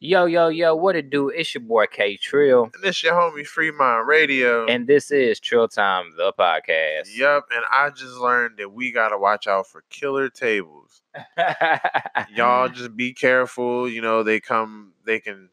Yo, 0.00 0.26
yo, 0.26 0.46
yo, 0.46 0.76
what 0.76 0.94
it 0.94 1.10
do? 1.10 1.28
It's 1.28 1.52
your 1.52 1.62
boy 1.62 1.86
K 1.90 2.16
Trill. 2.16 2.70
And 2.72 2.84
this 2.84 3.02
your 3.02 3.14
homie 3.14 3.44
Fremont 3.44 4.06
Radio. 4.06 4.64
And 4.66 4.86
this 4.86 5.10
is 5.10 5.40
Trill 5.40 5.66
Time, 5.66 6.12
the 6.16 6.32
podcast. 6.38 7.16
Yep, 7.16 7.46
and 7.50 7.64
I 7.68 7.90
just 7.90 8.14
learned 8.14 8.58
that 8.58 8.72
we 8.72 8.92
gotta 8.92 9.18
watch 9.18 9.48
out 9.48 9.66
for 9.66 9.82
killer 9.90 10.28
tables. 10.28 11.02
Y'all 12.32 12.68
just 12.68 12.94
be 12.94 13.12
careful. 13.12 13.88
You 13.88 14.00
know, 14.00 14.22
they 14.22 14.38
come 14.38 14.92
they 15.04 15.18
can 15.18 15.48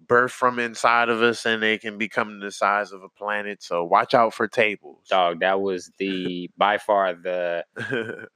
birth 0.00 0.32
from 0.32 0.58
inside 0.58 1.10
of 1.10 1.20
us 1.20 1.44
and 1.44 1.62
they 1.62 1.76
can 1.76 1.98
become 1.98 2.40
the 2.40 2.50
size 2.50 2.92
of 2.92 3.02
a 3.02 3.10
planet. 3.10 3.62
So 3.62 3.84
watch 3.84 4.14
out 4.14 4.32
for 4.32 4.48
tables. 4.48 5.06
Dog, 5.10 5.40
that 5.40 5.60
was 5.60 5.90
the 5.98 6.50
by 6.56 6.78
far 6.78 7.12
the 7.12 7.66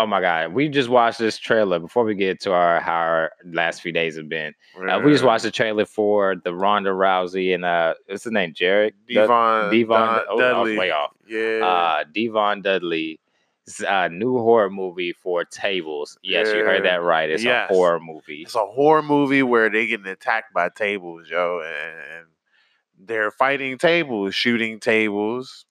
Oh 0.00 0.06
my 0.06 0.20
god, 0.22 0.54
we 0.54 0.68
just 0.70 0.88
watched 0.88 1.18
this 1.18 1.38
trailer 1.38 1.78
before 1.78 2.04
we 2.04 2.14
get 2.14 2.40
to 2.40 2.52
our 2.52 2.80
how 2.80 2.92
our 2.94 3.32
last 3.44 3.82
few 3.82 3.92
days 3.92 4.16
have 4.16 4.28
been. 4.30 4.54
Uh, 4.88 4.98
we 5.04 5.12
just 5.12 5.24
watched 5.24 5.44
the 5.44 5.50
trailer 5.50 5.84
for 5.84 6.36
the 6.42 6.54
Ronda 6.54 6.90
Rousey 6.90 7.54
and 7.54 7.64
uh, 7.66 7.94
what's 8.06 8.24
his 8.24 8.32
name, 8.32 8.54
Jared 8.54 8.94
Devon 9.06 9.70
Devon 9.70 10.00
Don- 10.00 10.20
oh, 10.30 10.38
Dudley. 10.38 10.78
way 10.78 10.90
off. 10.90 11.10
Yeah. 11.28 11.60
Uh, 11.64 12.04
Devon 12.14 12.62
Dudley. 12.62 13.20
Uh, 13.86 14.08
new 14.10 14.38
horror 14.38 14.70
movie 14.70 15.12
for 15.12 15.44
tables. 15.44 16.18
Yes, 16.22 16.48
you 16.48 16.64
heard 16.64 16.84
that 16.86 17.02
right. 17.02 17.30
It's 17.30 17.44
Yes. 17.44 17.70
a 17.70 17.74
horror 17.74 18.00
movie. 18.00 18.42
it's 18.42 18.54
a 18.56 18.66
horror 18.66 19.02
movie 19.02 19.42
where 19.44 19.68
they 19.70 19.86
getting 19.86 20.06
attacked 20.06 20.52
by 20.54 20.70
tables, 20.70 21.28
yo, 21.30 21.60
and 21.60 22.26
they're 22.98 23.30
fighting 23.30 23.76
tables, 23.78 24.34
shooting 24.34 24.80
tables. 24.80 25.66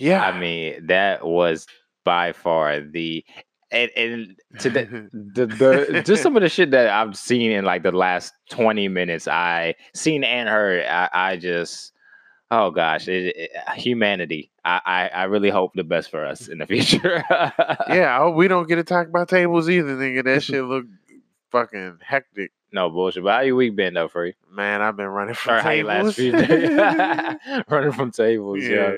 Yeah, 0.00 0.24
I 0.24 0.36
mean, 0.40 0.86
that 0.86 1.24
was 1.26 1.66
by 2.04 2.32
far 2.32 2.80
the 2.80 3.24
and, 3.70 3.90
and 3.96 4.36
to 4.58 4.70
the, 4.70 4.84
the 5.12 5.46
the 5.46 6.02
just 6.04 6.22
some 6.22 6.36
of 6.36 6.42
the 6.42 6.48
shit 6.48 6.70
that 6.72 6.88
I've 6.88 7.16
seen 7.16 7.52
in 7.52 7.64
like 7.64 7.82
the 7.82 7.92
last 7.92 8.32
twenty 8.50 8.88
minutes, 8.88 9.28
I 9.28 9.74
seen 9.94 10.24
and 10.24 10.48
heard. 10.48 10.84
I, 10.86 11.08
I 11.12 11.36
just 11.36 11.92
oh 12.50 12.70
gosh, 12.72 13.06
it, 13.06 13.36
it- 13.36 13.50
uh, 13.66 13.72
humanity. 13.72 14.50
I, 14.64 14.80
I 14.84 15.08
I 15.08 15.24
really 15.24 15.50
hope 15.50 15.72
the 15.74 15.84
best 15.84 16.10
for 16.10 16.26
us 16.26 16.48
in 16.48 16.58
the 16.58 16.66
future. 16.66 17.24
yeah, 17.30 18.14
I 18.14 18.18
hope 18.18 18.34
we 18.34 18.48
don't 18.48 18.68
get 18.68 18.76
to 18.76 18.84
talk 18.84 19.06
about 19.06 19.28
tables 19.28 19.70
either, 19.70 19.96
nigga. 19.96 20.24
That 20.24 20.42
shit 20.42 20.64
look 20.64 20.86
fucking 21.52 21.98
hectic. 22.02 22.50
no 22.72 22.90
bullshit. 22.90 23.22
But 23.24 23.34
how 23.34 23.40
your 23.42 23.56
week 23.56 23.76
been 23.76 23.94
though, 23.94 24.08
free? 24.08 24.34
Man, 24.50 24.82
I've 24.82 24.96
been 24.96 25.06
running 25.06 25.34
from 25.34 25.54
Or 25.58 25.62
tables. 25.62 25.88
last 25.88 26.14
few 26.16 26.32
days? 26.32 26.70
Running 27.68 27.92
from 27.92 28.10
tables, 28.10 28.62
yeah. 28.64 28.68
yeah. 28.74 28.92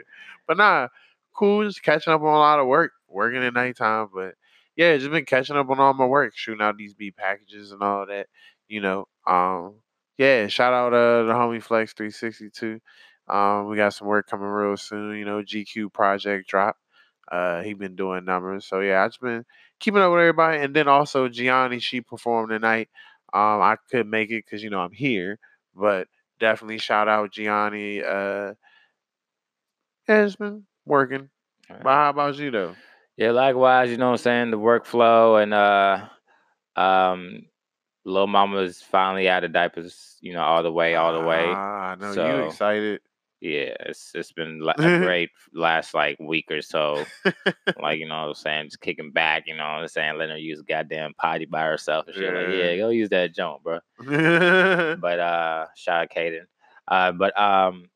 But 0.47 0.57
nah, 0.57 0.89
cool. 1.37 1.65
Just 1.65 1.83
catching 1.83 2.13
up 2.13 2.21
on 2.23 2.27
a 2.35 2.39
lot 2.39 2.61
of 2.61 2.67
work, 2.67 2.93
working 3.09 3.43
at 3.43 3.55
nighttime. 3.55 4.09
But 4.15 4.35
yeah, 4.77 4.97
just 4.97 5.11
been 5.11 5.25
catching 5.25 5.57
up 5.57 5.71
on 5.71 5.81
all 5.81 5.95
my 5.95 6.07
work, 6.07 6.33
shooting 6.37 6.63
out 6.63 6.77
these 6.77 6.95
B 6.95 7.11
packages 7.11 7.73
and 7.73 7.83
all 7.83 8.07
that. 8.07 8.27
You 8.69 8.81
know, 8.81 9.07
um, 9.27 9.77
yeah. 10.19 10.47
Shout 10.49 10.73
out 10.75 10.93
uh 10.95 11.25
the 11.25 11.33
homie 11.33 11.63
Flex 11.63 11.93
three 11.93 12.11
sixty 12.11 12.51
two. 12.51 12.81
Um, 13.29 13.69
we 13.69 13.77
got 13.77 13.95
some 13.95 14.09
work 14.09 14.27
coming 14.29 14.47
real 14.47 14.77
soon. 14.77 15.17
You 15.19 15.25
know, 15.25 15.43
GQ 15.43 15.89
project 15.89 16.49
drop. 16.49 16.77
Uh, 17.31 17.63
he 17.63 17.73
been 17.75 17.97
doing 17.97 18.25
numbers, 18.25 18.67
so 18.67 18.81
yeah, 18.81 19.03
I 19.03 19.09
just 19.09 19.21
been 19.21 19.45
keeping 19.81 20.01
up 20.03 20.11
with 20.13 20.21
everybody. 20.21 20.59
And 20.63 20.75
then 20.75 20.89
also 20.89 21.29
Gianni, 21.29 21.79
she 21.79 22.01
performed 22.01 22.51
tonight. 22.51 22.89
Um, 23.33 23.63
I 23.63 23.77
couldn't 23.91 24.11
make 24.11 24.31
it 24.31 24.45
because 24.45 24.63
you 24.63 24.71
know 24.71 24.81
I'm 24.81 24.93
here, 24.93 25.39
but 25.75 26.09
definitely 26.41 26.79
shout 26.79 27.09
out 27.09 27.33
Gianni. 27.33 28.03
Uh, 28.03 28.55
yeah, 30.09 30.25
it's 30.25 30.37
been 30.37 30.65
working. 30.85 31.29
But 31.69 31.85
how 31.95 32.11
about 32.11 32.37
you 32.37 32.51
though? 32.51 32.75
Yeah, 33.17 33.31
likewise, 33.33 33.91
you 33.91 33.97
know 33.97 34.07
what 34.07 34.13
I'm 34.13 34.19
saying? 34.19 34.51
The 34.51 34.59
workflow 34.59 35.43
and 35.43 35.55
uh 35.55 36.81
um 36.81 37.43
Lil 38.05 38.27
Mama's 38.27 38.83
finally 38.83 39.29
out 39.29 39.45
of 39.45 39.53
diapers, 39.53 40.17
you 40.21 40.33
know, 40.33 40.43
all 40.43 40.63
the 40.63 40.73
way, 40.73 40.97
all 40.97 41.13
the 41.13 41.27
way. 41.27 41.43
Ah, 41.47 41.93
I 41.93 41.95
know 41.97 42.13
you 42.13 42.49
excited. 42.49 43.01
Yeah, 43.41 43.75
it's 43.81 44.13
it's 44.15 44.33
been 44.33 44.61
la- 44.61 44.75
a 44.79 44.99
great 45.01 45.31
last 45.55 45.95
like 45.95 46.17
week 46.21 46.47
or 46.51 46.63
so. 46.63 47.05
like, 47.81 47.99
you 48.01 48.07
know 48.09 48.21
what 48.23 48.29
I'm 48.29 48.35
saying, 48.35 48.65
just 48.67 48.81
kicking 48.81 49.11
back, 49.13 49.45
you 49.47 49.57
know 49.57 49.63
what 49.65 49.83
I'm 49.83 49.89
saying, 49.89 50.17
letting 50.19 50.33
her 50.35 50.39
use 50.39 50.61
a 50.61 50.65
goddamn 50.65 51.13
potty 51.15 51.45
by 51.47 51.63
herself 51.63 52.07
and 52.07 52.15
shit. 52.17 52.33
Like, 52.35 52.43
Yeah. 52.45 52.71
yeah, 52.71 52.77
go 52.77 52.89
use 52.91 53.09
that 53.11 53.35
jump, 53.35 53.63
bro. 53.63 53.79
But 55.01 55.19
uh 55.21 55.67
shout 55.77 56.03
out 56.03 56.11
Kaden. 56.11 56.47
Uh 56.89 57.13
but 57.13 57.39
um 57.41 57.89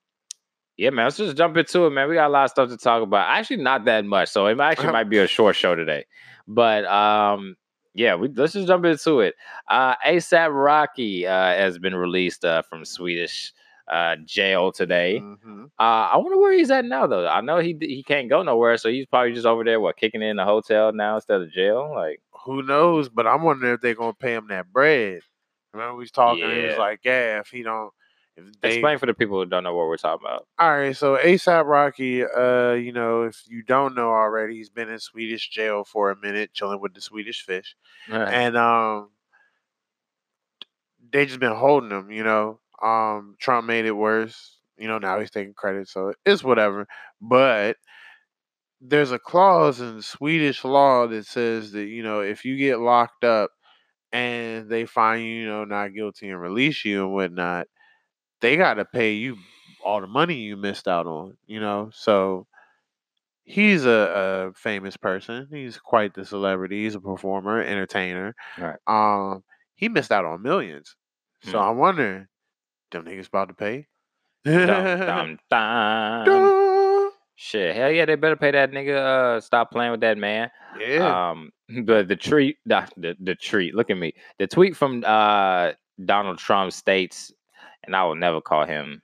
yeah, 0.77 0.91
man, 0.91 1.07
let's 1.07 1.17
just 1.17 1.37
jump 1.37 1.57
into 1.57 1.87
it, 1.87 1.91
man. 1.91 2.09
We 2.09 2.15
got 2.15 2.29
a 2.29 2.33
lot 2.33 2.45
of 2.45 2.51
stuff 2.51 2.69
to 2.71 2.77
talk 2.77 3.03
about. 3.03 3.29
Actually, 3.31 3.59
not 3.59 3.85
that 3.87 4.05
much, 4.05 4.29
so 4.29 4.47
it 4.47 4.59
actually 4.61 4.93
might 4.93 5.09
be 5.09 5.19
a 5.19 5.27
short 5.27 5.57
show 5.57 5.75
today. 5.75 6.05
But 6.47 6.85
um, 6.85 7.57
yeah, 7.95 8.15
we 8.15 8.29
let's 8.29 8.53
just 8.53 8.69
jump 8.69 8.85
into 8.85 9.21
it. 9.21 9.35
Uh, 9.69 9.95
ASAP 10.07 10.51
Rocky 10.53 11.27
uh, 11.27 11.33
has 11.33 11.79
been 11.79 11.95
released 11.95 12.45
uh, 12.45 12.63
from 12.63 12.85
Swedish 12.85 13.53
uh, 13.89 14.17
jail 14.25 14.73
today. 14.73 15.21
Mhm. 15.23 15.67
Uh, 15.79 15.83
I 15.83 16.17
wonder 16.17 16.39
where 16.39 16.53
he's 16.53 16.71
at 16.71 16.85
now, 16.85 17.07
though. 17.07 17.27
I 17.27 17.41
know 17.41 17.59
he 17.59 17.77
he 17.81 18.03
can't 18.03 18.29
go 18.29 18.43
nowhere, 18.43 18.77
so 18.77 18.89
he's 18.91 19.07
probably 19.07 19.33
just 19.33 19.47
over 19.47 19.65
there, 19.65 19.81
what, 19.81 19.97
kicking 19.97 20.23
in 20.23 20.37
the 20.37 20.45
hotel 20.45 20.93
now 20.93 21.15
instead 21.17 21.41
of 21.41 21.51
jail. 21.53 21.93
Like, 21.95 22.21
Who 22.45 22.63
knows? 22.63 23.09
But 23.09 23.27
I'm 23.27 23.43
wondering 23.43 23.75
if 23.75 23.81
they're 23.81 23.95
gonna 23.95 24.13
pay 24.13 24.35
him 24.35 24.49
that 24.49 24.73
bread. 24.73 25.21
Remember 25.73 25.95
we 25.95 26.01
was 26.01 26.11
talking. 26.11 26.43
and 26.45 26.53
He 26.53 26.67
was 26.67 26.79
like, 26.79 27.01
"Yeah, 27.05 27.41
if 27.41 27.49
he 27.49 27.63
don't, 27.63 27.93
they 28.61 28.75
explain 28.75 28.99
for 28.99 29.07
the 29.07 29.15
people 29.15 29.39
who 29.39 29.47
don't 29.47 29.65
know 29.65 29.75
what 29.75 29.87
we're 29.87 29.97
talking 29.97 30.27
about. 30.27 30.47
All 30.59 30.77
right, 30.77 30.97
so 30.97 31.17
ASAP 31.17 31.65
Rocky, 31.67 32.25
uh, 32.25 32.73
you 32.73 32.93
know, 32.93 33.23
if 33.23 33.43
you 33.49 33.63
don't 33.63 33.95
know 33.95 34.11
already, 34.11 34.57
he's 34.57 34.71
been 34.71 34.89
in 34.89 34.99
Swedish 34.99 35.49
jail 35.49 35.85
for 35.85 36.11
a 36.11 36.17
minute, 36.17 36.53
chilling 36.53 36.81
with 36.81 36.95
the 36.95 37.01
Swedish 37.01 37.43
fish, 37.45 37.75
and 38.31 38.57
um, 38.57 39.11
they 41.13 41.27
just 41.27 41.41
been 41.41 41.55
holding 41.55 41.91
him. 41.91 42.11
You 42.11 42.25
know, 42.25 42.61
um, 42.83 43.37
Trump 43.39 43.67
made 43.67 43.87
it 43.87 43.93
worse. 43.93 44.59
You 44.77 44.89
know, 44.89 44.99
now 44.99 45.19
he's 45.19 45.31
taking 45.31 45.55
credit, 45.55 45.89
so 45.89 46.13
it's 46.27 46.45
whatever. 46.45 46.87
But 47.21 47.77
there's 48.81 49.13
a 49.13 49.19
clause 49.19 49.81
in 49.81 50.03
Swedish 50.03 50.63
law 50.65 51.07
that 51.07 51.27
says 51.27 51.73
that 51.73 51.87
you 51.87 52.03
know 52.03 52.21
if 52.21 52.45
you 52.45 52.57
get 52.59 52.81
locked 52.81 53.25
up 53.25 53.51
and 54.13 54.69
they 54.69 54.87
find 54.87 55.23
you, 55.25 55.31
you 55.31 55.47
know, 55.47 55.65
not 55.65 55.95
guilty 55.95 56.29
and 56.29 56.41
release 56.41 56.85
you 56.85 57.05
and 57.05 57.13
whatnot, 57.13 57.67
they 58.41 58.57
got 58.57 58.75
to 58.75 58.85
pay 58.85 59.13
you 59.13 59.37
all 59.85 60.01
the 60.01 60.07
money 60.07 60.35
you 60.35 60.57
missed 60.57 60.89
out 60.89 61.07
on, 61.07 61.37
you 61.47 61.61
know. 61.61 61.91
So 61.95 62.47
he's 63.45 63.85
a, 63.85 64.51
a 64.51 64.53
famous 64.55 64.97
person. 64.97 65.49
He's 65.51 65.79
quite 65.79 66.15
the 66.15 66.25
celebrity. 66.25 66.85
He's 66.85 66.95
a 66.95 67.01
performer, 67.01 67.61
entertainer. 67.63 68.35
Right. 68.59 68.77
Um, 68.87 69.45
he 69.75 69.89
missed 69.89 70.13
out 70.13 70.25
on 70.25 70.43
millions. 70.43 70.97
So 71.43 71.53
Hmm. 71.53 71.69
I'm 71.69 71.77
wondering, 71.79 72.27
them 72.91 73.05
niggas 73.05 73.29
about 73.29 73.49
to 73.49 73.55
pay? 73.55 73.87
Dum, 74.45 74.67
dum, 75.01 75.39
dum. 75.51 77.11
Shit, 77.39 77.77
hell 77.77 77.91
yeah, 77.91 78.07
they 78.07 78.15
better 78.15 78.37
pay 78.37 78.51
that 78.53 78.71
nigga. 78.73 78.97
Uh, 79.37 79.41
stop 79.41 79.71
playing 79.71 79.91
with 79.91 80.01
that 80.01 80.17
man. 80.17 80.51
Yeah. 80.81 81.31
Um, 81.31 81.53
but 81.85 82.09
the 82.09 82.17
treat, 82.17 82.57
the, 82.65 82.89
the 82.97 83.15
the 83.21 83.35
treat. 83.35 83.75
Look 83.75 83.91
at 83.91 83.99
me. 83.99 84.15
The 84.39 84.47
tweet 84.47 84.75
from 84.77 85.05
uh 85.07 85.73
Donald 86.05 86.39
Trump 86.39 86.73
states, 86.73 87.33
and 87.87 87.97
I 87.97 88.05
will 88.05 88.15
never 88.15 88.41
call 88.41 88.67
him 88.67 89.03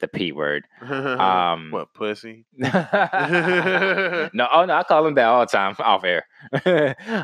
the 0.00 0.08
p 0.08 0.32
word. 0.32 0.64
Um, 0.82 1.70
what 1.70 1.92
pussy? 1.94 2.46
no, 2.58 2.68
oh 2.72 4.28
no, 4.32 4.74
I 4.74 4.84
call 4.86 5.06
him 5.06 5.14
that 5.14 5.26
all 5.26 5.40
the 5.40 5.46
time 5.46 5.76
off 5.78 6.04
air, 6.04 6.26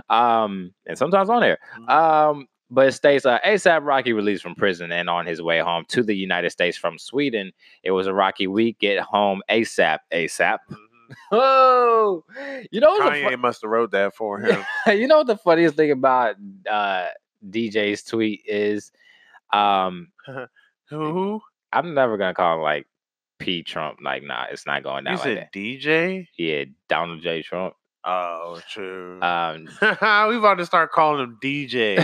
um, 0.08 0.72
and 0.86 0.98
sometimes 0.98 1.30
on 1.30 1.42
air. 1.42 1.58
Mm-hmm. 1.78 1.88
Um, 1.88 2.48
but 2.70 2.88
it 2.88 2.92
states 2.92 3.24
uh, 3.24 3.38
ASAP 3.46 3.84
Rocky 3.84 4.12
released 4.12 4.42
from 4.42 4.54
prison 4.56 4.90
and 4.90 5.08
on 5.08 5.24
his 5.24 5.40
way 5.40 5.60
home 5.60 5.84
to 5.88 6.02
the 6.02 6.16
United 6.16 6.50
States 6.50 6.76
from 6.76 6.98
Sweden. 6.98 7.52
It 7.82 7.92
was 7.92 8.06
a 8.06 8.14
rocky 8.14 8.48
week. 8.48 8.80
Get 8.80 8.98
home 8.98 9.40
ASAP. 9.48 9.98
ASAP. 10.12 10.58
Mhm. 10.70 10.76
Oh, 11.30 12.24
you 12.72 12.80
know 12.80 12.90
what's 12.90 13.04
the 13.04 13.24
Kanye 13.24 13.38
must 13.38 13.62
have 13.62 13.70
wrote 13.70 13.92
that 13.92 14.16
for 14.16 14.40
him. 14.40 14.64
you 14.88 15.06
know 15.06 15.18
what 15.18 15.28
the 15.28 15.36
funniest 15.36 15.76
thing 15.76 15.92
about 15.92 16.34
uh, 16.68 17.08
DJ's 17.48 18.02
tweet 18.02 18.42
is, 18.44 18.90
um, 19.52 20.08
Who? 20.90 21.40
I'm 21.72 21.94
never 21.94 22.16
gonna 22.16 22.34
call 22.34 22.56
him 22.56 22.62
like 22.62 22.86
P 23.38 23.62
Trump. 23.62 23.98
Like, 24.02 24.22
nah, 24.22 24.44
it's 24.50 24.66
not 24.66 24.82
going 24.82 25.04
You 25.04 25.10
down 25.10 25.14
like 25.14 25.22
said 25.24 25.36
that. 25.38 25.52
DJ? 25.52 26.26
Yeah, 26.38 26.64
Donald 26.88 27.22
J. 27.22 27.42
Trump. 27.42 27.74
Oh, 28.04 28.60
true. 28.70 29.20
Um, 29.20 29.64
we 29.82 30.36
about 30.36 30.58
to 30.58 30.66
start 30.66 30.92
calling 30.92 31.24
him 31.24 31.38
DJ. 31.42 31.98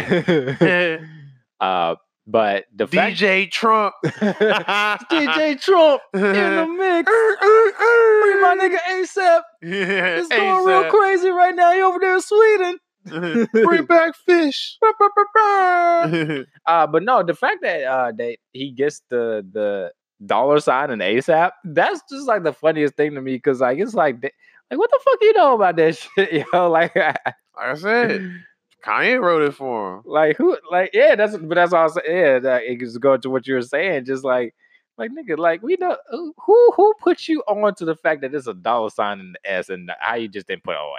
uh, 1.61 1.95
but 2.27 2.65
the 2.75 2.87
fact 2.89 3.17
DJ 3.17 3.51
Trump. 3.51 3.95
DJ 4.05 5.61
Trump 5.61 6.03
in 6.15 6.21
the 6.21 6.67
mix. 6.67 7.11
Free 7.11 8.41
my 8.41 8.57
nigga 8.61 8.79
ASAP. 8.91 9.43
Yeah, 9.63 10.19
It's 10.19 10.29
going 10.29 10.65
real 10.67 10.91
crazy 10.91 11.31
right 11.31 11.55
now. 11.55 11.73
He 11.73 11.83
over 11.83 11.99
there 12.01 12.15
in 12.15 12.21
Sweden. 12.21 12.79
Bring 13.53 13.85
back 13.85 14.15
fish. 14.27 14.79
uh, 16.67 16.87
but 16.87 17.03
no, 17.03 17.23
the 17.23 17.35
fact 17.35 17.63
that 17.63 17.85
uh 17.85 18.13
that 18.13 18.37
he 18.53 18.71
gets 18.71 19.03
the 19.09 19.47
the 19.53 19.93
dollar 20.25 20.61
sign 20.61 20.91
and 20.91 21.03
ASAP, 21.03 21.53
that's 21.65 22.03
just 22.11 22.27
like 22.27 22.43
the 22.43 22.53
funniest 22.53 22.95
thing 22.95 23.15
to 23.15 23.21
me 23.21 23.35
because 23.35 23.61
like 23.61 23.79
it's 23.79 23.95
like 23.95 24.23
like 24.23 24.79
what 24.79 24.91
the 24.91 25.01
fuck 25.05 25.19
you 25.21 25.33
know 25.35 25.55
about 25.55 25.77
that 25.77 25.97
shit, 25.97 26.47
yo? 26.53 26.71
Like 26.71 26.95
like 26.95 27.17
I 27.57 27.75
said, 27.75 28.43
Kanye 28.85 29.21
wrote 29.21 29.43
it 29.43 29.55
for 29.55 29.97
him. 29.97 30.03
Like 30.05 30.37
who? 30.37 30.57
Like 30.71 30.91
yeah, 30.93 31.15
that's 31.15 31.37
but 31.37 31.55
that's 31.55 31.73
all. 31.73 31.93
Yeah, 32.07 32.39
that, 32.39 32.63
it 32.65 32.81
just 32.81 33.01
go 33.01 33.17
to 33.17 33.31
what 33.31 33.47
you 33.47 33.55
were 33.55 33.63
saying. 33.63 34.05
Just 34.05 34.25
like 34.25 34.55
like 34.99 35.11
nigga, 35.11 35.39
like 35.39 35.63
we 35.63 35.77
know 35.81 35.97
who 36.11 36.73
who 36.77 36.95
put 37.01 37.29
you 37.29 37.43
on 37.49 37.75
to 37.77 37.85
the 37.85 37.97
fact 37.97 38.21
that 38.21 38.33
there's 38.33 38.47
a 38.47 38.55
dollar 38.55 38.91
sign 38.91 39.21
in 39.21 39.33
the 39.33 39.51
S 39.51 39.69
and 39.69 39.91
how 40.01 40.15
you 40.15 40.29
just 40.29 40.47
didn't 40.47 40.65
put 40.65 40.77
oh 40.77 40.95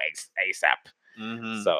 ASAP. 0.50 0.92
Mm-hmm. 1.20 1.62
So 1.64 1.78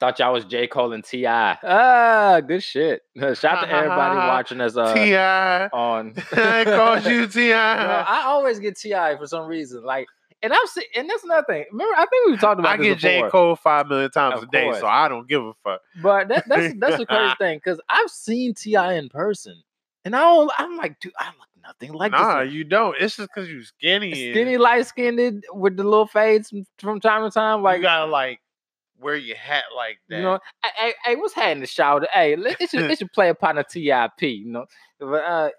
thought 0.00 0.18
y'all 0.18 0.32
was 0.32 0.44
J 0.44 0.66
Cole 0.66 0.92
and 0.92 1.04
Ti. 1.04 1.26
Ah, 1.26 2.40
good 2.46 2.62
shit. 2.62 3.02
Shout 3.16 3.44
out 3.44 3.64
to 3.64 3.70
everybody 3.70 4.16
watching 4.16 4.60
us. 4.60 4.76
Uh, 4.76 4.92
Ti 4.94 5.16
on. 5.16 6.14
I 6.32 6.64
called 6.64 7.04
you 7.06 7.26
Ti. 7.26 7.52
I 7.52 8.22
always 8.26 8.58
get 8.58 8.76
Ti 8.76 9.16
for 9.18 9.26
some 9.26 9.46
reason. 9.46 9.84
Like 9.84 10.08
and 10.42 10.52
I'm 10.52 10.66
saying, 10.66 10.88
and 10.96 11.08
that's 11.08 11.22
another 11.22 11.46
thing. 11.48 11.64
Remember, 11.70 11.94
I 11.96 12.04
think 12.06 12.26
we've 12.26 12.40
talked 12.40 12.58
about. 12.58 12.78
I 12.78 12.82
get 12.82 12.98
J 12.98 13.22
Cole 13.30 13.54
five 13.54 13.86
million 13.86 14.10
times 14.10 14.42
of 14.42 14.48
a 14.48 14.50
day, 14.50 14.72
so 14.78 14.86
I 14.86 15.08
don't 15.08 15.28
give 15.28 15.44
a 15.44 15.52
fuck. 15.62 15.80
But 16.02 16.28
that, 16.28 16.48
that's 16.48 16.74
that's 16.78 16.96
the 16.98 17.06
crazy 17.06 17.34
thing 17.38 17.58
because 17.58 17.80
I've 17.88 18.10
seen 18.10 18.54
Ti 18.54 18.74
in 18.74 19.08
person, 19.08 19.62
and 20.04 20.16
I 20.16 20.20
don't. 20.20 20.50
I'm 20.58 20.76
like, 20.76 20.98
dude, 20.98 21.12
I 21.16 21.26
look 21.26 21.48
nothing 21.62 21.92
like. 21.92 22.12
Nah, 22.12 22.44
this. 22.44 22.52
you 22.52 22.64
don't. 22.64 22.96
It's 22.98 23.16
just 23.16 23.28
because 23.34 23.50
you're 23.50 23.62
skinny, 23.62 24.12
skinny, 24.12 24.58
light 24.58 24.86
skinned 24.86 25.44
with 25.52 25.76
the 25.76 25.84
little 25.84 26.06
fades 26.06 26.52
from 26.78 27.00
time 27.00 27.22
to 27.22 27.30
time. 27.30 27.62
Like 27.62 27.78
you 27.78 27.82
gotta 27.82 28.10
like 28.10 28.40
wear 29.00 29.16
your 29.16 29.36
hat 29.36 29.64
like 29.76 29.98
that. 30.08 30.16
You 30.16 30.22
know, 30.22 30.38
hey, 30.76 30.94
hey, 31.04 31.16
what's 31.16 31.34
hat 31.34 31.52
in 31.52 31.60
the 31.60 31.66
shower? 31.66 32.06
Hey, 32.12 32.34
it 32.34 32.70
should 32.70 32.90
it 32.90 32.98
should 32.98 33.12
play 33.12 33.28
upon 33.28 33.58
a 33.58 33.64
TIP. 33.64 34.22
You 34.22 34.46
know, 34.46 34.66
but 34.98 35.24
uh, 35.24 35.50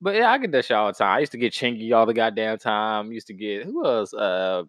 but 0.00 0.14
yeah, 0.14 0.30
I 0.30 0.38
get 0.38 0.52
that 0.52 0.64
shit 0.64 0.76
all 0.76 0.88
the 0.88 0.92
time. 0.92 1.16
I 1.16 1.20
used 1.20 1.32
to 1.32 1.38
get 1.38 1.52
Chingy 1.52 1.92
all 1.94 2.06
the 2.06 2.14
goddamn 2.14 2.58
time. 2.58 3.12
Used 3.12 3.26
to 3.28 3.34
get 3.34 3.64
who 3.64 3.84
else? 3.84 4.14
Uh, 4.14 4.64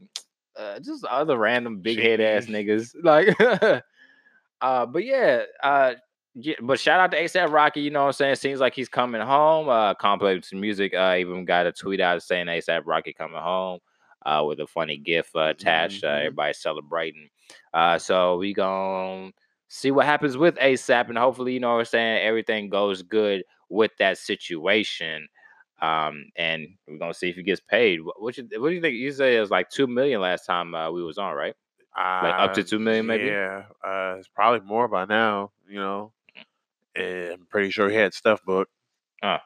uh 0.57 0.79
just 0.79 1.05
other 1.05 1.37
random 1.37 1.81
big 1.81 1.99
head 1.99 2.21
ass 2.21 2.45
niggas. 2.45 2.95
Like, 3.03 3.39
uh, 4.61 4.85
but 4.85 5.05
yeah, 5.05 5.43
uh, 5.61 5.93
yeah, 6.35 6.55
but 6.61 6.79
shout 6.79 6.99
out 6.99 7.11
to 7.11 7.21
ASAP 7.21 7.51
Rocky. 7.51 7.81
You 7.81 7.91
know 7.91 8.01
what 8.01 8.07
I'm 8.07 8.13
saying? 8.13 8.35
Seems 8.35 8.59
like 8.59 8.75
he's 8.75 8.89
coming 8.89 9.21
home. 9.21 9.69
Uh, 9.69 9.93
complex 9.93 10.51
music. 10.51 10.93
Uh, 10.93 11.15
even 11.17 11.45
got 11.45 11.65
a 11.65 11.71
tweet 11.71 12.01
out 12.01 12.21
saying 12.21 12.47
ASAP 12.47 12.81
Rocky 12.85 13.13
coming 13.13 13.41
home. 13.41 13.79
Uh, 14.25 14.43
with 14.43 14.59
a 14.59 14.65
funny 14.65 14.97
gif 14.97 15.29
uh, 15.35 15.49
attached. 15.49 16.03
Uh, 16.03 16.07
mm-hmm. 16.07 16.15
Uh, 16.15 16.19
everybody 16.19 16.53
celebrating. 16.53 17.29
Uh, 17.73 17.97
so 17.99 18.37
we 18.37 18.53
gonna 18.53 19.31
see 19.67 19.91
what 19.91 20.07
happens 20.07 20.35
with 20.35 20.55
ASAP, 20.55 21.09
and 21.09 21.17
hopefully, 21.17 21.53
you 21.53 21.59
know 21.59 21.73
what 21.73 21.79
I'm 21.79 21.85
saying, 21.85 22.25
everything 22.25 22.69
goes 22.69 23.03
good 23.03 23.43
with 23.69 23.91
that 23.99 24.17
situation. 24.17 25.27
Um, 25.81 26.25
and 26.35 26.67
we're 26.87 26.97
gonna 26.97 27.13
see 27.13 27.29
if 27.29 27.35
he 27.35 27.43
gets 27.43 27.61
paid. 27.61 28.01
What, 28.01 28.21
what, 28.21 28.37
you, 28.37 28.47
what 28.57 28.69
do 28.69 28.75
you 28.75 28.81
think? 28.81 28.95
You 28.95 29.11
say 29.11 29.37
it 29.37 29.41
was 29.41 29.51
like 29.51 29.69
two 29.69 29.87
million 29.87 30.21
last 30.21 30.45
time 30.45 30.73
uh, 30.73 30.89
we 30.91 31.03
was 31.03 31.17
on, 31.17 31.35
right? 31.35 31.53
Uh, 31.95 32.21
like 32.23 32.33
up 32.33 32.53
to 32.55 32.63
two 32.63 32.79
million, 32.79 33.05
maybe. 33.05 33.25
Yeah, 33.25 33.63
uh, 33.85 34.15
it's 34.17 34.27
probably 34.27 34.67
more 34.67 34.87
by 34.87 35.05
now. 35.05 35.51
You 35.67 35.79
know, 35.79 36.13
and 36.95 37.33
I'm 37.33 37.47
pretty 37.49 37.71
sure 37.71 37.89
he 37.89 37.95
had 37.95 38.13
stuff 38.13 38.41
booked. 38.45 38.71
Oh, 39.23 39.37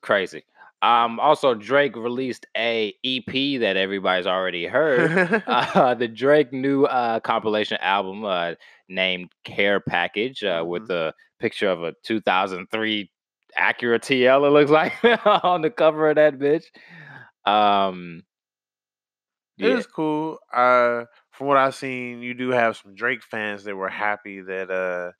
crazy. 0.00 0.44
Um, 0.82 1.20
also, 1.20 1.54
Drake 1.54 1.94
released 1.94 2.44
a 2.56 2.92
EP 3.04 3.60
that 3.60 3.76
everybody's 3.76 4.26
already 4.26 4.66
heard. 4.66 5.42
uh, 5.46 5.94
the 5.94 6.08
Drake 6.08 6.52
new 6.52 6.84
uh, 6.84 7.20
compilation 7.20 7.78
album 7.80 8.24
uh, 8.24 8.54
named 8.88 9.30
Care 9.44 9.78
Package 9.78 10.42
uh, 10.42 10.58
mm-hmm. 10.58 10.68
with 10.68 10.90
a 10.90 11.14
picture 11.38 11.68
of 11.68 11.84
a 11.84 11.94
2003 12.04 13.10
Acura 13.56 14.00
TL. 14.00 14.46
It 14.46 14.50
looks 14.50 14.70
like 14.72 14.92
on 15.44 15.62
the 15.62 15.70
cover 15.70 16.10
of 16.10 16.16
that 16.16 16.38
bitch. 16.38 16.64
Um, 17.44 18.24
yeah. 19.56 19.68
It 19.68 19.78
is 19.78 19.86
cool. 19.86 20.38
Uh, 20.52 21.04
from 21.30 21.46
what 21.46 21.58
I've 21.58 21.76
seen, 21.76 22.22
you 22.22 22.34
do 22.34 22.50
have 22.50 22.76
some 22.76 22.94
Drake 22.94 23.22
fans 23.22 23.62
that 23.64 23.76
were 23.76 23.88
happy 23.88 24.40
that 24.40 24.70
uh 24.70 25.12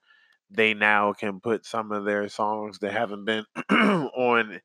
they 0.54 0.74
now 0.74 1.12
can 1.12 1.40
put 1.40 1.64
some 1.64 1.92
of 1.92 2.04
their 2.04 2.28
songs 2.28 2.78
that 2.80 2.92
haven't 2.92 3.24
been 3.24 3.44
on 3.70 4.60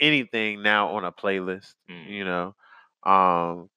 anything 0.00 0.62
now 0.62 0.88
on 0.90 1.04
a 1.04 1.12
playlist. 1.12 1.74
Mm. 1.90 2.08
You 2.08 2.24
know, 2.24 2.54
um, 3.04 3.68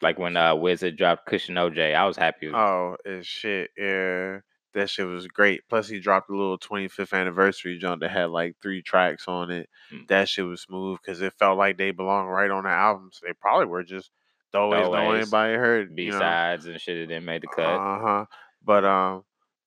like 0.00 0.18
when 0.18 0.36
uh 0.36 0.54
Wizard 0.54 0.96
dropped 0.96 1.26
Kush 1.26 1.48
and 1.48 1.58
OJ, 1.58 1.94
I 1.94 2.06
was 2.06 2.16
happy. 2.16 2.48
Oh, 2.48 2.96
it's 3.04 3.26
shit. 3.26 3.70
Yeah, 3.76 4.40
that 4.74 4.90
shit 4.90 5.06
was 5.06 5.26
great. 5.26 5.62
Plus, 5.68 5.88
he 5.88 6.00
dropped 6.00 6.30
a 6.30 6.36
little 6.36 6.58
25th 6.58 7.12
anniversary 7.18 7.78
jump 7.78 8.00
that 8.02 8.10
had 8.10 8.30
like 8.30 8.56
three 8.62 8.82
tracks 8.82 9.28
on 9.28 9.50
it. 9.50 9.68
Mm. 9.92 10.08
That 10.08 10.28
shit 10.28 10.44
was 10.44 10.62
smooth 10.62 10.98
because 11.02 11.22
it 11.22 11.34
felt 11.38 11.58
like 11.58 11.78
they 11.78 11.90
belonged 11.90 12.30
right 12.30 12.50
on 12.50 12.64
the 12.64 12.70
album. 12.70 13.10
So 13.12 13.26
they 13.26 13.32
probably 13.34 13.66
were 13.66 13.84
just 13.84 14.10
always 14.54 14.88
know 14.88 15.12
anybody 15.12 15.54
heard 15.54 15.94
B 15.94 16.10
sides 16.10 16.66
and 16.66 16.80
shit 16.80 16.98
that 16.98 17.14
didn't 17.14 17.24
make 17.24 17.42
the 17.42 17.48
cut. 17.48 17.64
Uh 17.64 17.98
huh. 18.00 18.24
But 18.64 18.84
um, 18.84 19.24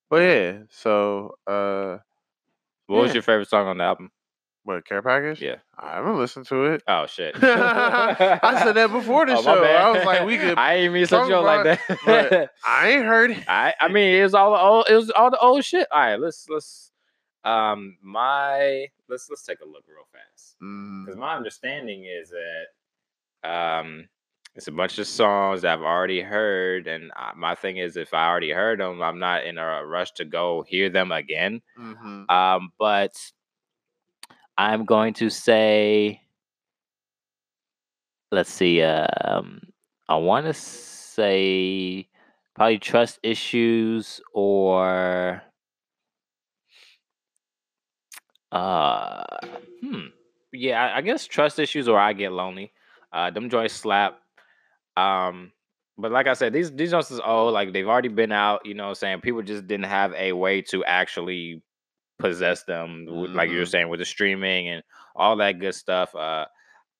but 0.10 0.18
yeah. 0.18 0.60
So 0.70 1.36
uh, 1.48 1.98
what 2.88 2.98
yeah. 2.98 3.02
was 3.02 3.14
your 3.14 3.24
favorite 3.24 3.50
song 3.50 3.68
on 3.68 3.78
the 3.78 3.84
album? 3.84 4.12
What 4.64 4.84
care 4.84 5.04
package? 5.04 5.44
Yeah, 5.44 5.58
I 5.78 5.98
haven't 5.98 6.18
listened 6.18 6.48
to 6.48 6.66
it. 6.66 6.82
Oh 6.88 7.06
shit! 7.06 7.36
I 7.44 8.64
said 8.64 8.74
that 8.74 8.92
before 8.92 9.28
the 9.28 9.38
oh, 9.38 9.44
show. 9.44 9.64
I 9.64 9.92
was 9.92 10.04
like, 10.06 10.26
we 10.26 10.38
could. 10.40 10.58
I 10.58 10.74
ain't 10.76 10.94
mean 10.94 11.06
such 11.06 11.30
joke 11.30 11.46
like 11.46 11.80
that. 11.88 12.50
I 12.66 12.90
ain't 12.90 13.06
heard 13.06 13.32
it. 13.32 13.44
I 13.48 13.76
I 13.80 13.90
mean, 13.90 14.16
it 14.16 14.24
was 14.24 14.34
all 14.34 14.54
the 14.54 14.60
old. 14.60 14.86
It 14.90 14.96
was 14.96 15.12
all 15.12 15.30
the 15.30 15.40
old 15.40 15.64
shit. 15.64 15.88
All 15.92 16.00
right, 16.00 16.20
let's 16.20 16.48
let's 16.50 16.92
um 17.44 17.98
my 18.02 18.88
let's 19.08 19.30
let's 19.30 19.44
take 19.44 19.60
a 19.60 19.66
look 19.66 19.84
real 19.88 20.08
fast 20.12 20.56
because 20.60 21.16
mm. 21.16 21.20
my 21.20 21.36
understanding 21.36 22.06
is 22.06 22.32
that 22.32 23.48
um 23.48 24.10
it's 24.56 24.68
a 24.68 24.72
bunch 24.72 24.98
of 25.00 25.08
songs 25.08 25.62
that 25.62 25.74
I've 25.74 25.84
already 25.84 26.22
heard, 26.22 26.88
and 26.88 27.12
my 27.36 27.56
thing 27.56 27.78
is, 27.78 27.98
if 27.98 28.14
I 28.14 28.28
already 28.28 28.52
heard 28.52 28.80
them, 28.80 29.02
I'm 29.02 29.20
not 29.20 29.46
in 29.46 29.58
a 29.58 29.86
rush 29.86 30.12
to 30.14 30.26
go 30.26 30.64
hear 30.68 30.90
them 30.90 31.12
again. 31.12 31.62
Mm-hmm. 31.78 32.30
Um, 32.30 32.72
but 32.80 33.14
I'm 34.58 34.86
going 34.86 35.14
to 35.16 35.30
say, 35.30 36.22
let's 38.32 38.52
see. 38.52 38.82
Um, 38.82 39.62
I 40.08 40.16
want 40.16 40.46
to 40.46 40.54
say 40.54 42.08
probably 42.56 42.80
trust 42.80 43.20
issues 43.24 44.22
or 44.34 45.42
uh 48.52 49.24
hmm 49.82 50.06
yeah 50.54 50.86
I, 50.86 50.98
I 50.98 51.02
guess 51.02 51.26
trust 51.26 51.60
issues 51.60 51.88
or 51.90 52.00
I 52.00 52.14
get 52.14 52.32
lonely. 52.32 52.72
Uh, 53.12 53.30
them 53.32 53.50
joints 53.50 53.74
slap. 53.74 54.20
Um, 54.98 55.52
but 55.98 56.12
like 56.12 56.28
I 56.28 56.34
said, 56.34 56.54
these 56.54 56.72
these 56.72 56.92
joints 56.92 57.12
is 57.12 57.22
old. 57.24 57.54
Like 57.54 57.74
they've 57.74 57.88
already 57.88 58.10
been 58.10 58.32
out. 58.32 58.66
You 58.66 58.74
know, 58.74 58.94
saying 58.94 59.22
people 59.22 59.42
just 59.42 59.68
didn't 59.68 59.86
have 59.86 60.14
a 60.14 60.34
way 60.34 60.62
to 60.64 60.84
actually 60.84 61.62
possess 62.20 62.64
them, 62.64 63.06
mm-hmm. 63.10 63.36
like 63.36 63.50
you 63.50 63.58
were 63.58 63.64
mm-hmm. 63.64 63.70
saying, 63.70 63.90
with 63.90 64.00
the 64.00 64.06
streaming 64.06 64.70
and 64.70 64.84
all 65.16 65.36
that 65.38 65.60
good 65.60 65.76
stuff. 65.76 66.16
Uh, 66.16 66.46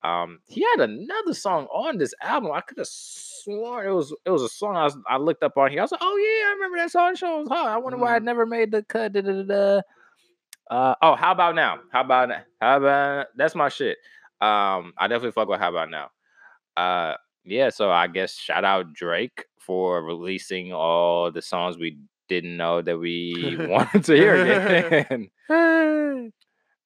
um, 0.04 0.40
he 0.48 0.66
had 0.76 0.90
another 0.90 1.34
song 1.34 1.66
on 1.66 1.98
this 1.98 2.14
album. 2.22 2.52
I 2.52 2.62
could 2.62 2.78
have 2.78 2.88
sworn 2.88 3.88
it 3.88 3.92
was 3.92 4.14
it 4.26 4.30
was 4.30 4.44
a 4.44 4.50
song 4.50 4.76
I, 4.76 4.84
was, 4.84 4.98
I 5.10 5.18
looked 5.18 5.44
up 5.44 5.58
on 5.58 5.72
here. 5.72 5.82
I 5.82 5.84
was 5.84 5.92
like, 5.92 6.02
oh 6.04 6.18
yeah, 6.18 6.50
I 6.50 6.54
remember 6.54 6.78
that 6.78 6.92
song. 6.92 7.16
Show 7.16 7.40
was 7.40 7.50
hot. 7.50 7.68
I 7.68 7.78
wonder 7.78 7.98
mm-hmm. 7.98 8.04
why 8.04 8.14
I 8.14 8.18
mm-hmm. 8.18 8.26
never 8.26 8.46
made 8.46 8.72
the 8.72 8.84
cut. 8.84 9.14
Da, 9.14 9.22
da, 9.22 9.44
da, 9.44 9.82
uh, 10.70 10.96
oh, 11.02 11.16
how 11.16 11.32
about 11.32 11.56
now? 11.56 11.80
How 11.92 12.02
about 12.02 12.30
how 12.62 12.78
about 12.78 13.28
that's 13.36 13.56
my 13.56 13.70
shit. 13.70 13.98
Um, 14.42 14.94
I 14.98 15.08
definitely 15.08 15.32
fuck 15.32 15.48
with 15.48 15.60
how 15.60 15.70
about 15.70 15.90
now. 15.90 16.10
Uh, 16.76 17.16
yeah. 17.46 17.70
So 17.70 17.92
I 17.92 18.08
guess 18.08 18.34
shout 18.34 18.66
out 18.66 18.94
Drake 18.94 19.46
for 19.60 20.04
releasing 20.04 20.74
all 20.74 21.32
the 21.32 21.42
songs 21.42 21.78
we 21.78 21.98
didn't 22.28 22.58
know 22.58 22.82
that 22.82 22.98
we 22.98 23.56
wanted 23.60 24.04
to 24.06 24.16
hear 24.16 24.36
again. 24.36 25.30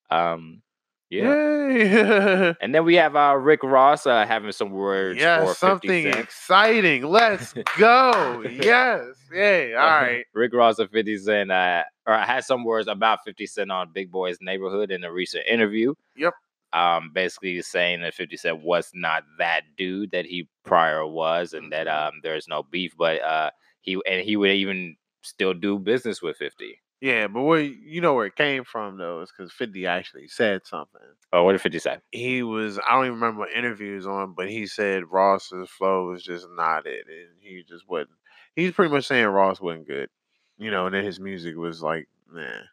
um, 0.10 0.62
yeah. 1.10 2.54
and 2.62 2.76
then 2.76 2.86
we 2.86 2.96
have 2.96 3.16
uh, 3.16 3.36
Rick 3.36 3.64
Ross 3.64 4.06
uh, 4.06 4.26
having 4.26 4.52
some 4.52 4.70
words. 4.70 5.20
Yeah, 5.20 5.52
something 5.54 6.08
exciting. 6.08 7.04
Let's 7.04 7.54
go. 7.78 8.44
yes. 8.48 9.16
Yay. 9.34 9.74
All 9.74 9.88
right. 9.88 10.26
Rick 10.34 10.54
Ross 10.54 10.78
of 10.80 10.92
50 10.92 11.18
Cent 11.18 11.52
uh, 11.52 11.84
or 12.06 12.18
had 12.18 12.44
some 12.44 12.64
words 12.64 12.88
about 12.88 13.20
50 13.26 13.46
Cent 13.48 13.72
on 13.72 13.92
Big 13.92 14.12
Boy's 14.12 14.38
Neighborhood 14.42 14.92
in 14.92 15.04
a 15.04 15.12
recent 15.12 15.46
interview. 15.48 15.94
Yep. 16.16 16.34
Um, 16.72 17.10
basically 17.14 17.60
saying 17.64 18.02
that 18.02 18.14
50 18.14 18.38
Cent 18.38 18.62
was 18.62 18.92
not 18.94 19.24
that 19.40 19.62
dude 19.76 20.12
that 20.12 20.26
he 20.26 20.48
prior 20.64 21.06
was 21.06 21.54
and 21.54 21.72
that 21.72 21.88
mm-hmm. 21.88 22.08
um 22.08 22.20
there's 22.22 22.48
no 22.48 22.62
beef, 22.64 22.94
but 22.98 23.22
uh 23.22 23.50
he 23.82 24.00
and 24.08 24.22
he 24.22 24.36
would 24.36 24.52
even 24.52 24.96
still 25.24 25.54
do 25.54 25.80
business 25.80 26.22
with 26.22 26.38
50. 26.38 26.80
Yeah, 27.02 27.28
but 27.28 27.44
where 27.44 27.62
you 27.62 28.02
know 28.02 28.14
where 28.14 28.26
it 28.26 28.36
came 28.36 28.66
from 28.66 28.98
though 28.98 29.22
is 29.22 29.32
because 29.32 29.54
Fifty 29.54 29.88
actually 29.88 30.28
said 30.28 30.66
something. 30.66 31.00
Oh, 31.32 31.44
what 31.44 31.54
did 31.54 31.62
Fifty 31.62 31.80
say? 31.80 31.98
He 32.12 32.44
was 32.44 32.78
I 32.80 32.96
don't 32.96 33.06
even 33.06 33.20
remember 33.20 33.40
what 33.40 33.54
interviews 33.54 34.06
on, 34.06 34.34
but 34.34 34.50
he 34.50 34.68
said 34.68 35.10
Ross's 35.10 35.70
flow 35.70 36.10
was 36.10 36.24
just 36.24 36.48
not 36.58 36.86
it, 36.86 37.06
and 37.08 37.30
he 37.40 37.64
just 37.64 37.88
wasn't. 37.88 38.10
He's 38.56 38.74
pretty 38.74 38.94
much 38.94 39.08
saying 39.08 39.28
Ross 39.28 39.62
wasn't 39.62 39.88
good, 39.88 40.10
you 40.58 40.72
know, 40.72 40.88
and 40.88 40.96
then 40.96 41.06
his 41.06 41.20
music 41.20 41.56
was 41.56 41.82
like, 41.82 42.08
man. 42.30 42.64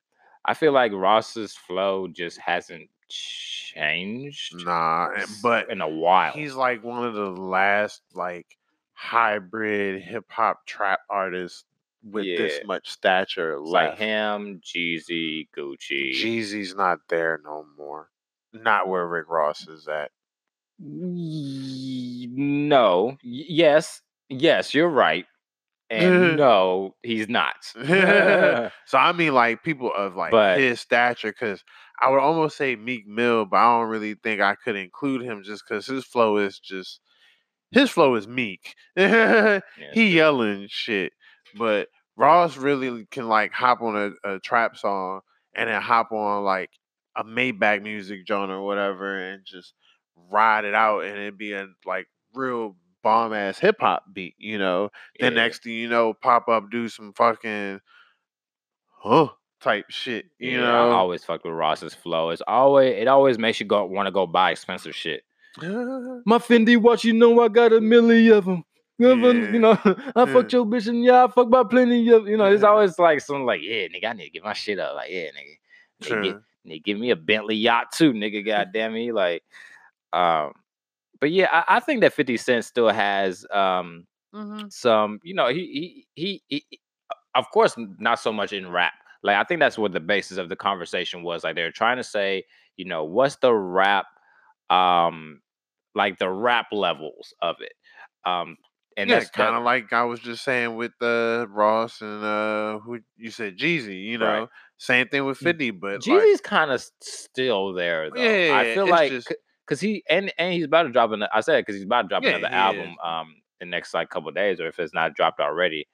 I 0.45 0.55
feel 0.55 0.73
like 0.73 0.93
Ross's 0.93 1.55
flow 1.55 2.07
just 2.07 2.38
hasn't 2.38 2.88
changed. 3.09 4.65
Nah, 4.65 5.11
eh, 5.17 5.27
but 5.43 5.71
in 5.71 5.81
a 5.81 5.89
while, 5.89 6.33
he's 6.33 6.55
like 6.55 6.83
one 6.85 7.05
of 7.05 7.15
the 7.15 7.31
last 7.31 8.03
like 8.15 8.47
hybrid 8.95 10.03
hip 10.03 10.25
hop 10.31 10.67
trap 10.67 11.01
artists 11.11 11.65
with 12.03 12.25
Yeah. 12.25 12.39
this 12.39 12.61
much 12.65 12.89
stature 12.89 13.59
like 13.59 13.99
him, 13.99 14.61
Jeezy, 14.65 15.49
Gucci. 15.57 16.13
Jeezy's 16.13 16.75
not 16.75 17.01
there 17.09 17.41
no 17.45 17.67
more. 17.77 18.11
Not 18.53 18.89
where 18.89 19.07
Rick 19.07 19.29
Ross 19.29 19.67
is 19.69 19.87
at. 19.89 20.11
No. 22.29 23.17
Yes. 23.23 24.03
Yes, 24.29 24.75
you're 24.75 24.89
right. 24.89 25.27
And 25.90 26.37
no, 26.38 26.95
he's 27.02 27.28
not. 27.28 27.57
So 28.87 28.99
I 28.99 29.12
mean, 29.12 29.35
like 29.35 29.62
people 29.62 29.93
of 29.95 30.14
like 30.16 30.31
But- 30.33 30.59
his 30.59 30.81
stature, 30.81 31.31
because 31.33 31.62
I 32.00 32.11
would 32.11 32.21
almost 32.21 32.57
say 32.57 32.76
Meek 32.76 33.07
Mill, 33.07 33.47
but 33.47 33.57
I 33.57 33.78
don't 33.81 33.88
really 33.88 34.14
think 34.14 34.40
I 34.40 34.55
could 34.55 34.76
include 34.76 35.23
him 35.23 35.43
just 35.43 35.64
because 35.66 35.87
his 35.87 36.05
flow 36.05 36.37
is 36.37 36.59
just 36.59 37.00
his 37.71 37.90
flow 37.90 38.14
is 38.14 38.28
meek. 38.28 38.75
Yeah, 38.97 39.61
he 39.93 40.14
yelling 40.14 40.66
shit, 40.71 41.12
but 41.57 41.88
Ross 42.16 42.57
really 42.57 43.07
can 43.11 43.28
like 43.28 43.52
hop 43.52 43.81
on 43.83 43.97
a, 44.25 44.35
a 44.35 44.38
trap 44.40 44.76
song 44.76 45.21
and 45.55 45.69
then 45.69 45.81
hop 45.81 46.12
on 46.12 46.45
like 46.45 46.71
a 47.16 47.25
Maybach 47.25 47.83
music 47.83 48.26
joint 48.26 48.50
or 48.50 48.62
whatever 48.62 49.19
and 49.19 49.43
just 49.45 49.75
ride 50.31 50.64
it 50.64 50.75
out 50.75 51.05
and 51.05 51.19
it'd 51.19 51.38
be 51.38 51.52
a 51.52 51.66
like 51.85 52.07
real 52.35 52.76
bomb 53.07 53.33
ass 53.33 53.61
hip 53.61 53.77
hop 53.79 54.03
beat, 54.13 54.35
you 54.37 54.59
know. 54.59 54.91
Then 55.21 55.33
yeah, 55.33 55.43
next 55.43 55.63
thing 55.63 55.75
you 55.75 55.89
know, 55.89 56.13
pop 56.13 56.49
up, 56.49 56.73
do 56.73 56.89
some 56.89 57.13
fucking 57.13 57.81
huh 58.99 59.29
type 59.61 59.85
shit, 59.91 60.27
you 60.41 60.51
yeah, 60.51 60.63
know. 60.63 60.91
I 60.91 60.95
always 60.95 61.23
fuck 61.23 61.45
with 61.45 61.55
Ross's 61.55 61.95
flow. 61.95 62.31
It's 62.31 62.43
always 62.49 62.93
it 62.97 63.07
always 63.07 63.39
makes 63.39 63.61
you 63.61 63.67
go 63.67 63.85
want 63.85 64.09
to 64.09 64.11
go 64.11 64.27
buy 64.27 64.51
expensive 64.51 64.93
shit. 64.93 65.23
My 65.63 66.39
Fendi 66.39 66.77
watch, 66.77 67.05
you 67.05 67.13
know 67.13 67.41
I 67.41 67.47
got 67.47 67.73
a 67.73 67.81
million 67.81 68.33
of 68.33 68.45
them. 68.45 68.65
Yeah. 68.99 69.15
You 69.15 69.61
know, 69.61 69.79
I 70.17 70.27
fucked 70.27 70.53
your 70.53 70.67
bitch 70.67 70.89
and 70.89 71.05
yeah, 71.05 71.27
I 71.27 71.29
fuck 71.29 71.49
by 71.49 71.63
plenty 71.63 72.09
of 72.11 72.27
you 72.27 72.37
know. 72.37 72.47
It's 72.47 72.65
always 72.65 72.99
like 72.99 73.21
something 73.21 73.47
like, 73.47 73.61
yeah, 73.63 73.87
nigga, 73.87 74.07
I 74.07 74.13
need 74.15 74.25
to 74.25 74.31
get 74.31 74.43
my 74.43 74.53
shit 74.53 74.81
up. 74.81 74.97
Like, 74.97 75.11
yeah, 75.13 75.29
nigga, 75.29 76.03
nigga, 76.03 76.23
True. 76.23 76.43
nigga, 76.67 76.83
give 76.83 76.99
me 76.99 77.11
a 77.11 77.17
Bentley 77.17 77.55
yacht 77.55 77.93
too, 77.93 78.13
nigga. 78.13 78.45
Goddamn 78.45 78.95
me, 78.95 79.13
like, 79.13 79.45
um, 80.13 80.55
but 81.20 81.30
yeah, 81.30 81.49
I, 81.52 81.76
I 81.76 81.80
think 81.80 82.00
that 82.02 82.12
Fifty 82.12 82.37
Cent 82.37 82.64
still 82.64 82.88
has 82.88 83.46
um 83.52 84.06
Mhm. 84.35 84.70
some, 84.73 85.20
you 85.23 85.35
know, 85.35 85.49
he 85.49 86.06
he 86.14 86.42
he, 86.49 86.64
he 86.68 86.80
of 87.35 87.50
course 87.50 87.75
not 87.99 88.18
so 88.20 88.32
much 88.32 88.52
in 88.52 88.70
rap. 88.70 88.92
Like 89.23 89.37
I 89.37 89.44
think 89.44 89.61
that's 89.61 89.78
what 89.78 89.92
the 89.92 90.00
basis 90.00 90.38
of 90.38 90.49
the 90.49 90.56
conversation 90.56 91.23
was. 91.23 91.44
Like 91.44 91.54
they're 91.56 91.73
trying 91.73 91.96
to 91.99 92.04
say, 92.04 92.44
you 92.76 92.85
know, 92.85 93.04
what's 93.04 93.37
the 93.37 93.54
rap 93.54 94.06
um 94.70 95.40
like 95.94 96.18
the 96.18 96.28
rap 96.28 96.66
levels 96.73 97.35
of 97.42 97.56
it. 97.61 97.73
Um 98.28 98.56
and 98.96 99.11
yeah, 99.11 99.16
that's 99.18 99.30
kind 99.30 99.54
of 99.54 99.62
like 99.62 99.92
I 99.92 100.04
was 100.04 100.20
just 100.20 100.42
saying 100.42 100.75
with 100.75 100.92
uh, 101.02 101.46
Ross 101.50 102.00
and 102.00 102.25
uh, 102.25 102.78
who 102.78 103.00
you 103.18 103.30
said 103.30 103.58
Jeezy, 103.58 104.02
you 104.04 104.16
know, 104.16 104.40
Right. 104.40 104.49
same 104.78 105.08
thing 105.08 105.25
with 105.26 105.38
Mm, 105.38 105.42
Fifty, 105.44 105.70
but 105.70 106.06
like, 106.06 106.23
Jeezy's 106.23 106.40
kind 106.40 106.70
of 106.70 106.82
still 107.02 107.75
there 107.75 108.11
though. 108.11 108.23
Yeah, 108.23 108.56
I 108.56 108.75
feel 108.75 108.87
like 108.87 109.11
just- 109.12 109.35
because 109.66 109.80
he 109.80 110.02
and 110.08 110.32
and 110.38 110.52
he's 110.54 110.64
about 110.64 110.85
to 110.85 110.90
drop 110.90 111.11
an 111.12 111.25
I 111.32 111.40
said 111.40 111.61
because 111.61 111.76
he's 111.76 111.85
about 111.85 112.02
to 112.02 112.08
drop 112.08 112.26
Yeah, 112.26 112.28
another 112.28 112.49
album 112.52 112.94
is. 112.94 112.99
um 113.02 113.37
in 113.61 113.68
the 113.68 113.76
next 113.76 113.94
like 113.94 114.11
couple 114.11 114.30
days 114.32 114.61
or 114.61 114.68
if 114.68 114.78
it's 114.78 114.94
not 114.94 115.14
dropped 115.14 115.40
already. 115.40 115.87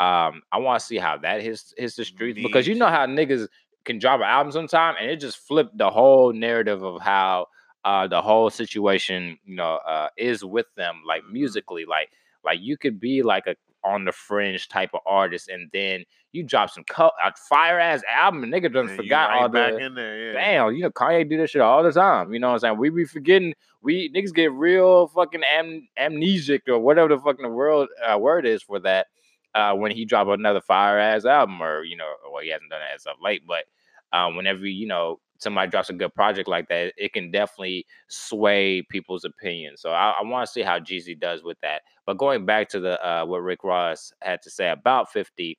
Um 0.00 0.42
I 0.52 0.58
want 0.58 0.80
to 0.80 0.86
see 0.86 0.98
how 0.98 1.18
that 1.18 1.42
hits 1.42 1.72
hits 1.76 1.96
the 1.96 2.04
streets 2.04 2.38
because 2.40 2.66
you 2.66 2.74
know 2.74 2.88
how 2.88 3.06
niggas 3.06 3.48
can 3.84 3.98
drop 3.98 4.20
an 4.20 4.26
album 4.26 4.52
sometime 4.52 4.94
and 5.00 5.10
it 5.10 5.20
just 5.20 5.38
flipped 5.38 5.76
the 5.78 5.90
whole 5.90 6.32
narrative 6.32 6.82
of 6.82 7.00
how 7.02 7.46
uh 7.84 8.06
the 8.06 8.20
whole 8.22 8.50
situation 8.50 9.38
you 9.44 9.56
know 9.56 9.74
uh 9.86 10.08
is 10.16 10.44
with 10.44 10.66
them 10.76 11.02
like 11.06 11.22
Mhm. 11.22 11.30
musically 11.30 11.84
like 11.86 12.08
like 12.44 12.58
you 12.60 12.76
could 12.76 13.00
be 13.00 13.22
like 13.22 13.46
a 13.46 13.54
on 13.84 14.04
the 14.04 14.12
fringe 14.12 14.68
type 14.68 14.90
of 14.94 15.00
artist 15.06 15.48
and 15.48 15.68
then 15.72 16.04
you 16.32 16.42
drop 16.42 16.70
some 16.70 16.84
co- 16.84 17.10
a 17.24 17.32
fire 17.48 17.78
ass 17.78 18.02
album 18.10 18.42
and 18.42 18.52
nigga 18.52 18.72
done 18.72 18.88
forgot 18.88 19.28
right 19.28 19.42
all 19.42 19.48
back 19.48 19.74
the 19.74 19.84
in 19.84 19.94
there, 19.94 20.32
yeah. 20.32 20.32
Damn, 20.32 20.74
you 20.74 20.82
know, 20.82 20.90
Kanye 20.90 21.28
do 21.28 21.36
this 21.36 21.50
shit 21.50 21.62
all 21.62 21.82
the 21.82 21.92
time. 21.92 22.32
You 22.32 22.40
know 22.40 22.48
what 22.48 22.54
I'm 22.54 22.60
saying? 22.60 22.78
We 22.78 22.90
be 22.90 23.04
forgetting, 23.04 23.54
we 23.80 24.10
niggas 24.10 24.34
get 24.34 24.52
real 24.52 25.06
fucking 25.08 25.42
am- 25.42 25.88
amnesic 25.98 26.68
or 26.68 26.78
whatever 26.78 27.08
the 27.08 27.18
fucking 27.18 27.50
world 27.50 27.88
uh, 28.04 28.18
word 28.18 28.46
is 28.46 28.62
for 28.62 28.78
that 28.80 29.06
uh, 29.54 29.74
when 29.74 29.90
he 29.90 30.04
drop 30.04 30.28
another 30.28 30.60
fire 30.60 30.98
ass 30.98 31.24
album 31.24 31.62
or, 31.62 31.82
you 31.82 31.96
know, 31.96 32.12
well, 32.30 32.42
he 32.42 32.50
hasn't 32.50 32.70
done 32.70 32.80
that 32.80 32.94
as 32.94 33.06
of 33.06 33.16
late, 33.22 33.42
but 33.46 33.64
um, 34.12 34.36
whenever, 34.36 34.66
you 34.66 34.86
know, 34.86 35.18
somebody 35.38 35.70
drops 35.70 35.90
a 35.90 35.94
good 35.94 36.14
project 36.14 36.48
like 36.48 36.68
that, 36.68 36.92
it 36.96 37.12
can 37.12 37.30
definitely 37.30 37.86
sway 38.08 38.82
people's 38.90 39.24
opinions. 39.24 39.80
So 39.80 39.90
I, 39.90 40.10
I 40.20 40.22
want 40.22 40.46
to 40.46 40.52
see 40.52 40.62
how 40.62 40.78
Jeezy 40.78 41.18
does 41.18 41.42
with 41.42 41.58
that. 41.62 41.82
But 42.06 42.18
going 42.18 42.44
back 42.46 42.68
to 42.70 42.80
the 42.80 43.00
uh, 43.06 43.24
what 43.24 43.42
Rick 43.42 43.64
Ross 43.64 44.12
had 44.22 44.42
to 44.42 44.50
say 44.50 44.70
about 44.70 45.10
50, 45.12 45.58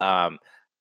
um, 0.00 0.38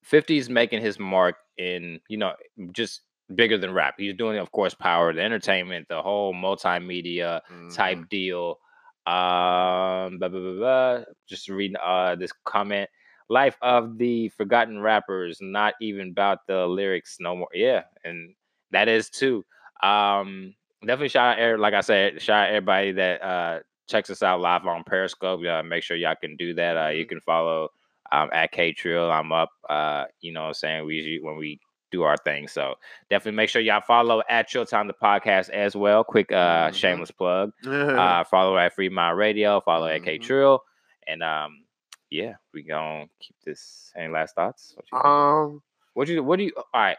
50's 0.10 0.50
making 0.50 0.82
his 0.82 1.00
mark 1.00 1.36
in, 1.58 2.00
you 2.10 2.18
know, 2.18 2.34
just 2.72 3.02
bigger 3.36 3.58
than 3.58 3.72
rap. 3.74 3.96
He's 3.98 4.16
doing, 4.16 4.38
of 4.40 4.52
course, 4.52 4.74
power, 4.74 5.14
the 5.14 5.22
entertainment, 5.22 5.88
the 5.90 6.02
whole 6.02 6.34
multimedia 6.34 7.42
Mhm. 7.52 7.74
type 7.76 8.10
deal. 8.10 8.60
Um, 9.08 10.20
blah, 10.20 10.28
blah, 10.28 10.40
blah, 10.40 10.54
blah. 10.54 11.00
Just 11.28 11.50
reading 11.50 11.78
uh, 11.84 12.16
this 12.16 12.32
comment. 12.46 12.90
Life 13.32 13.58
of 13.62 13.98
the 13.98 14.28
forgotten 14.30 14.82
rappers, 14.82 15.38
not 15.42 15.74
even 15.82 16.10
about 16.10 16.40
the 16.48 16.68
lyrics 16.68 17.18
no 17.20 17.36
more. 17.36 17.48
Yeah, 17.54 17.84
and 18.04 18.36
that 18.72 18.90
is 18.90 19.10
too. 19.10 19.46
Um, 19.82 20.54
definitely 20.82 21.10
shout 21.10 21.40
out, 21.40 21.60
like 21.60 21.74
I 21.74 21.82
said, 21.82 22.22
shout 22.22 22.44
out 22.48 22.50
everybody 22.50 22.92
that 22.94 23.22
uh 23.24 23.60
checks 23.88 24.10
us 24.10 24.22
out 24.24 24.42
live 24.42 24.66
on 24.66 24.84
Periscope. 24.84 25.42
Uh, 25.46 25.64
make 25.64 25.84
sure 25.84 25.96
y'all 25.98 26.16
can 26.20 26.36
do 26.36 26.54
that. 26.56 26.78
Uh, 26.78 26.90
you 26.90 27.06
Mhm. 27.06 27.10
can 27.10 27.22
follow 27.22 27.70
um, 28.12 28.30
at 28.34 28.52
K 28.52 28.74
Trill. 28.74 29.10
I'm 29.10 29.32
up. 29.32 29.50
Uh, 29.70 30.06
you 30.20 30.34
know 30.34 30.42
what 30.42 30.48
I'm 30.48 30.54
saying? 30.56 30.86
We 30.86 30.96
usually 30.96 31.22
when 31.22 31.38
we 31.38 31.60
do 31.92 32.04
our 32.04 32.18
thing. 32.18 32.48
So 32.48 32.76
definitely 33.10 33.36
make 33.38 33.50
sure 33.50 33.62
y'all 33.62 33.82
follow 33.82 34.22
at 34.30 34.48
Chill 34.48 34.66
Time 34.66 34.88
the 34.88 34.94
podcast 34.94 35.50
as 35.50 35.76
well. 35.76 36.04
Quick 36.04 36.32
uh 36.32 36.70
Mhm. 36.70 36.74
shameless 36.76 37.12
plug. 37.12 37.52
Uh 37.66 38.24
follow 38.26 38.58
at 38.58 38.74
Free 38.76 38.90
Mind 38.90 39.18
Radio, 39.18 39.62
follow 39.62 39.88
at 39.88 40.04
K. 40.04 40.18
Trill. 40.18 40.62
And 41.08 41.22
um 41.24 41.64
yeah, 42.12 42.34
we 42.54 42.62
gonna 42.62 43.06
keep 43.20 43.38
this. 43.46 43.92
Any 43.96 44.12
last 44.12 44.36
thoughts? 44.36 44.76
What 44.76 44.86
you, 44.92 45.10
um, 45.10 45.62
what 45.94 46.08
you 46.10 46.24
what 46.24 46.38
do 46.38 46.44
you 46.44 46.52
all 46.58 46.66
right. 46.74 46.98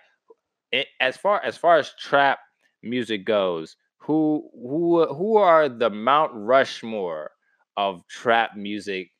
It, 0.72 0.86
as 1.00 1.18
far 1.18 1.40
as 1.44 1.56
far 1.56 1.78
as 1.78 1.92
trap 2.00 2.38
music 2.82 3.26
goes, 3.26 3.76
who 3.98 4.48
who 4.54 5.06
who 5.14 5.36
are 5.36 5.68
the 5.68 5.90
Mount 5.90 6.32
Rushmore 6.34 7.30
of 7.76 8.06
trap 8.08 8.56
music 8.56 9.10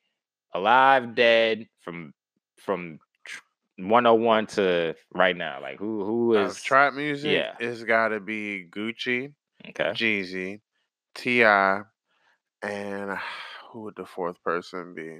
alive, 0.55 1.15
dead, 1.15 1.67
from 1.81 2.13
from 2.57 2.99
101 3.77 4.47
to 4.47 4.95
right 5.13 5.37
now? 5.37 5.61
Like 5.61 5.77
who 5.77 6.03
who 6.03 6.33
is 6.33 6.57
of 6.57 6.63
trap 6.63 6.95
music, 6.95 7.31
yeah. 7.31 7.53
it's 7.59 7.83
got 7.83 8.07
to 8.09 8.19
be 8.19 8.65
Gucci, 8.67 9.31
okay? 9.69 9.91
Jeezy, 9.91 10.61
Ti, 11.13 11.43
and 12.63 13.17
who 13.71 13.81
would 13.81 13.95
the 13.95 14.07
fourth 14.07 14.41
person 14.43 14.95
be? 14.95 15.19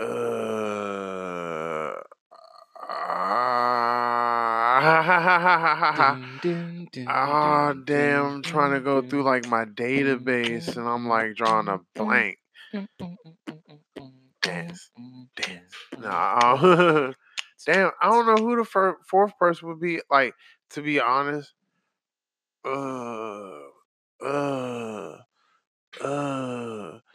Uh. 0.00 1.94
Ah, 7.06 7.74
damn, 7.84 8.42
trying 8.42 8.72
to 8.72 8.80
go 8.80 9.02
through 9.02 9.22
like 9.22 9.46
my 9.48 9.64
database 9.64 10.76
and 10.76 10.88
I'm 10.88 11.08
like 11.08 11.34
drawing 11.34 11.68
a 11.68 11.80
blank. 11.94 12.38
Dance, 14.42 14.90
dance. 15.36 15.74
Nah. 15.98 17.12
damn, 17.66 17.90
I 18.00 18.08
don't 18.10 18.26
know 18.26 18.36
who 18.36 18.56
the 18.56 18.64
fir- 18.64 18.98
fourth 19.08 19.36
person 19.38 19.68
would 19.68 19.80
be. 19.80 20.00
Like, 20.10 20.34
to 20.70 20.82
be 20.82 21.00
honest, 21.00 21.52
uh, 22.64 23.58
uh, 24.24 25.18
uh, 26.00 26.98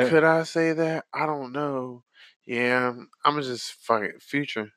could 0.00 0.24
I 0.24 0.42
say 0.44 0.72
that? 0.72 1.04
I 1.12 1.26
don't 1.26 1.52
know. 1.52 2.04
Yeah, 2.46 2.94
I'm 3.24 3.42
just 3.42 3.72
fuck 3.72 4.02
it, 4.02 4.22
future. 4.22 4.70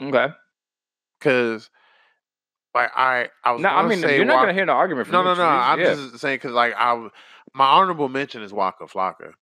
okay. 0.00 0.28
Cause 1.20 1.70
like 2.74 2.90
I, 2.94 3.30
I 3.44 3.52
was 3.52 3.62
No, 3.62 3.68
I 3.70 3.82
gonna 3.82 3.88
mean 3.88 4.00
say 4.00 4.16
you're 4.16 4.24
not 4.24 4.40
gonna 4.40 4.52
hear 4.52 4.66
the 4.66 4.72
argument 4.72 5.08
from 5.08 5.14
No, 5.14 5.22
me, 5.22 5.30
no, 5.30 5.34
no. 5.34 5.44
I'm 5.44 5.78
yeah. 5.80 5.94
just 5.94 6.18
saying 6.18 6.36
because 6.36 6.52
like 6.52 6.74
I, 6.76 6.90
w- 6.90 7.10
my 7.54 7.66
honorable 7.66 8.08
mention 8.08 8.42
is 8.42 8.52
Waka 8.52 8.84
Flocka. 8.84 9.32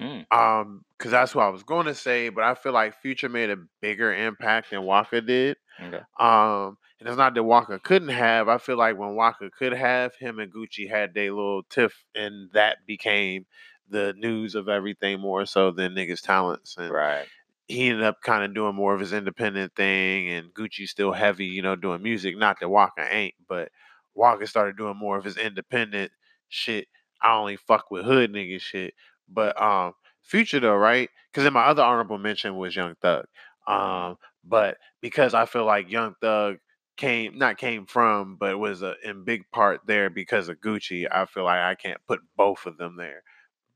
Mm, 0.00 0.26
Um, 0.30 0.84
because 0.98 1.10
that's 1.10 1.34
what 1.34 1.44
I 1.44 1.48
was 1.48 1.62
going 1.62 1.86
to 1.86 1.94
say, 1.94 2.28
but 2.28 2.44
I 2.44 2.54
feel 2.54 2.72
like 2.72 3.00
Future 3.00 3.28
made 3.28 3.50
a 3.50 3.56
bigger 3.80 4.12
impact 4.14 4.70
than 4.70 4.82
Waka 4.84 5.20
did. 5.20 5.56
okay. 5.80 6.02
Um, 6.18 6.78
and 7.00 7.08
it's 7.08 7.18
not 7.18 7.34
that 7.34 7.42
Waka 7.42 7.78
couldn't 7.80 8.08
have. 8.08 8.48
I 8.48 8.58
feel 8.58 8.76
like 8.76 8.96
when 8.98 9.14
Waka 9.16 9.50
could 9.50 9.72
have, 9.72 10.14
him 10.16 10.38
and 10.38 10.52
Gucci 10.52 10.88
had 10.88 11.14
their 11.14 11.32
little 11.32 11.62
tiff, 11.64 12.04
and 12.14 12.50
that 12.52 12.86
became 12.86 13.46
the 13.88 14.14
news 14.16 14.54
of 14.54 14.68
everything 14.68 15.20
more 15.20 15.46
so 15.46 15.70
than 15.70 15.94
niggas' 15.94 16.22
talents. 16.22 16.76
And 16.78 16.92
Right. 16.92 17.28
he 17.68 17.88
ended 17.88 18.04
up 18.04 18.20
kind 18.22 18.44
of 18.44 18.54
doing 18.54 18.74
more 18.74 18.94
of 18.94 19.00
his 19.00 19.12
independent 19.12 19.74
thing, 19.74 20.28
and 20.28 20.52
Gucci 20.54 20.86
still 20.88 21.12
heavy, 21.12 21.46
you 21.46 21.62
know, 21.62 21.76
doing 21.76 22.02
music. 22.02 22.36
Not 22.36 22.60
that 22.60 22.68
Waka 22.68 23.06
ain't, 23.14 23.34
but 23.48 23.70
Waka 24.14 24.46
started 24.46 24.76
doing 24.76 24.96
more 24.96 25.16
of 25.16 25.24
his 25.24 25.36
independent 25.36 26.12
shit. 26.48 26.88
I 27.22 27.34
only 27.36 27.56
fuck 27.56 27.90
with 27.90 28.04
hood 28.04 28.32
nigga 28.32 28.60
shit. 28.60 28.94
But 29.28 29.60
um, 29.60 29.94
Future 30.22 30.60
though, 30.60 30.76
right? 30.76 31.08
Because 31.30 31.44
then 31.44 31.52
my 31.52 31.64
other 31.64 31.82
honorable 31.82 32.18
mention 32.18 32.56
was 32.56 32.74
Young 32.76 32.94
Thug. 33.00 33.26
Um, 33.66 34.16
but 34.44 34.76
because 35.00 35.34
I 35.34 35.46
feel 35.46 35.64
like 35.64 35.90
Young 35.90 36.14
Thug 36.20 36.56
came 36.96 37.38
not 37.38 37.58
came 37.58 37.86
from, 37.86 38.36
but 38.36 38.58
was 38.58 38.82
a, 38.82 38.94
in 39.04 39.24
big 39.24 39.42
part 39.52 39.80
there 39.86 40.10
because 40.10 40.48
of 40.48 40.60
Gucci. 40.60 41.06
I 41.10 41.26
feel 41.26 41.44
like 41.44 41.60
I 41.60 41.74
can't 41.74 42.00
put 42.06 42.20
both 42.36 42.66
of 42.66 42.76
them 42.78 42.96
there. 42.96 43.22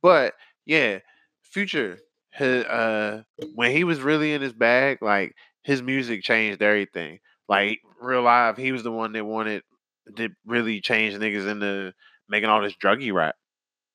But 0.02 0.34
yeah, 0.66 1.00
Future, 1.42 1.98
his, 2.32 2.64
uh, 2.64 3.22
when 3.54 3.72
he 3.72 3.84
was 3.84 4.00
really 4.00 4.32
in 4.34 4.42
his 4.42 4.52
bag, 4.52 4.98
like 5.02 5.34
his 5.62 5.82
music 5.82 6.22
changed 6.22 6.62
everything. 6.62 7.18
Like 7.48 7.80
real 8.00 8.22
life, 8.22 8.56
he 8.56 8.72
was 8.72 8.82
the 8.82 8.92
one 8.92 9.12
that 9.12 9.24
wanted 9.24 9.62
to 10.16 10.28
really 10.46 10.80
change 10.80 11.14
niggas 11.14 11.50
into 11.50 11.92
making 12.28 12.48
all 12.50 12.62
this 12.62 12.76
druggy 12.82 13.12
rap, 13.12 13.34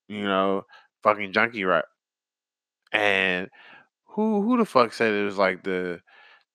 you 0.07 0.23
know, 0.23 0.63
fucking 1.03 1.33
junkie 1.33 1.65
rap. 1.65 1.85
And 2.91 3.49
who 4.07 4.43
who 4.43 4.57
the 4.57 4.65
fuck 4.65 4.93
said 4.93 5.13
it 5.13 5.25
was 5.25 5.37
like 5.37 5.63
the 5.63 6.01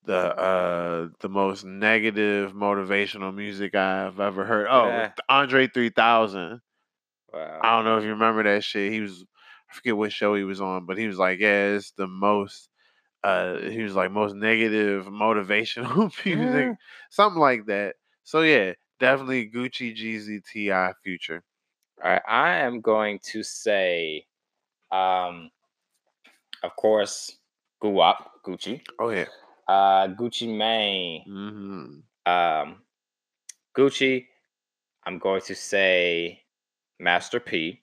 the 0.05 0.17
uh 0.37 1.09
the 1.21 1.29
most 1.29 1.65
negative 1.65 2.53
motivational 2.53 3.35
music 3.35 3.75
I've 3.75 4.19
ever 4.19 4.45
heard? 4.45 4.67
Oh, 4.69 5.05
Yeah. 5.05 5.13
Andre 5.29 5.67
3000. 5.67 6.61
Wow. 7.33 7.63
I 7.63 7.75
don't 7.77 7.85
know 7.85 7.97
if 7.97 8.03
you 8.03 8.11
remember 8.11 8.43
that 8.43 8.63
shit. 8.63 8.91
He 8.93 9.01
was 9.01 9.25
I 9.71 9.75
forget 9.75 9.97
what 9.97 10.13
show 10.13 10.35
he 10.35 10.43
was 10.43 10.61
on, 10.61 10.85
but 10.85 10.97
he 10.97 11.07
was 11.07 11.17
like, 11.19 11.39
yeah, 11.39 11.69
it's 11.75 11.91
the 11.93 12.07
most 12.07 12.69
uh 13.23 13.59
he 13.59 13.83
was 13.83 13.95
like 13.95 14.11
most 14.11 14.35
negative 14.35 15.07
motivational 15.07 16.11
music, 16.25 16.71
Yeah. 16.71 16.75
something 17.11 17.41
like 17.41 17.67
that. 17.67 17.97
So 18.23 18.41
yeah, 18.43 18.73
definitely 18.99 19.51
Gucci, 19.51 19.95
Jeezy, 19.95 20.43
Ti, 20.45 20.93
Future. 21.03 21.43
All 22.03 22.09
right, 22.11 22.21
I 22.27 22.55
am 22.57 22.81
going 22.81 23.19
to 23.31 23.43
say, 23.43 24.25
um, 24.91 25.51
of 26.63 26.75
course, 26.75 27.37
Guwap, 27.83 28.17
Gucci, 28.45 28.81
Oh 28.99 29.09
yeah. 29.09 29.25
uh, 29.67 30.07
Gucci 30.07 30.47
Mane, 30.55 31.23
hmm 31.25 32.31
um, 32.31 32.81
Gucci. 33.77 34.25
I'm 35.05 35.17
going 35.17 35.41
to 35.41 35.55
say 35.55 36.43
Master 36.99 37.39
P. 37.39 37.81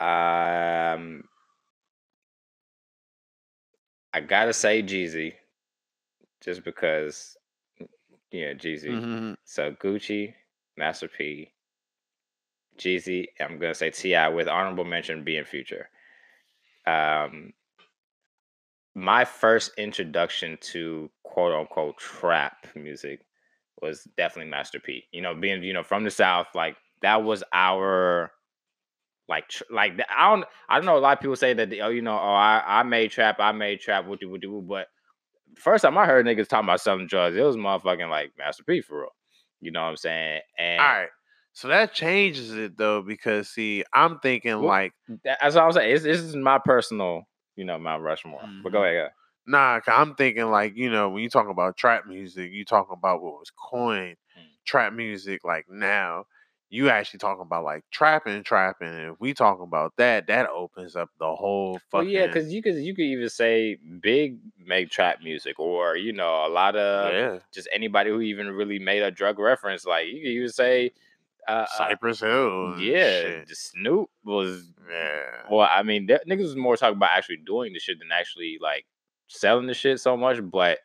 Um, 0.00 1.24
I 4.12 4.20
gotta 4.20 4.52
say 4.52 4.82
Jeezy, 4.82 5.34
just 6.42 6.64
because, 6.64 7.36
yeah, 8.32 8.52
Jeezy. 8.54 9.00
hmm 9.00 9.32
So 9.44 9.72
Gucci, 9.72 10.34
Master 10.76 11.08
P, 11.08 11.52
Jeezy. 12.78 13.26
I'm 13.40 13.58
gonna 13.58 13.74
say 13.74 13.90
Ti 13.90 14.28
with 14.34 14.48
honorable 14.48 14.84
mention 14.84 15.24
being 15.24 15.44
Future. 15.44 15.88
Um, 16.86 17.52
my 18.94 19.24
first 19.24 19.72
introduction 19.78 20.58
to 20.60 21.10
quote 21.22 21.54
unquote 21.54 21.98
trap 21.98 22.66
music 22.74 23.20
was 23.80 24.06
definitely 24.16 24.50
Master 24.50 24.80
P. 24.80 25.04
You 25.12 25.22
know, 25.22 25.34
being 25.34 25.62
you 25.62 25.72
know 25.72 25.82
from 25.82 26.04
the 26.04 26.10
South, 26.10 26.48
like 26.54 26.76
that 27.02 27.22
was 27.24 27.42
our 27.52 28.32
like 29.28 29.48
tr- 29.48 29.64
like 29.70 29.98
I 30.14 30.30
don't 30.30 30.44
I 30.68 30.76
don't 30.76 30.86
know. 30.86 30.98
A 30.98 31.00
lot 31.00 31.18
of 31.18 31.20
people 31.20 31.36
say 31.36 31.54
that 31.54 31.72
oh 31.80 31.88
you 31.88 32.02
know 32.02 32.14
oh 32.14 32.34
I 32.34 32.62
I 32.66 32.82
made 32.82 33.10
trap 33.10 33.36
I 33.38 33.52
made 33.52 33.80
trap 33.80 34.06
woody 34.06 34.26
woo, 34.26 34.62
but 34.62 34.88
first 35.56 35.82
time 35.82 35.98
I 35.98 36.06
heard 36.06 36.26
niggas 36.26 36.48
talking 36.48 36.66
about 36.66 36.80
selling 36.80 37.06
drugs, 37.06 37.36
it 37.36 37.42
was 37.42 37.56
motherfucking 37.56 38.10
like 38.10 38.32
Master 38.38 38.64
P 38.64 38.80
for 38.80 39.00
real. 39.00 39.08
You 39.60 39.70
know 39.70 39.82
what 39.82 39.90
I'm 39.90 39.96
saying? 39.96 40.40
And 40.58 40.80
All 40.80 40.86
right. 40.86 41.08
So 41.52 41.68
that 41.68 41.92
changes 41.94 42.52
it 42.54 42.76
though, 42.76 43.02
because 43.02 43.48
see, 43.50 43.84
I'm 43.92 44.18
thinking 44.20 44.56
Well, 44.58 44.66
like, 44.66 44.92
as 45.40 45.56
I 45.56 45.66
was 45.66 45.76
saying. 45.76 45.92
This 46.02 46.20
is 46.20 46.36
my 46.36 46.58
personal, 46.58 47.24
you 47.56 47.64
know, 47.64 47.78
Mount 47.78 48.02
Rushmore. 48.02 48.48
But 48.62 48.72
go 48.72 48.82
Mhm. 48.82 48.84
ahead. 48.84 48.94
go 48.94 48.98
ahead. 49.00 49.12
nah, 49.46 49.80
I'm 49.88 50.14
thinking 50.14 50.50
like, 50.50 50.76
you 50.76 50.90
know, 50.90 51.10
when 51.10 51.22
you 51.22 51.30
talk 51.30 51.48
about 51.48 51.76
trap 51.76 52.06
music, 52.06 52.52
you 52.52 52.64
talking 52.64 52.94
about 52.96 53.22
what 53.22 53.34
was 53.34 53.50
coined 53.50 54.16
Mm. 54.38 54.44
trap 54.66 54.92
music 54.92 55.44
like 55.44 55.66
now. 55.68 56.24
You 56.70 56.88
actually 56.90 57.18
talking 57.20 57.42
about 57.42 57.64
like 57.64 57.84
trapping, 57.92 58.42
trapping. 58.44 58.88
And 58.88 59.12
if 59.14 59.20
we 59.20 59.34
talking 59.34 59.64
about 59.64 59.94
that, 59.98 60.26
that 60.28 60.48
opens 60.50 60.96
up 60.96 61.10
the 61.18 61.34
whole 61.34 61.80
Well, 61.92 62.04
fucking 62.04 62.06
yeah, 62.06 62.26
because 62.26 62.52
you 62.52 62.62
could 62.62 62.76
you 62.76 62.94
could 62.94 63.04
even 63.04 63.28
say 63.28 63.76
big 64.00 64.38
make 64.58 64.90
trap 64.90 65.22
music, 65.22 65.58
or 65.58 65.96
you 65.96 66.12
know, 66.12 66.46
a 66.46 66.48
lot 66.48 66.76
of 66.76 67.16
yeah. 67.16 67.38
just 67.52 67.68
anybody 67.72 68.10
who 68.10 68.20
even 68.20 68.50
really 68.52 68.78
made 68.78 69.02
a 69.02 69.10
drug 69.10 69.38
reference. 69.38 69.84
Like 69.84 70.06
you 70.08 70.14
could 70.22 70.30
even 70.30 70.48
say, 70.48 70.92
uh, 71.48 71.50
uh, 71.50 71.66
Cypress 71.76 72.20
Hill. 72.20 72.78
yeah, 72.80 73.42
Snoop 73.48 74.08
was. 74.24 74.72
Yeah. 74.90 75.22
Well, 75.50 75.68
I 75.70 75.82
mean, 75.82 76.06
that, 76.06 76.26
niggas 76.28 76.42
was 76.42 76.56
more 76.56 76.76
talking 76.76 76.96
about 76.96 77.10
actually 77.16 77.38
doing 77.46 77.72
the 77.72 77.78
shit 77.80 77.98
than 77.98 78.08
actually 78.12 78.58
like 78.60 78.84
selling 79.28 79.66
the 79.66 79.74
shit 79.74 80.00
so 80.00 80.16
much. 80.16 80.38
But 80.42 80.78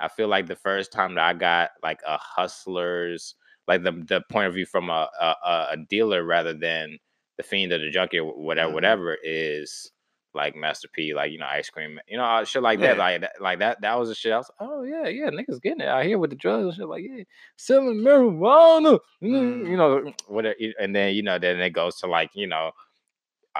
I 0.00 0.08
feel 0.08 0.28
like 0.28 0.46
the 0.46 0.56
first 0.56 0.90
time 0.92 1.14
that 1.14 1.24
I 1.24 1.32
got 1.34 1.70
like 1.82 2.00
a 2.06 2.16
hustler's 2.18 3.34
like 3.68 3.82
the 3.84 3.92
the 3.92 4.22
point 4.30 4.48
of 4.48 4.54
view 4.54 4.66
from 4.66 4.90
a 4.90 5.08
a, 5.20 5.34
a- 5.44 5.76
dealer 5.88 6.24
rather 6.24 6.52
than 6.54 6.98
the 7.36 7.42
fiend 7.42 7.72
or 7.72 7.78
the 7.78 7.90
junkie 7.90 8.18
or 8.18 8.32
whatever 8.32 8.70
Mhm. 8.70 8.74
whatever 8.74 9.18
is 9.22 9.92
like 10.34 10.56
Master 10.56 10.88
P, 10.92 11.14
like 11.14 11.32
you 11.32 11.38
know 11.38 11.46
ice 11.46 11.70
cream, 11.70 11.98
you 12.08 12.16
know 12.16 12.24
uh, 12.24 12.44
shit 12.44 12.62
like 12.62 12.80
Yeah. 12.80 12.94
that, 12.94 12.98
like 12.98 13.20
that, 13.22 13.32
like 13.40 13.58
that. 13.60 13.80
That 13.82 13.98
was 13.98 14.08
the 14.08 14.14
shit. 14.14 14.32
I 14.32 14.38
was 14.38 14.50
like, 14.58 14.68
oh 14.68 14.82
yeah, 14.82 15.08
yeah, 15.08 15.30
niggas 15.30 15.60
getting 15.62 15.80
it 15.80 15.88
out 15.88 16.04
here 16.04 16.18
with 16.18 16.30
the 16.30 16.36
drugs 16.36 16.64
and 16.64 16.74
shit. 16.74 16.86
Like 16.88 17.04
yeah, 17.08 17.24
selling 17.56 17.96
marijuana, 17.98 18.98
mm, 19.22 19.68
you 19.70 19.76
Mm. 19.76 19.76
know 19.76 20.12
whatever. 20.28 20.56
And 20.80 20.94
then 20.94 21.14
you 21.14 21.22
know 21.22 21.38
then 21.38 21.60
it 21.60 21.70
goes 21.70 21.96
to 22.00 22.06
like 22.06 22.30
you 22.34 22.46
know 22.46 22.72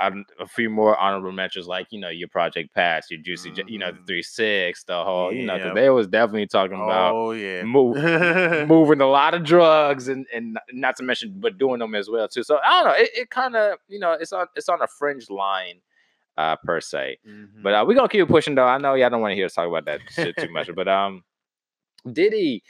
um, 0.01 0.25
a 0.41 0.47
few 0.47 0.71
more 0.71 0.97
honorable 0.99 1.33
mentions, 1.33 1.67
like 1.67 1.89
you 1.91 2.01
know 2.01 2.09
your 2.09 2.29
Project 2.29 2.75
Pat, 2.75 3.05
your 3.11 3.21
Juicy, 3.21 3.51
J 3.53 3.63
you 3.67 3.79
know 3.79 3.93
the 3.93 3.99
Mhm. 3.99 4.07
Three 4.07 4.23
Six, 4.23 4.85
the 4.85 5.05
whole, 5.05 5.35
you 5.35 5.45
know, 5.45 5.75
they 5.75 5.91
was 5.91 6.07
definitely 6.07 6.47
talking 6.47 6.83
about 6.83 7.15
Oh 7.15 7.33
yeah. 7.33 7.65
move, 7.65 7.97
moving 8.69 9.03
a 9.03 9.07
lot 9.07 9.35
of 9.35 9.45
drugs 9.45 10.09
and 10.09 10.27
and 10.35 10.59
not 10.73 10.97
to 10.97 11.03
mention, 11.03 11.35
but 11.41 11.59
doing 11.59 11.81
them 11.81 11.95
as 11.95 12.09
well 12.09 12.27
too. 12.27 12.43
So 12.43 12.59
I 12.65 12.83
don't 12.83 12.85
know, 12.87 13.05
it, 13.05 13.11
it 13.15 13.31
kind 13.31 13.55
of 13.55 13.79
you 13.89 13.99
know 13.99 14.13
it's 14.13 14.33
on 14.33 14.47
it's 14.57 14.71
on 14.71 14.81
a 14.81 14.87
fringe 14.87 15.29
line, 15.29 15.83
uh 16.37 16.57
per 16.65 16.81
se. 16.81 17.19
Mhm. 17.27 17.63
But 17.63 17.75
uh, 17.75 17.85
we're 17.87 17.95
gonna 17.95 18.09
keep 18.09 18.27
pushing 18.29 18.55
though. 18.55 18.67
I 18.67 18.79
know 18.79 18.95
y'all 18.95 19.11
don't 19.11 19.21
want 19.21 19.33
to 19.33 19.37
hear 19.37 19.47
us 19.47 19.55
talk 19.55 19.69
about 19.69 19.85
that 19.87 20.01
shit 20.11 20.37
too 20.39 20.51
much, 20.53 20.69
but 20.75 20.89
um, 20.89 21.23
Diddy, 22.11 22.63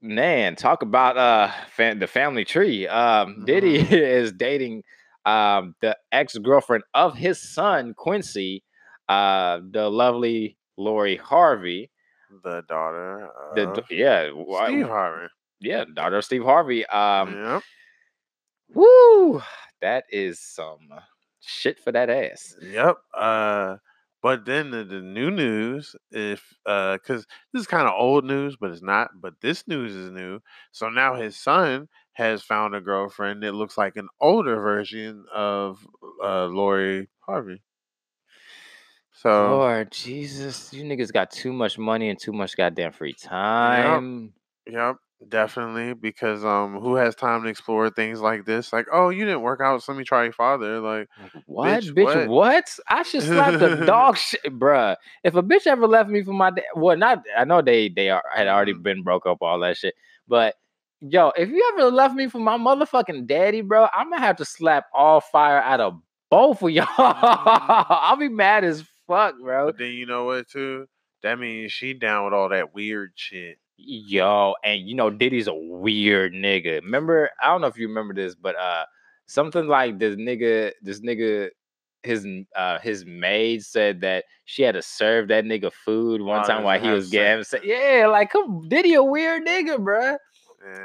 man, 0.00 0.56
talk 0.56 0.82
about 0.82 1.16
uh 1.16 1.50
fam- 1.70 1.98
the 1.98 2.06
family 2.06 2.44
tree. 2.44 2.86
Um, 2.86 3.42
Diddy 3.44 3.78
Mhm. 3.82 3.92
is 3.92 4.32
dating 4.32 4.82
um 5.26 5.74
the 5.80 5.96
ex 6.12 6.36
girlfriend 6.38 6.84
of 6.94 7.16
his 7.16 7.40
son 7.40 7.94
Quincy, 7.94 8.62
uh, 9.08 9.60
the 9.70 9.88
lovely 9.90 10.56
Lori 10.76 11.16
Harvey. 11.16 11.90
the 12.42 12.62
daughter 12.68 13.30
The 13.54 13.82
yeah, 13.90 14.28
Steve 14.66 14.86
Harvey. 14.88 15.28
yeah, 15.60 15.84
daughter 15.94 16.16
of 16.18 16.24
Steve 16.24 16.42
Harvey. 16.44 16.84
Um, 16.86 17.34
yep. 17.42 17.62
woo, 18.74 19.40
that 19.80 20.04
is 20.10 20.40
some 20.40 20.88
shit 21.46 21.78
for 21.78 21.92
that 21.92 22.10
ass. 22.10 22.56
Yep. 22.60 22.96
Uh, 23.16 23.76
but 24.22 24.46
then 24.46 24.70
the, 24.70 24.84
the 24.84 25.00
new 25.00 25.30
news, 25.30 25.94
if 26.10 26.54
uh, 26.64 26.94
because 26.94 27.26
this 27.52 27.60
is 27.60 27.66
kind 27.66 27.86
of 27.86 27.92
old 27.94 28.24
news, 28.24 28.56
but 28.58 28.70
it's 28.70 28.82
not. 28.82 29.10
But 29.20 29.34
this 29.42 29.68
news 29.68 29.94
is 29.94 30.10
new. 30.10 30.40
So 30.72 30.88
now 30.88 31.14
his 31.14 31.36
son 31.36 31.88
has 32.14 32.42
found 32.42 32.74
a 32.74 32.80
girlfriend 32.80 33.42
that 33.42 33.52
looks 33.52 33.76
like 33.76 33.96
an 33.96 34.08
older 34.20 34.60
version 34.60 35.26
of 35.34 35.86
uh, 36.22 36.46
Lori 36.46 37.08
Harvey. 37.20 37.62
So 39.12 39.58
Lord 39.58 39.92
Jesus, 39.92 40.72
you 40.72 40.84
niggas 40.84 41.12
got 41.12 41.30
too 41.30 41.52
much 41.52 41.78
money 41.78 42.08
and 42.08 42.18
too 42.18 42.32
much 42.32 42.56
goddamn 42.56 42.92
free 42.92 43.12
time. 43.12 44.32
Yep, 44.66 44.96
definitely. 45.28 45.94
Because 45.94 46.44
um, 46.44 46.80
who 46.80 46.94
has 46.96 47.14
time 47.14 47.42
to 47.42 47.48
explore 47.48 47.90
things 47.90 48.20
like 48.20 48.44
this? 48.44 48.72
Like, 48.72 48.86
oh, 48.92 49.08
you 49.10 49.24
didn't 49.24 49.42
work 49.42 49.60
out, 49.60 49.82
so 49.82 49.92
let 49.92 49.98
me 49.98 50.04
try 50.04 50.24
your 50.24 50.32
father. 50.32 50.80
Like, 50.80 51.08
what, 51.46 51.82
Bitch, 51.82 51.94
bitch? 51.94 52.04
what? 52.04 52.28
What? 52.28 52.78
I 52.88 53.02
should 53.02 53.22
slap 53.22 53.58
the 53.58 53.68
dog 53.86 54.16
shit, 54.16 54.42
bruh. 54.58 54.96
If 55.22 55.34
a 55.34 55.42
bitch 55.42 55.66
ever 55.66 55.86
left 55.86 56.08
me 56.10 56.22
for 56.22 56.32
my 56.32 56.50
dad, 56.50 56.64
well, 56.74 56.96
not 56.96 57.22
I 57.36 57.44
know 57.44 57.62
they 57.62 57.88
they 57.88 58.10
are, 58.10 58.22
had 58.34 58.48
already 58.48 58.74
Mhm. 58.74 58.82
been 58.82 59.02
broke 59.02 59.26
up, 59.26 59.38
all 59.40 59.60
that 59.60 59.76
shit. 59.76 59.94
But 60.28 60.54
yo, 61.00 61.32
if 61.36 61.48
you 61.48 61.70
ever 61.74 61.90
left 61.90 62.14
me 62.14 62.28
for 62.28 62.38
my 62.38 62.56
motherfucking 62.56 63.26
daddy, 63.26 63.60
bro, 63.60 63.88
I'm 63.94 64.10
gonna 64.10 64.20
have 64.22 64.36
to 64.36 64.44
slap 64.44 64.86
all 64.94 65.20
fire 65.20 65.60
out 65.60 65.80
of 65.80 66.00
both 66.30 66.62
of 66.62 66.70
y'all. 66.72 66.86
I'll 66.98 68.16
be 68.16 68.28
mad 68.28 68.64
as 68.64 68.82
fuck, 69.06 69.34
bro. 69.40 69.66
but 69.66 69.78
then 69.78 69.92
you 69.92 70.06
know 70.06 70.24
what 70.24 70.48
too? 70.48 70.86
That 71.22 71.38
means 71.38 71.72
she 71.72 71.94
down 71.94 72.24
with 72.26 72.34
all 72.34 72.50
that 72.50 72.74
weird 72.74 73.12
shit. 73.14 73.58
Yo, 73.76 74.54
and 74.64 74.88
you 74.88 74.94
know 74.94 75.10
Diddy's 75.10 75.48
a 75.48 75.54
weird 75.54 76.32
nigga. 76.32 76.80
Remember, 76.82 77.30
I 77.42 77.48
don't 77.48 77.60
know 77.60 77.66
if 77.66 77.76
you 77.78 77.88
remember 77.88 78.14
this, 78.14 78.34
but 78.34 78.56
uh 78.56 78.84
something 79.26 79.66
like 79.66 79.98
this 79.98 80.16
nigga, 80.16 80.72
this 80.82 81.00
nigga, 81.00 81.50
his 82.02 82.26
uh 82.54 82.78
his 82.78 83.04
maid 83.04 83.64
said 83.64 84.00
that 84.02 84.24
she 84.44 84.62
had 84.62 84.74
to 84.74 84.82
serve 84.82 85.28
that 85.28 85.44
nigga 85.44 85.72
food 85.72 86.20
one 86.22 86.42
Oh, 86.42 86.46
time 86.46 86.62
while 86.62 86.78
he 86.80 86.90
was 86.90 87.10
getting 87.10 87.42
sa- 87.44 87.58
yeah, 87.64 88.06
like 88.08 88.30
come 88.30 88.68
Diddy 88.68 88.94
a 88.94 89.02
weird 89.02 89.44
nigga, 89.44 89.78
bruh. 89.78 90.18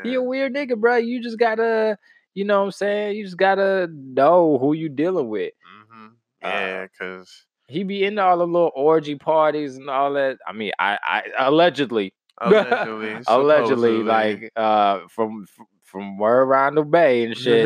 He 0.04 0.16
a 0.16 0.22
weird 0.22 0.54
nigga, 0.54 0.72
bruh. 0.74 1.06
You 1.06 1.22
just 1.22 1.38
gotta, 1.40 1.98
you 2.34 2.44
know 2.46 2.60
what 2.60 2.66
I'm 2.66 2.72
saying? 2.72 3.18
You 3.18 3.24
just 3.26 3.38
gotta 3.38 3.88
know 3.92 4.58
who 4.58 4.74
you 4.74 4.90
dealing 4.90 5.30
with. 5.30 5.54
hmm 5.64 6.08
Yeah, 6.42 6.88
because 6.88 7.46
he 7.68 7.84
be 7.84 8.04
into 8.04 8.24
all 8.24 8.38
the 8.38 8.48
little 8.48 8.72
orgy 8.76 9.16
parties 9.16 9.76
and 9.78 9.90
all 9.90 10.14
that. 10.14 10.38
I 10.48 10.54
mean, 10.54 10.72
I, 10.80 10.98
I 11.04 11.24
allegedly, 11.46 12.14
allegedly, 12.42 13.18
allegedly, 13.28 14.04
like 14.04 14.52
uh, 14.56 15.02
from 15.10 15.46
from 15.84 16.18
where 16.20 16.44
around 16.44 16.76
the 16.76 16.84
bay 16.84 17.24
and 17.24 17.36
shit. 17.38 17.66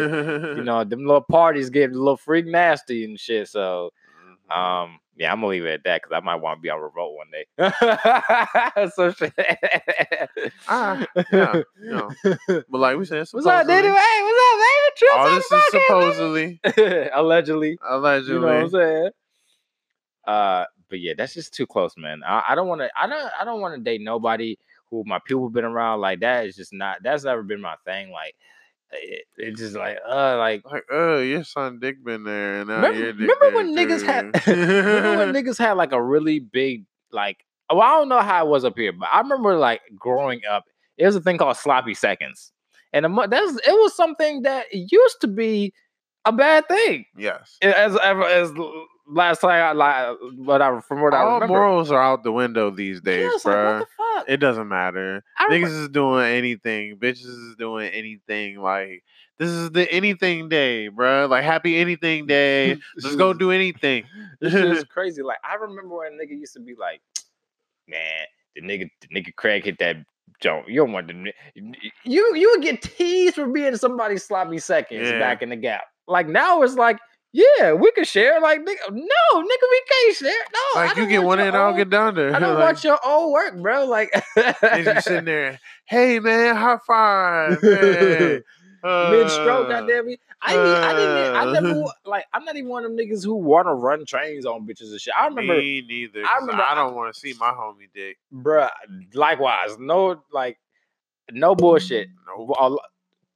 you 0.58 0.64
know, 0.64 0.84
them 0.84 1.02
little 1.06 1.22
parties 1.22 1.70
get 1.70 1.92
a 1.92 1.94
little 1.98 2.18
freak 2.18 2.46
nasty 2.46 3.04
and 3.06 3.20
shit. 3.20 3.48
So, 3.50 3.92
Mhm. 4.50 4.56
um, 4.58 5.00
yeah, 5.18 5.32
I'm 5.32 5.38
gonna 5.40 5.48
leave 5.48 5.66
it 5.66 5.74
at 5.74 5.84
that 5.84 6.02
because 6.02 6.16
I 6.16 6.20
might 6.24 6.38
want 6.38 6.58
to 6.58 6.62
be 6.62 6.70
on 6.70 6.80
revolt 6.80 7.16
one 7.16 7.28
day. 7.32 7.46
so 8.96 9.12
shit. 9.12 9.34
Ah, 10.68 11.06
yeah, 11.32 11.62
know. 11.78 12.10
but 12.48 12.66
like 12.72 12.98
we 12.98 13.06
said, 13.06 13.28
What's 13.32 13.46
up, 13.46 13.68
Diddy? 13.68 13.88
Hey, 13.88 14.20
what's 14.22 14.40
up, 14.40 14.60
baby? 14.60 15.12
All 15.14 15.30
this 15.36 15.52
is 15.52 15.64
supposedly, 15.72 16.60
allegedly. 17.14 17.78
allegedly. 17.88 18.34
You 18.36 18.40
know 18.42 18.48
what 18.48 18.54
I'm 18.64 18.70
saying? 18.70 19.10
Uh, 20.26 20.66
but 20.90 21.00
yeah, 21.00 21.14
that's 21.18 21.34
just 21.34 21.54
too 21.54 21.66
close, 21.66 21.96
man. 21.98 22.22
I, 22.26 22.44
I 22.50 22.56
don't 22.56 22.68
want 22.68 22.82
to. 22.82 22.90
I 23.00 23.08
don't. 23.08 23.32
I 23.40 23.44
don't 23.46 23.62
want 23.62 23.76
to 23.76 23.82
date 23.82 24.02
nobody 24.02 24.58
who 24.90 25.04
my 25.06 25.20
people 25.26 25.50
been 25.50 25.66
around. 25.66 26.02
Like 26.02 26.20
that 26.22 26.46
is 26.46 26.56
just 26.56 26.74
not. 26.74 27.04
That's 27.04 27.24
never 27.24 27.44
been 27.44 27.62
my 27.62 27.76
thing. 27.86 28.12
Like 28.12 28.36
it, 28.92 29.26
it's 29.38 29.60
just 29.60 29.76
like 29.76 29.98
uh, 30.08 30.38
like 30.38 30.64
Like, 30.66 30.86
oh, 30.92 31.20
your 31.20 31.44
son 31.44 31.80
dick 31.80 32.04
been 32.04 32.24
there, 32.24 32.62
and 32.62 32.70
remember, 32.70 33.14
remember 33.14 33.56
when 33.56 33.76
niggas 33.76 34.06
had. 34.06 34.48
remember 34.48 35.18
when 35.18 35.34
niggas 35.44 35.58
had 35.58 35.74
like 35.74 35.92
a 35.92 36.02
really 36.02 36.40
big 36.40 36.86
like. 37.12 37.46
Well, 37.70 37.82
I 37.82 37.98
don't 37.98 38.10
know 38.10 38.22
how 38.22 38.46
it 38.46 38.50
was 38.50 38.66
up 38.66 38.78
here, 38.78 38.92
but 38.92 39.10
I 39.12 39.20
remember 39.22 39.56
like 39.58 39.82
growing 39.98 40.42
up. 40.50 40.66
It 40.98 41.06
was 41.06 41.16
a 41.16 41.22
thing 41.22 41.38
called 41.38 41.58
sloppy 41.58 41.96
seconds, 41.96 42.52
and 42.92 43.04
that's 43.06 43.56
it 43.56 43.72
was 43.80 43.96
something 43.96 44.44
that 44.44 44.68
used 44.72 45.22
to 45.22 45.28
be 45.28 45.74
a 46.26 46.32
bad 46.32 46.68
thing. 46.68 47.06
yes. 47.18 47.58
As 47.62 47.98
ever 48.02 48.26
as 48.26 48.52
l- 48.52 48.86
last 49.08 49.42
time 49.42 49.52
I 49.52 49.72
like 49.74 50.18
what 50.38 50.62
I 50.62 50.80
from 50.82 51.02
what 51.02 51.14
I 51.14 51.24
remember. 51.24 51.48
morals 51.48 51.92
are 51.92 52.02
out 52.02 52.24
the 52.24 52.32
window 52.32 52.70
these 52.70 53.02
Yeah, 53.04 53.12
days, 53.12 53.32
it's 53.36 53.46
like, 53.46 53.56
what 53.56 53.80
the 53.80 53.86
fuck? 53.98 54.26
It 54.30 54.38
doesn't 54.38 54.68
matter. 54.68 55.24
I 55.38 55.46
Niggas 55.46 55.52
remember- 55.66 55.82
is 55.84 55.90
doing 55.90 56.26
anything. 56.26 56.98
Bitches 56.98 57.26
is 57.26 57.56
doing 57.58 57.90
anything. 57.92 58.60
Like 58.60 59.04
this 59.40 59.50
is 59.50 59.72
the 59.72 59.92
anything 59.92 60.48
day, 60.50 60.88
bro. 60.88 61.26
Like 61.28 61.44
happy 61.44 61.78
anything 61.78 62.26
day. 62.28 62.78
Let's 63.02 63.16
go 63.16 63.34
do 63.34 63.52
anything. 63.52 64.06
This 64.40 64.54
is 64.54 64.84
crazy. 64.90 65.22
Like 65.24 65.40
I 65.44 65.56
remember 65.56 65.96
when 65.98 66.14
a 66.14 66.24
nigga 66.24 66.40
used 66.40 66.54
to 66.54 66.60
be 66.60 66.76
like, 66.80 67.02
man, 67.88 68.26
the 68.56 68.62
nigga, 68.62 68.90
the 69.02 69.08
nigga 69.22 69.36
Craig 69.36 69.66
hit 69.66 69.80
that 69.80 69.98
joint. 70.40 70.68
You 70.68 70.76
don't 70.82 70.92
want 70.94 71.08
the 71.08 71.14
ni- 71.14 71.92
you 72.06 72.36
you 72.36 72.52
would 72.52 72.62
get 72.62 72.82
teased 72.82 73.36
for 73.36 73.48
being 73.48 73.76
somebody's 73.76 74.24
sloppy 74.24 74.60
seconds 74.60 75.10
Yeah. 75.10 75.20
back 75.20 75.42
in 75.42 75.50
the 75.50 75.56
gap. 75.56 75.86
Like 76.08 76.28
now 76.28 76.62
it's 76.64 76.76
like, 76.76 77.00
yeah, 77.34 77.74
we 77.74 77.92
can 77.92 78.06
share. 78.06 78.40
Like 78.40 78.62
nigga, 78.62 78.92
no, 78.92 79.42
nigga, 79.42 79.68
we 79.72 79.82
can't 79.90 80.16
share. 80.16 80.32
No, 80.54 80.82
Like 80.82 80.96
you 80.98 81.08
get 81.08 81.24
one 81.24 81.40
in, 81.40 81.54
I'll 81.56 81.74
get 81.76 81.90
down 81.90 82.16
there. 82.16 82.34
I 82.36 82.40
don't 82.40 82.54
like, 82.60 82.64
want 82.64 82.84
your 82.84 83.00
own 83.06 83.32
work, 83.32 83.58
bro. 83.62 83.86
Like 83.86 84.12
niggas 84.38 84.96
be 84.96 85.02
sitting 85.02 85.26
there. 85.26 85.60
Hey 85.86 86.20
man, 86.20 86.56
high 86.56 86.78
five. 86.88 87.60
Hey. 87.62 88.42
mid 88.84 89.30
stroke, 89.30 89.68
Uh, 89.68 89.70
goddamn 89.82 90.06
me. 90.08 90.18
I, 90.46 90.52
ain't- 90.52 90.60
I 90.60 90.94
didn't. 90.94 91.36
I 91.36 91.54
never 91.54 91.84
uh. 91.84 91.88
like. 92.06 92.26
I'm 92.34 92.44
not 92.44 92.56
even 92.58 92.70
one 92.70 92.84
of 92.84 92.92
them 92.92 93.00
niggas 93.00 93.24
who 93.24 93.34
want 93.36 93.66
to 93.68 93.74
run 93.74 94.06
trains 94.06 94.46
on 94.46 94.68
bitches 94.68 94.92
and 94.92 95.00
shit. 95.00 95.14
I 95.18 95.26
remember, 95.28 95.58
Me 95.58 95.82
neither. 95.88 96.22
I 96.26 96.38
remember 96.40 96.62
I 96.62 96.74
I- 96.74 96.76
don't 96.76 96.94
want 96.96 97.14
to 97.14 97.20
see 97.20 97.34
my 97.40 97.52
homie 97.52 97.88
dick. 97.96 98.18
bruh. 98.34 98.70
Likewise, 99.14 99.78
no, 99.80 100.22
like, 100.34 100.60
no 101.32 101.56
bullshit. 101.56 102.10
Nope. 102.38 102.78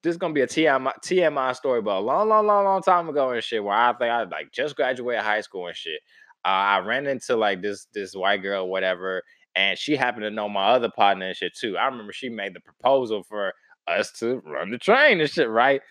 Well, 0.04 0.12
a 0.12 0.12
lo- 0.12 0.12
This 0.12 0.12
is 0.12 0.18
gonna 0.18 0.34
be 0.34 0.42
a 0.42 0.48
TMI, 0.48 0.94
TMI 1.04 1.56
story, 1.56 1.82
but 1.82 1.98
a 1.98 2.00
long, 2.00 2.30
long, 2.30 2.46
long, 2.48 2.66
long 2.66 2.82
time 2.82 3.10
ago 3.10 3.32
and 3.32 3.44
shit. 3.44 3.64
Where 3.64 3.76
I 3.76 3.92
think 3.94 4.12
I 4.12 4.24
like 4.24 4.52
just 4.52 4.76
graduated 4.76 5.24
high 5.24 5.42
school 5.42 5.68
and 5.68 5.76
shit. 5.76 6.00
Uh, 6.46 6.50
I 6.50 6.80
ran 6.80 7.08
into 7.08 7.36
like 7.36 7.62
this 7.62 7.88
this 7.94 8.14
white 8.16 8.42
girl, 8.42 8.68
whatever, 8.70 9.24
and 9.56 9.78
she 9.78 9.96
happened 9.96 10.24
to 10.24 10.32
know 10.32 10.48
my 10.50 10.70
other 10.70 10.90
partner 10.90 11.28
and 11.28 11.36
shit 11.36 11.54
too. 11.58 11.78
I 11.78 11.86
remember 11.86 12.14
she 12.14 12.30
made 12.30 12.54
the 12.54 12.60
proposal 12.62 13.24
for 13.24 13.54
us 13.88 14.12
to 14.20 14.42
run 14.46 14.72
the 14.72 14.78
train 14.78 15.20
and 15.22 15.30
shit, 15.30 15.50
right? 15.50 15.82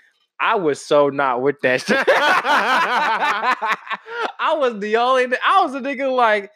I 0.40 0.57
was 0.57 0.85
so 0.85 1.09
not 1.11 1.42
with 1.42 1.61
that 1.62 1.81
shit. 1.83 2.05
I 2.09 3.57
was 4.59 4.79
the 4.81 4.97
only. 4.97 5.27
I 5.47 5.62
was 5.62 5.75
a 5.75 5.81
nigga 5.81 6.14
like, 6.14 6.51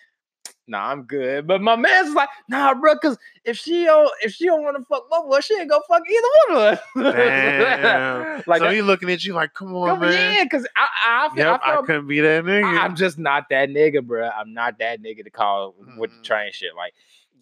nah, 0.70 0.90
I'm 0.90 1.02
good. 1.02 1.46
But 1.46 1.60
my 1.60 1.76
man's 1.76 2.14
like, 2.14 2.28
nah, 2.48 2.72
bro, 2.74 2.94
because 2.94 3.18
if 3.44 3.58
she 3.58 3.84
don't, 3.84 4.10
if 4.22 4.32
she 4.32 4.46
don't 4.46 4.62
want 4.62 4.76
to 4.78 4.84
fuck 4.84 5.04
my 5.10 5.20
boy, 5.20 5.40
she 5.40 5.54
ain't 5.54 5.68
gonna 5.68 5.82
fuck 5.88 6.02
either 6.08 6.28
one 6.54 6.56
of 6.56 6.78
us. 6.78 7.14
Damn. 7.14 8.42
like, 8.46 8.58
so 8.60 8.64
that- 8.66 8.74
he 8.74 8.82
looking 8.82 9.10
at 9.10 9.24
you 9.24 9.34
like, 9.34 9.52
come 9.54 9.74
on, 9.74 9.88
come- 9.88 10.00
man. 10.00 10.34
yeah, 10.34 10.44
because 10.44 10.66
I, 10.76 10.86
I, 11.06 11.26
I, 11.26 11.28
feel, 11.34 11.38
Yep, 11.44 11.60
I 11.64 11.78
I, 11.78 11.82
couldn't 11.82 12.06
be 12.06 12.20
that 12.20 12.44
nigga. 12.44 12.64
I- 12.64 12.84
I'm 12.84 12.96
just 12.96 13.18
not 13.18 13.48
that 13.50 13.68
nigga, 13.68 14.06
bro. 14.06 14.28
I'm 14.28 14.54
not 14.54 14.78
that 14.78 15.02
nigga 15.02 15.24
to 15.24 15.30
call 15.30 15.74
with 15.96 16.10
the 16.16 16.22
train 16.22 16.52
shit. 16.52 16.70
Like, 16.76 16.94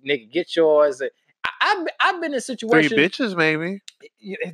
nigga, 0.07 0.31
get 0.33 0.57
yours. 0.57 1.03
I've 1.61 1.87
I've 2.01 2.21
been 2.21 2.35
in 2.35 2.41
situations. 2.41 2.93
Three 2.93 3.09
bitches, 3.09 3.37
maybe. 3.37 3.81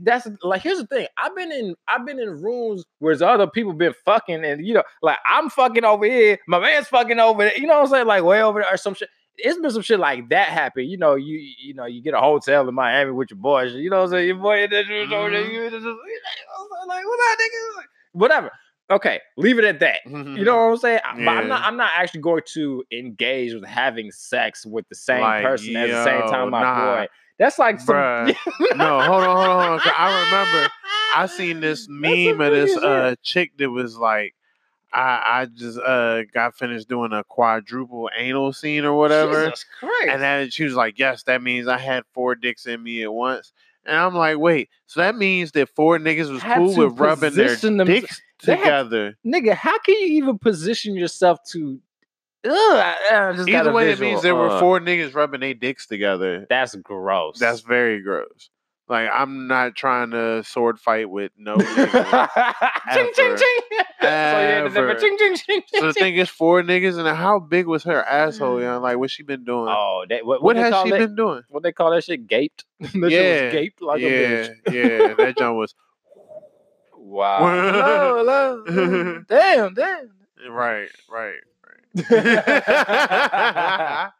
That's 0.00 0.26
like 0.42 0.62
here's 0.62 0.78
the 0.78 0.86
thing. 0.86 1.06
I've 1.16 1.34
been 1.36 1.52
in 1.52 1.74
I've 1.88 2.06
been 2.06 2.18
in 2.18 2.42
rooms 2.42 2.84
where 2.98 3.14
there's 3.14 3.22
other 3.22 3.46
people 3.46 3.72
been 3.72 3.94
fucking, 4.04 4.44
and 4.44 4.66
you 4.66 4.74
know, 4.74 4.82
like 5.02 5.18
I'm 5.26 5.50
fucking 5.50 5.84
over 5.84 6.04
here, 6.06 6.38
my 6.48 6.58
man's 6.58 6.88
fucking 6.88 7.18
over 7.18 7.44
there. 7.44 7.56
You 7.56 7.66
know 7.66 7.74
what 7.74 7.82
I'm 7.86 7.90
saying? 7.90 8.06
Like 8.06 8.24
way 8.24 8.42
over 8.42 8.60
there 8.60 8.72
or 8.72 8.76
some 8.76 8.94
shit. 8.94 9.08
It's 9.36 9.58
been 9.58 9.70
some 9.72 9.82
shit 9.82 9.98
like 9.98 10.28
that 10.28 10.48
happen. 10.48 10.84
You 10.84 10.96
know, 10.96 11.14
you 11.16 11.38
you 11.60 11.74
know, 11.74 11.86
you 11.86 12.02
get 12.02 12.14
a 12.14 12.20
hotel 12.20 12.68
in 12.68 12.74
Miami 12.74 13.10
with 13.10 13.30
your 13.30 13.38
boys. 13.38 13.74
You 13.74 13.90
know 13.90 13.98
what 13.98 14.04
I'm 14.04 14.10
saying? 14.10 14.26
Your 14.28 14.36
boy, 14.36 14.66
that 14.68 14.86
you 14.86 15.06
know, 15.08 15.24
Mhm. 15.24 15.32
you 15.32 15.38
just- 15.40 15.52
you 15.52 15.60
know 15.60 15.70
what 15.70 15.74
I'm 15.74 15.80
saying? 15.82 16.88
like 16.88 17.04
what 17.06 17.16
that 17.16 17.36
nigga? 17.40 17.76
Like, 17.76 17.86
Whatever. 18.12 18.52
Okay, 18.90 19.20
leave 19.38 19.58
it 19.58 19.64
at 19.64 19.80
that. 19.80 20.00
You 20.06 20.44
know 20.44 20.56
what 20.56 20.62
I'm 20.72 20.76
saying? 20.76 21.00
But 21.16 21.28
I'm 21.28 21.48
not. 21.48 21.62
I'm 21.62 21.76
not 21.76 21.90
actually 21.96 22.20
going 22.20 22.42
to 22.52 22.84
engage 22.92 23.54
with 23.54 23.64
having 23.64 24.10
sex 24.10 24.66
with 24.66 24.86
the 24.88 24.94
same 24.94 25.22
Like, 25.22 25.42
person 25.42 25.74
at 25.76 25.88
the 25.88 26.04
same 26.04 26.20
time. 26.30 26.50
My 26.50 26.62
nah. 26.62 26.96
boy. 26.96 27.06
That's 27.38 27.58
like 27.58 27.80
some. 27.80 27.96
No, 27.96 28.34
hold 28.34 28.76
on, 28.76 29.00
hold 29.00 29.24
on, 29.24 29.68
hold 29.68 29.80
on. 29.86 29.92
I 29.96 30.24
remember 30.24 30.72
I 31.16 31.26
seen 31.26 31.60
this 31.60 31.86
meme 31.90 32.40
of 32.40 32.52
this 32.52 32.76
uh 32.76 33.14
chick 33.22 33.52
that 33.56 33.70
was 33.70 33.96
like, 33.96 34.34
I 34.92 35.22
I 35.40 35.46
just 35.46 35.78
uh 35.78 36.22
got 36.32 36.54
finished 36.54 36.88
doing 36.88 37.12
a 37.12 37.24
quadruple 37.24 38.10
anal 38.16 38.52
scene 38.52 38.84
or 38.84 38.92
whatever. 38.92 39.46
Jesus 39.46 39.64
Christ. 39.80 40.08
And 40.10 40.22
then 40.22 40.50
she 40.50 40.64
was 40.64 40.74
like, 40.74 40.98
Yes, 40.98 41.22
that 41.24 41.42
means 41.42 41.66
I 41.68 41.78
had 41.78 42.04
four 42.12 42.34
dicks 42.34 42.66
in 42.66 42.82
me 42.82 43.02
at 43.02 43.12
once. 43.12 43.52
And 43.86 43.96
I'm 43.96 44.14
like, 44.14 44.38
wait, 44.38 44.70
so 44.86 45.00
that 45.00 45.14
means 45.14 45.52
that 45.52 45.68
four 45.68 45.98
niggas 45.98 46.30
was 46.30 46.40
Had 46.40 46.56
cool 46.58 46.74
with 46.74 46.98
rubbing 46.98 47.34
their 47.34 47.54
them- 47.56 47.86
dicks 47.86 48.22
they 48.44 48.56
had- 48.56 48.62
together. 48.88 49.18
nigga, 49.26 49.54
how 49.54 49.78
can 49.78 49.94
you 50.00 50.06
even 50.22 50.38
position 50.38 50.94
yourself 50.94 51.38
to? 51.52 51.80
Ugh, 52.46 52.52
I, 52.52 52.96
I 53.30 53.32
just 53.32 53.48
Either 53.48 53.70
a 53.70 53.72
way, 53.72 53.90
it 53.90 53.98
means 54.00 54.20
there 54.20 54.34
were 54.34 54.50
uh, 54.50 54.60
four 54.60 54.78
niggas 54.78 55.14
rubbing 55.14 55.40
their 55.40 55.54
dicks 55.54 55.86
together. 55.86 56.46
That's 56.50 56.74
gross. 56.74 57.38
That's 57.38 57.60
very 57.60 58.02
gross. 58.02 58.50
Like 58.86 59.08
I'm 59.10 59.46
not 59.46 59.74
trying 59.76 60.10
to 60.10 60.44
sword 60.44 60.78
fight 60.78 61.08
with 61.08 61.32
no 61.38 61.56
nigga. 61.56 62.28
ching 62.92 63.10
ching 63.14 63.24
Ever. 63.28 63.36
ching. 63.38 63.60
so 64.02 64.06
yeah, 64.08 64.62
the 64.64 64.68
number 64.68 64.94
ching 65.00 65.16
ching 65.16 65.36
ching. 65.36 65.62
So 65.68 65.86
the 65.86 65.92
thing 65.94 66.16
is, 66.16 66.28
four 66.28 66.62
niggas, 66.62 66.98
and 66.98 67.08
how 67.16 67.38
big 67.38 67.66
was 67.66 67.82
her 67.84 68.04
asshole? 68.04 68.58
You 68.60 68.66
know, 68.66 68.80
like 68.80 68.98
what 68.98 69.10
she 69.10 69.22
been 69.22 69.44
doing? 69.44 69.68
Oh, 69.74 70.04
they, 70.06 70.16
what, 70.16 70.42
what 70.42 70.54
what, 70.54 70.56
has 70.56 70.74
she 70.84 70.90
that? 70.90 70.98
been 70.98 71.16
doing? 71.16 71.42
What 71.48 71.62
they 71.62 71.72
call 71.72 71.92
that 71.92 72.04
shit? 72.04 72.26
Gaped. 72.26 72.66
that 72.80 72.90
shit 72.92 73.10
Yeah, 73.10 73.44
was 73.44 73.52
gaped 73.52 73.80
like 73.80 74.00
a 74.00 74.02
yeah, 74.02 74.48
bitch. 74.66 75.08
yeah. 75.08 75.14
That 75.14 75.38
jump 75.38 75.56
was 75.56 75.74
Wow. 77.04 78.16
hello, 78.16 78.64
hello. 78.66 79.22
damn, 79.28 79.74
damn. 79.74 80.10
right, 80.50 80.88
right, 81.10 81.34
right. 81.62 81.74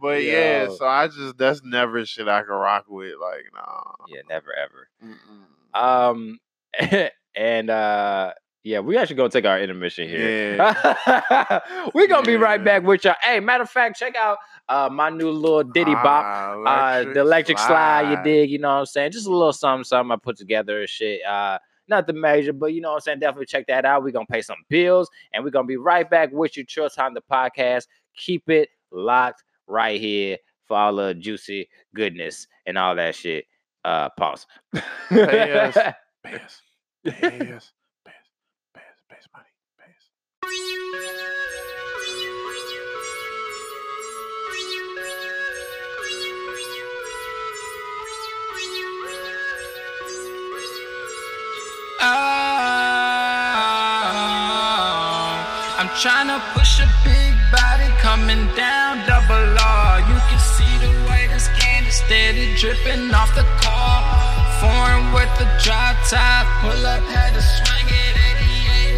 but 0.00 0.22
yeah, 0.22 0.68
so 0.78 0.86
I 0.86 1.08
just 1.08 1.36
that's 1.36 1.60
never 1.64 2.06
shit 2.06 2.28
I 2.28 2.42
can 2.42 2.50
rock 2.50 2.84
with. 2.88 3.14
Like, 3.20 3.46
nah. 3.52 3.82
yeah, 4.08 4.20
never 4.28 4.54
ever. 4.56 4.88
Mm-mm. 5.04 5.42
Um, 5.78 6.38
and 7.34 7.68
uh, 7.68 8.34
yeah, 8.62 8.78
we 8.78 8.96
actually 8.96 9.16
gonna 9.16 9.30
take 9.30 9.44
our 9.44 9.60
intermission 9.60 10.08
here. 10.08 10.54
Yeah. 10.54 11.60
We're 11.94 12.06
gonna 12.06 12.24
be 12.24 12.36
right 12.36 12.64
back 12.64 12.84
with 12.84 13.02
y'all. 13.04 13.16
Hey, 13.24 13.40
matter 13.40 13.64
of 13.64 13.70
fact, 13.70 13.98
check 13.98 14.14
out 14.14 14.38
uh 14.68 14.88
my 14.88 15.10
new 15.10 15.32
little 15.32 15.64
Diddy 15.64 15.94
Bop. 15.94 16.06
Ah, 16.06 16.62
uh 16.64 17.02
the 17.12 17.18
electric 17.20 17.58
slide. 17.58 18.12
you 18.12 18.22
dig, 18.22 18.50
you 18.50 18.60
know 18.60 18.68
what 18.68 18.78
I'm 18.78 18.86
saying? 18.86 19.10
Just 19.10 19.26
a 19.26 19.30
little 19.30 19.52
something, 19.52 19.82
something 19.82 20.12
I 20.12 20.16
put 20.16 20.36
together 20.36 20.78
and 20.78 20.88
shit. 20.88 21.24
Uh 21.24 21.58
nothing 21.88 22.20
major, 22.20 22.52
but 22.52 22.72
you 22.72 22.80
know 22.80 22.90
what 22.90 22.96
I'm 22.96 23.00
saying? 23.00 23.20
Definitely 23.20 23.46
check 23.46 23.66
that 23.68 23.84
out. 23.84 24.02
We're 24.02 24.10
gonna 24.10 24.26
pay 24.26 24.42
some 24.42 24.56
bills 24.68 25.08
and 25.32 25.44
we're 25.44 25.50
gonna 25.50 25.66
be 25.66 25.76
right 25.76 26.08
back 26.08 26.30
with 26.32 26.56
you, 26.56 26.64
Chill 26.64 26.88
Time 26.90 27.14
the 27.14 27.22
podcast. 27.22 27.86
Keep 28.16 28.50
it 28.50 28.70
locked 28.90 29.42
right 29.66 30.00
here 30.00 30.38
for 30.66 30.76
all 30.76 30.94
the 30.94 31.14
juicy 31.14 31.68
goodness 31.94 32.46
and 32.66 32.78
all 32.78 32.94
that 32.96 33.14
shit. 33.14 33.46
Uh 33.84 34.08
pause. 34.10 34.46
Pass, 34.72 35.74
pass, 36.24 36.62
pass, 37.04 37.72
pass, 38.04 38.84
pass 39.08 39.28
money, 39.32 39.48
pass. 39.78 41.50
To 55.94 56.42
push 56.52 56.80
a 56.80 56.88
big 57.04 57.34
body 57.52 57.86
coming 58.02 58.48
down 58.56 59.06
double 59.06 59.58
R. 59.58 60.00
You 60.00 60.18
can 60.28 60.40
see 60.40 60.74
the 60.82 60.90
way 61.08 61.28
this 61.28 61.46
candy 61.56 61.90
steady 61.90 62.56
dripping 62.56 63.14
off 63.14 63.32
the 63.36 63.46
car. 63.62 64.02
Foreign 64.60 65.12
with 65.14 65.30
the 65.38 65.46
drop 65.62 65.96
top, 66.10 66.46
pull 66.60 66.84
up, 66.84 67.00
had 67.04 67.32
to 67.34 67.40
swing 67.40 67.86
it. 67.86 68.14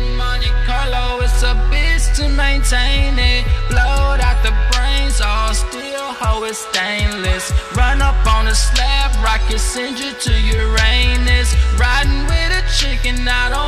88 0.01 0.17
Monte 0.17 0.49
Carlo, 0.65 1.21
it's 1.21 1.43
a 1.43 1.53
bitch 1.69 2.17
to 2.17 2.29
maintain 2.31 3.19
it. 3.19 3.45
Blowed 3.69 4.21
out 4.25 4.43
the 4.43 4.57
brains, 4.73 5.21
all 5.21 5.53
steel, 5.53 6.17
hoe 6.17 6.45
is 6.45 6.57
stainless. 6.57 7.53
Run 7.77 8.01
up 8.01 8.17
on 8.27 8.47
the 8.47 8.55
slab, 8.55 9.13
rocket 9.23 9.59
send 9.59 9.99
you 9.99 10.13
to 10.13 10.33
Uranus. 10.33 11.55
Riding 11.79 12.25
with 12.25 12.51
a 12.57 12.65
chicken, 12.73 13.29
I 13.29 13.51
don't 13.51 13.66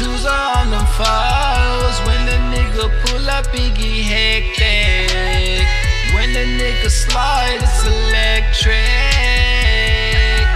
twos 0.00 0.24
or 0.24 0.42
on 0.56 0.70
them 0.70 0.86
fours. 0.96 1.96
When 2.06 2.20
the 2.24 2.38
nigga 2.52 2.88
pull 3.04 3.28
up, 3.28 3.44
Biggie 3.52 4.02
hectic. 4.12 5.66
When 6.14 6.32
the 6.32 6.46
nigga 6.60 6.90
slide, 6.90 7.60
it's 7.60 7.84
electric. 7.84 8.76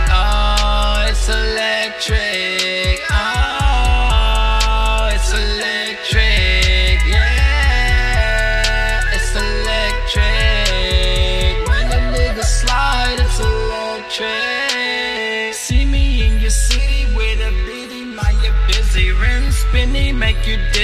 Oh, 0.08 1.06
it's 1.08 1.28
electric. 1.28 2.53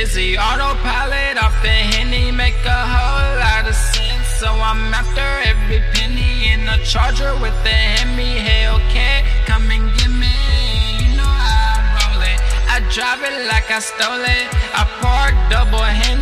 Dizzy. 0.00 0.38
Autopilot 0.38 1.36
off 1.44 1.56
the 1.62 1.76
henny, 1.92 2.30
make 2.30 2.60
a 2.64 2.80
whole 2.94 3.32
lot 3.44 3.68
of 3.68 3.74
sense. 3.74 4.26
So 4.40 4.48
I'm 4.48 4.94
after 5.00 5.28
every 5.50 5.80
penny 5.92 6.52
in 6.52 6.60
a 6.68 6.78
charger 6.84 7.32
with 7.44 7.56
the 7.64 7.76
Hemi. 7.94 8.32
Hellcat, 8.46 9.20
come 9.48 9.70
and 9.70 9.86
get 9.96 10.12
me. 10.22 10.32
You 11.00 11.08
know 11.18 11.28
I 11.28 11.76
roll 11.96 12.22
it. 12.32 12.40
I 12.74 12.76
drive 12.96 13.20
it 13.28 13.36
like 13.52 13.68
I 13.70 13.80
stole 13.80 14.24
it. 14.38 14.48
I 14.80 14.82
park 15.04 15.34
double 15.52 15.84
handicap. 15.84 16.19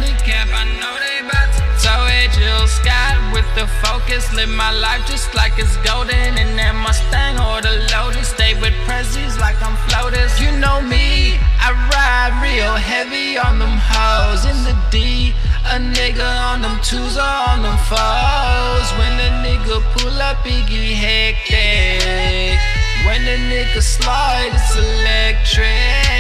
Scott 2.79 3.17
with 3.33 3.49
the 3.55 3.67
focus. 3.83 4.33
Live 4.35 4.49
my 4.49 4.71
life 4.71 5.03
just 5.07 5.35
like 5.35 5.55
it's 5.59 5.77
golden. 5.79 6.39
In 6.39 6.55
that 6.57 6.75
Mustang 6.75 7.35
or 7.39 7.61
the 7.61 7.75
Lotus. 7.91 8.29
Stay 8.29 8.55
with 8.55 8.75
Prezzies 8.87 9.39
like 9.39 9.59
I'm 9.63 9.77
floaters. 9.87 10.39
You 10.41 10.51
know 10.63 10.81
me. 10.81 11.39
I 11.59 11.75
ride 11.91 12.35
real 12.39 12.75
heavy 12.75 13.37
on 13.37 13.59
them 13.59 13.77
hoes 13.79 14.47
in 14.47 14.59
the 14.63 14.75
D. 14.91 15.35
A 15.75 15.77
nigga 15.77 16.31
on 16.51 16.63
them 16.63 16.79
twos 16.83 17.17
or 17.19 17.35
on 17.51 17.63
them 17.67 17.79
fours. 17.91 18.89
When 18.99 19.15
a 19.27 19.31
nigga 19.43 19.83
pull 19.95 20.17
up, 20.23 20.39
Biggie 20.47 20.95
hectic. 20.95 22.59
When 23.07 23.23
a 23.27 23.39
nigga 23.51 23.83
slide, 23.83 24.53
it's 24.55 24.77
electric. 24.77 26.18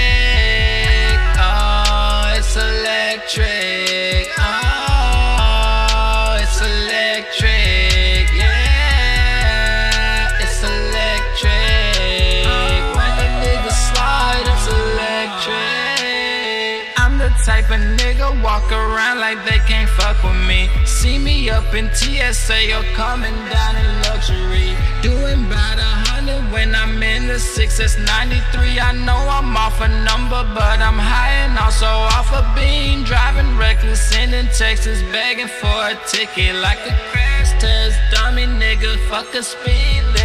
See 20.85 21.19
me 21.19 21.51
up 21.51 21.75
in 21.75 21.91
TSA 21.95 22.77
or 22.77 22.83
coming 22.95 23.35
down 23.53 23.75
in 23.77 23.91
luxury. 24.03 24.75
Doing 25.03 25.47
about 25.47 25.79
a 25.79 25.93
hundred 26.09 26.53
when 26.53 26.75
I'm 26.75 27.03
in 27.03 27.27
the 27.29 27.39
six. 27.39 27.79
It's 27.79 27.97
93. 27.97 28.81
I 28.81 28.93
know 29.07 29.21
I'm 29.31 29.57
off 29.57 29.81
a 29.81 29.89
number, 29.89 30.43
but 30.55 30.81
I'm 30.81 30.99
high 30.99 31.37
and 31.47 31.59
also 31.59 31.87
off 31.87 32.33
a 32.33 32.43
bean. 32.57 33.05
Driving 33.05 33.57
reckless, 33.57 34.01
sending 34.01 34.49
Texas, 34.49 35.03
begging 35.13 35.49
for 35.49 35.79
a 35.93 35.95
ticket 36.07 36.57
like 36.57 36.81
a 36.87 36.95
crash 37.11 37.51
test. 37.61 37.97
Dummy 38.13 38.47
nigga, 38.47 38.99
fuck 39.09 39.33
a 39.35 39.43
speed. 39.43 40.18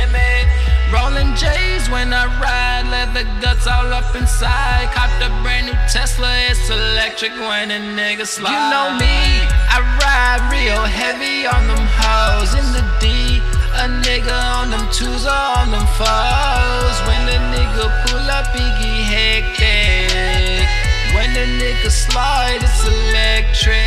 Rolling 0.93 1.33
J's 1.33 1.89
when 1.89 2.13
I 2.13 2.29
ride, 2.37 2.85
leather 2.93 3.25
guts 3.41 3.65
all 3.65 3.91
up 3.91 4.13
inside. 4.13 4.93
Copped 4.93 5.17
a 5.25 5.29
brand 5.41 5.65
new 5.65 5.73
Tesla, 5.89 6.29
it's 6.49 6.69
electric 6.69 7.33
when 7.33 7.71
a 7.71 7.81
nigga 7.97 8.27
slide. 8.27 8.53
You 8.53 8.61
know 8.69 8.93
me, 9.01 9.41
I 9.73 9.81
ride 9.97 10.45
real 10.53 10.85
heavy 10.85 11.49
on 11.49 11.65
them 11.65 11.81
hoes 11.97 12.53
in 12.53 12.67
the 12.77 12.85
D. 13.01 13.41
A 13.73 13.89
nigga 14.05 14.37
on 14.61 14.69
them 14.69 14.85
twos 14.93 15.25
or 15.25 15.33
on 15.57 15.71
them 15.73 15.87
fours. 15.97 16.97
When 17.09 17.25
the 17.25 17.41
nigga 17.49 17.89
pull 18.05 18.29
up, 18.29 18.45
Biggie 18.53 19.01
hectic. 19.01 20.69
When 21.15 21.33
the 21.33 21.45
nigga 21.57 21.89
slide, 21.89 22.61
it's 22.61 22.85
electric. 22.85 23.81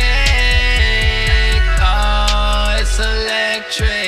Oh, 1.79 2.75
it's 2.81 2.99
electric. 2.99 4.06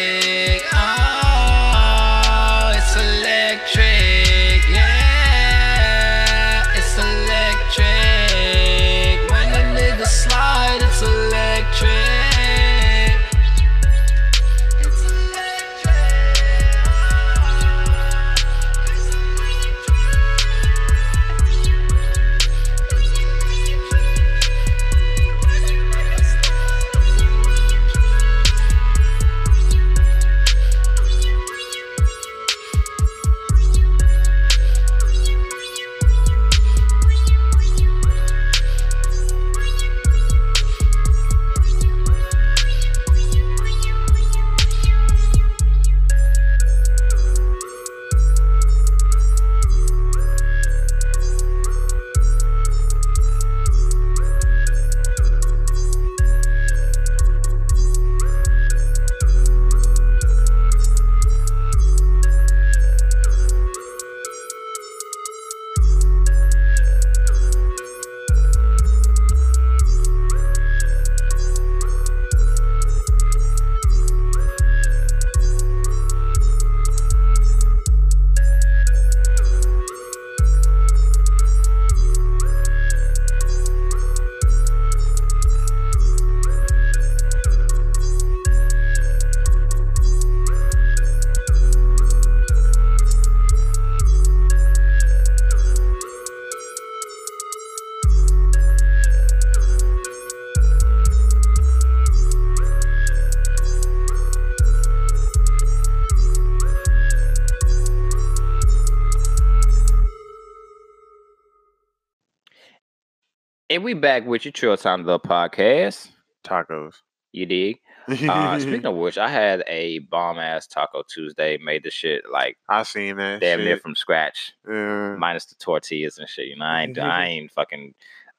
And 113.70 113.84
we 113.84 113.94
back 113.94 114.26
with 114.26 114.46
your 114.46 114.52
Chill 114.52 114.76
Time 114.78 115.04
the 115.04 115.20
podcast. 115.20 116.10
Tacos. 116.44 116.96
You 117.32 117.46
dig? 117.46 117.78
Uh, 118.08 118.58
speaking 118.58 118.88
of 118.88 118.96
which, 118.96 119.20
I 119.20 119.28
had 119.30 119.64
a 119.68 120.00
bomb 120.00 120.40
ass 120.40 120.66
Taco 120.66 121.04
Tuesday. 121.08 121.60
Made 121.64 121.84
the 121.84 121.92
shit 121.92 122.24
like 122.32 122.58
I 122.68 122.82
seen 122.82 123.18
that. 123.18 123.40
damn 123.42 123.60
near 123.64 123.78
from 123.78 123.94
scratch, 123.96 124.54
Yeah. 124.68 125.16
minus 125.16 125.46
the 125.46 125.56
tortillas 125.56 126.18
and 126.18 126.28
shit. 126.28 126.48
You 126.48 126.56
know, 126.58 126.66
I 126.66 126.84
ain't, 126.84 126.98
I 126.98 127.26
ain't 127.28 127.52
fucking 127.52 127.94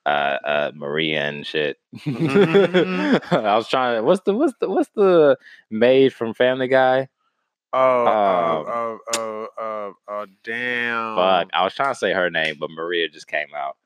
uh, 0.04 0.08
uh, 0.44 0.72
Maria 0.74 1.22
and 1.28 1.46
shit. 1.46 1.76
I 2.04 3.20
was 3.30 3.68
trying 3.68 3.98
to. 3.98 4.02
What's 4.02 4.22
the 4.22 4.34
what's 4.34 4.54
the 4.60 4.68
what's 4.68 4.90
the 4.96 5.36
maid 5.70 6.12
from 6.12 6.34
Family 6.34 6.66
Guy? 6.66 7.06
Oh, 7.72 8.00
Um, 8.00 8.66
oh, 8.66 8.66
oh, 8.66 8.98
oh, 9.16 9.48
oh, 9.56 9.92
oh, 10.08 10.26
damn. 10.42 11.14
Fuck, 11.14 11.50
I 11.52 11.62
was 11.62 11.74
trying 11.74 11.92
to 11.94 11.98
say 11.98 12.12
her 12.12 12.28
name, 12.28 12.56
but 12.58 12.70
Maria 12.72 13.08
just 13.08 13.28
came 13.28 13.54
out. 13.56 13.76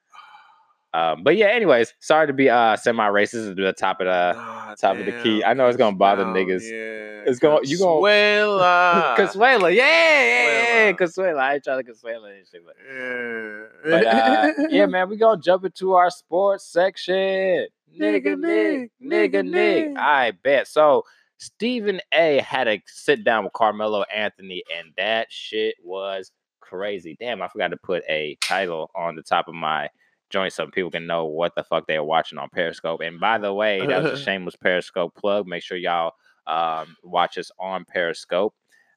Um, 0.95 1.25
but 1.25 1.37
yeah, 1.37 1.47
anyways, 1.47 1.93
sorry 1.99 2.29
to 2.29 2.33
be 2.33 2.49
uh 2.49 2.77
semi-racist 2.77 3.51
at 3.51 3.57
the 3.57 3.73
top 3.73 4.01
of 4.01 4.07
the 4.07 4.33
Ah, 4.37 4.75
top 4.81 4.97
of 4.97 5.05
the 5.05 5.13
key. 5.25 5.43
I 5.43 5.53
know 5.53 5.67
it's 5.67 5.77
gonna 5.77 5.97
bother 5.97 6.25
niggas. 6.25 6.63
Yeah. 6.63 7.29
It's 7.31 7.41
gonna- 7.41 7.61
you 7.65 7.79
gonna- 7.79 8.01
Consuela. 8.01 9.17
Consuela, 9.19 9.75
yeah, 9.75 9.85
yeah, 9.85 10.85
yeah, 10.87 10.93
Consuela. 10.93 10.99
Consuela. 11.35 11.39
I 11.41 11.55
ain't 11.55 11.65
trying 11.65 11.85
to 11.85 11.91
Consuela 11.93 12.37
and 12.37 12.47
shit, 12.47 12.63
but, 12.65 12.77
Yeah. 12.89 13.91
but 13.91 14.07
uh, 14.07 14.69
yeah, 14.71 14.87
man, 14.95 15.09
we 15.09 15.17
gonna 15.17 15.41
jump 15.41 15.65
into 15.65 15.95
our 15.95 16.11
sports 16.11 16.65
section. 16.71 17.67
Nigga, 17.99 18.35
nigga, 18.37 18.89
nigga, 19.03 19.43
nigga. 19.49 19.97
I 19.97 20.33
bet. 20.43 20.69
So 20.69 21.03
Stephen 21.39 22.01
A. 22.13 22.41
had 22.41 22.69
a 22.69 22.81
sit 22.87 23.25
down 23.25 23.45
with 23.45 23.53
Carmelo 23.53 24.03
Anthony, 24.15 24.63
and 24.79 24.89
that 24.97 25.27
shit 25.31 25.75
was 25.83 26.31
crazy. 26.61 27.17
Damn, 27.19 27.43
I 27.43 27.49
forgot 27.49 27.69
to 27.69 27.77
put 27.77 28.03
a 28.09 28.37
title 28.41 28.91
on 28.95 29.17
the 29.17 29.23
top 29.23 29.49
of 29.49 29.55
my 29.55 29.89
joint 30.35 30.53
so 30.53 30.67
people 30.67 30.91
can 30.91 31.07
know 31.07 31.27
what 31.27 31.55
the 31.55 31.63
fuck 31.63 31.87
they 31.87 31.95
are 31.95 32.05
watching 32.05 32.39
on 32.39 32.49
Periscope. 32.51 33.01
And 33.01 33.21
by 33.21 33.39
the 33.39 33.55
way, 33.55 33.87
that 33.87 34.03
was 34.03 34.21
a 34.21 34.25
shameless 34.25 34.57
Periscope 34.57 35.15
plug. 35.15 35.47
Make 35.47 35.63
sure 35.63 35.79
y'all 35.79 36.15
um, 36.49 36.97
watch 37.05 37.39
us 37.39 37.53
on 37.61 37.85
Periscope. 37.85 38.53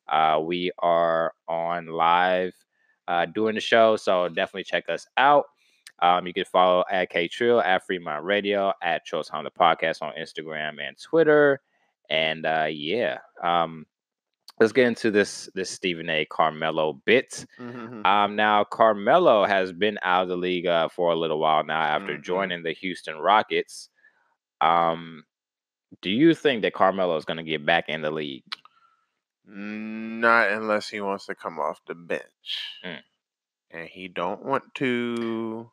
Uh, 0.09 0.41
we 0.43 0.71
are 0.79 1.33
on 1.47 1.85
live 1.85 2.55
uh, 3.07 3.27
doing 3.27 3.53
the 3.53 3.61
show, 3.61 3.95
so 3.95 4.27
definitely 4.27 4.63
check 4.63 4.89
us 4.89 5.05
out. 5.17 5.45
Um, 5.99 6.25
you 6.25 6.33
can 6.33 6.45
follow 6.45 6.83
at 6.91 7.11
K 7.11 7.27
Trill, 7.27 7.61
at 7.61 7.85
Fremont 7.85 8.25
Radio, 8.25 8.73
at 8.81 9.05
Trill's 9.05 9.29
Honda 9.29 9.51
Podcast 9.51 10.01
on 10.01 10.13
Instagram 10.19 10.81
and 10.81 10.97
Twitter. 10.99 11.61
And 12.09 12.47
uh, 12.47 12.67
yeah, 12.71 13.19
um, 13.43 13.85
let's 14.59 14.73
get 14.73 14.87
into 14.87 15.11
this 15.11 15.49
this 15.53 15.69
Stephen 15.69 16.09
A. 16.09 16.25
Carmelo 16.25 16.93
bit. 16.93 17.45
Mhm. 17.59 18.05
Um, 18.05 18.35
now 18.35 18.63
Carmelo 18.63 19.45
has 19.45 19.71
been 19.71 19.99
out 20.01 20.23
of 20.23 20.29
the 20.29 20.37
league 20.37 20.65
uh, 20.67 20.89
for 20.89 21.11
a 21.11 21.15
little 21.15 21.39
while 21.39 21.63
now 21.63 21.81
after 21.81 22.17
Mhm. 22.17 22.23
joining 22.23 22.63
the 22.63 22.73
Houston 22.73 23.17
Rockets. 23.17 23.89
Um, 24.61 25.25
do 26.01 26.09
you 26.09 26.33
think 26.33 26.63
that 26.63 26.73
Carmelo 26.73 27.15
is 27.17 27.25
going 27.25 27.37
to 27.37 27.43
get 27.43 27.65
back 27.65 27.87
in 27.89 28.01
the 28.01 28.11
league? 28.11 28.43
Not 29.45 30.51
unless 30.51 30.89
he 30.89 30.99
wants 30.99 31.27
to 31.27 31.35
come 31.35 31.59
off 31.59 31.79
the 31.85 31.95
bench. 31.95 32.79
Mm. 32.83 33.03
And 33.71 33.87
he 33.87 34.07
don't 34.09 34.43
want 34.43 34.63
to. 34.75 35.71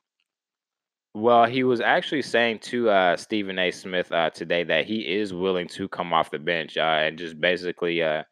Well, 1.15 1.47
he 1.47 1.63
was 1.65 1.81
actually 1.81 2.23
saying 2.23 2.59
to 2.61 2.91
uh, 2.91 3.17
Stephen 3.17 3.59
A. 3.59 3.71
Smith 3.71 4.11
uh, 4.13 4.31
today 4.31 4.65
that 4.65 4.87
he 4.87 5.01
is 5.17 5.33
willing 5.33 5.69
to 5.69 5.89
come 5.89 6.13
off 6.13 6.31
the 6.31 6.39
bench 6.39 6.77
uh, 6.77 6.81
and 6.83 7.19
just 7.19 7.41
basically 7.41 8.03
uh, 8.03 8.25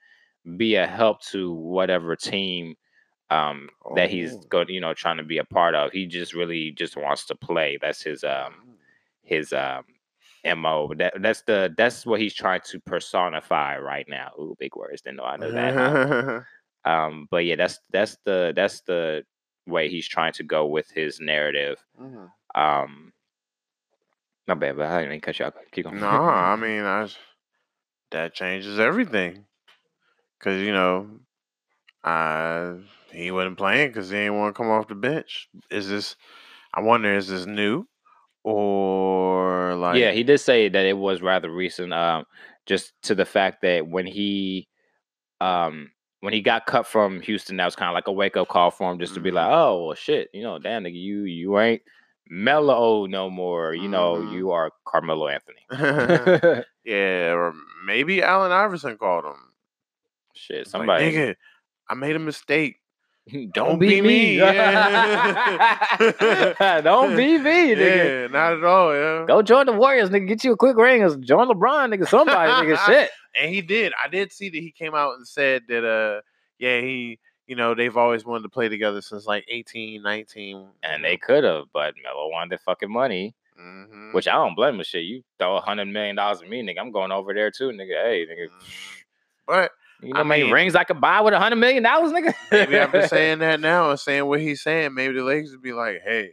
be 0.57 0.75
a 0.77 0.87
help 0.87 1.21
to 1.23 1.53
whatever 1.53 2.17
team 2.17 2.75
um, 3.31 3.69
that 3.95 4.11
he's 4.11 4.35
Oh. 4.35 4.41
go, 4.49 4.65
you 4.69 4.81
know, 4.81 4.93
trying 4.95 5.17
to 5.17 5.23
be 5.23 5.39
a 5.39 5.45
part 5.45 5.75
of. 5.75 5.93
He 5.93 6.07
just 6.07 6.35
really 6.35 6.71
just 6.73 6.97
wants 6.97 7.25
to 7.27 7.35
play. 7.35 7.79
That's 7.81 8.03
his 8.03 8.25
um, 8.25 8.55
his 9.23 9.53
um, 9.53 9.85
mo. 10.59 10.93
That 10.97 11.15
that's 11.23 11.43
the 11.43 11.73
that's 11.77 12.05
what 12.05 12.21
he's 12.21 12.35
trying 12.35 12.61
to 12.67 12.81
personify 12.81 13.79
right 13.79 14.07
now. 14.09 14.33
Ooh, 14.39 14.55
big 14.59 14.77
words. 14.77 15.01
Didn't 15.03 15.17
know 15.17 15.25
I 15.25 15.37
know 15.37 15.51
that. 15.53 16.45
um, 16.91 17.29
but 17.31 17.45
yeah, 17.47 17.57
that's 17.57 17.79
that's 17.91 18.19
the 18.25 18.53
that's 18.55 18.81
the 18.83 19.25
way 19.67 19.89
he's 19.89 20.09
trying 20.09 20.33
to 20.35 20.43
go 20.43 20.67
with 20.67 20.91
his 20.91 21.21
narrative. 21.21 21.83
Mhm. 22.01 22.31
Um, 22.55 23.13
not 24.49 24.59
bad, 24.61 24.77
but 24.77 24.87
I 24.91 25.03
didn't 25.05 25.21
cut 25.23 25.39
you 25.39 25.47
off. 25.47 25.55
Keep 25.71 25.85
going. 25.85 26.01
No, 26.01 26.09
I 26.09 26.57
mean, 26.61 26.83
I, 26.83 27.09
that 28.11 28.35
changes 28.35 28.79
everything. 28.81 29.47
Cause 30.43 30.61
you 30.61 30.73
know, 30.73 31.09
I 32.05 32.77
he 33.13 33.31
wasn't 33.31 33.59
playing 33.59 33.89
because 33.89 34.11
he 34.11 34.17
didn't 34.17 34.39
want 34.39 34.55
to 34.55 34.57
come 34.61 34.71
off 34.71 34.89
the 34.89 34.95
bench. 34.95 35.49
Is 35.71 35.89
this? 35.89 36.17
I 36.75 36.81
wonder, 36.81 37.15
is 37.15 37.29
this 37.29 37.47
new 37.47 37.87
or 38.45 39.75
like? 39.77 39.99
yeah, 40.01 40.11
he 40.13 40.23
did 40.23 40.39
say 40.39 40.69
that 40.69 40.87
it 40.87 40.97
was 40.97 41.23
rather 41.23 41.51
recent. 41.51 41.93
Um, 41.93 42.25
just 42.67 42.93
to 43.03 43.15
the 43.15 43.25
fact 43.25 43.63
that 43.63 43.87
when 43.87 44.07
he, 44.07 44.69
um, 45.41 45.91
when 46.21 46.33
he 46.33 46.41
got 46.41 46.67
cut 46.67 46.87
from 46.87 47.21
Houston, 47.21 47.57
that 47.59 47.65
was 47.65 47.77
kind 47.77 47.89
of 47.89 47.95
like 47.95 48.07
a 48.07 48.13
wake 48.13 48.37
up 48.37 48.49
call 48.49 48.71
for 48.71 48.91
him, 48.91 48.99
just 48.99 49.15
to 49.15 49.21
be 49.21 49.31
like, 49.31 49.49
oh 49.51 49.87
well, 49.87 49.95
shit, 49.95 50.29
you 50.33 50.43
know, 50.43 50.59
damn, 50.59 50.85
nigga, 50.85 50.95
you 51.01 51.23
you 51.25 51.59
ain't 51.59 51.83
Melo 52.29 53.07
no 53.07 53.29
more. 53.31 53.75
You 53.75 53.89
know, 53.89 54.15
Mhm. 54.17 54.33
you 54.33 54.51
are 54.53 54.71
Carmelo 54.87 55.29
Anthony. 55.29 55.67
yeah, 56.85 57.33
or 57.33 57.53
maybe 57.85 58.23
Allen 58.23 58.53
Iverson 58.53 58.97
called 58.97 59.25
him. 59.25 59.52
Shit, 60.35 60.67
somebody. 60.69 61.05
Like, 61.05 61.15
nigga, 61.15 61.35
I 61.89 61.95
made 61.95 62.17
a 62.17 62.21
mistake. 62.21 62.77
Don't, 63.33 63.53
Don't 63.53 63.79
be 63.79 64.01
be 64.01 64.01
me. 64.03 64.09
me, 64.09 64.39
yeah. 64.39 66.01
Don't 66.83 67.17
be 67.17 67.39
me, 67.39 67.75
nigga. 67.77 68.23
Yeah, 68.23 68.27
not 68.27 68.55
at 68.55 68.65
all. 68.65 68.93
Yeah. 68.95 69.25
Go 69.29 69.43
join 69.43 69.67
the 69.67 69.73
Warriors, 69.73 70.11
nigga. 70.11 70.27
Get 70.27 70.43
you 70.43 70.53
a 70.53 70.57
quick 70.57 70.77
ring. 70.77 71.03
Or 71.05 71.15
join 71.17 71.47
LeBron, 71.49 71.95
nigga. 71.95 72.09
Somebody, 72.09 72.51
nigga. 72.51 72.79
Shit. 72.87 73.11
And 73.41 73.55
he 73.55 73.63
did. 73.63 73.93
I 74.03 74.09
did 74.09 74.33
see 74.33 74.49
that 74.51 74.59
he 74.59 74.73
came 74.73 74.95
out 74.95 75.15
and 75.15 75.27
said 75.27 75.63
that 75.69 75.85
uh 75.85 76.21
yeah, 76.59 76.81
he 76.81 77.21
you 77.47 77.57
know, 77.57 77.75
they've 77.75 77.97
always 77.97 78.25
wanted 78.25 78.45
to 78.45 78.49
play 78.49 78.69
together 78.69 79.01
since 79.03 79.27
like 79.27 79.45
18, 79.49 80.03
19. 80.03 80.69
And 80.83 81.05
they 81.05 81.17
could 81.17 81.45
have, 81.45 81.65
but 81.73 81.95
Melo 82.03 82.29
wanted 82.31 82.61
fucking 82.61 82.91
money, 82.91 83.35
hmm 83.57 84.13
which 84.13 84.29
I 84.29 84.35
don't 84.35 84.55
blame 84.55 84.77
him. 84.77 84.83
Shit, 84.83 85.05
you 85.05 85.23
throw 85.39 85.57
a 85.57 85.61
hundred 85.61 85.87
million 85.87 86.17
dollars 86.17 86.43
at 86.43 86.49
me, 86.49 86.63
nigga. 86.63 86.81
I'm 86.81 86.93
going 86.93 87.13
over 87.13 87.33
there 87.33 87.51
too, 87.51 87.71
nigga. 87.71 88.03
Hey, 88.03 88.27
nigga. 88.27 88.49
But 89.47 89.71
You 90.03 90.09
know 90.13 90.17
I 90.17 90.19
how 90.23 90.25
many 90.25 90.45
mean- 90.45 90.53
rings 90.53 90.75
I 90.75 90.85
could 90.85 91.01
buy 91.01 91.21
with 91.21 91.35
a 91.35 91.39
hundred 91.39 91.57
million 91.57 91.83
dollars, 91.83 92.13
nigga? 92.13 92.35
maybe 92.51 92.77
after 92.77 93.07
saying 93.07 93.39
that 93.39 93.61
now 93.71 93.91
and 93.91 93.99
saying 94.01 94.27
what 94.27 94.41
he's 94.41 94.63
saying, 94.63 94.95
maybe 94.95 95.15
the 95.15 95.23
Lakers 95.25 95.53
would 95.53 95.63
be 95.63 95.73
like, 95.73 96.01
hey, 96.05 96.33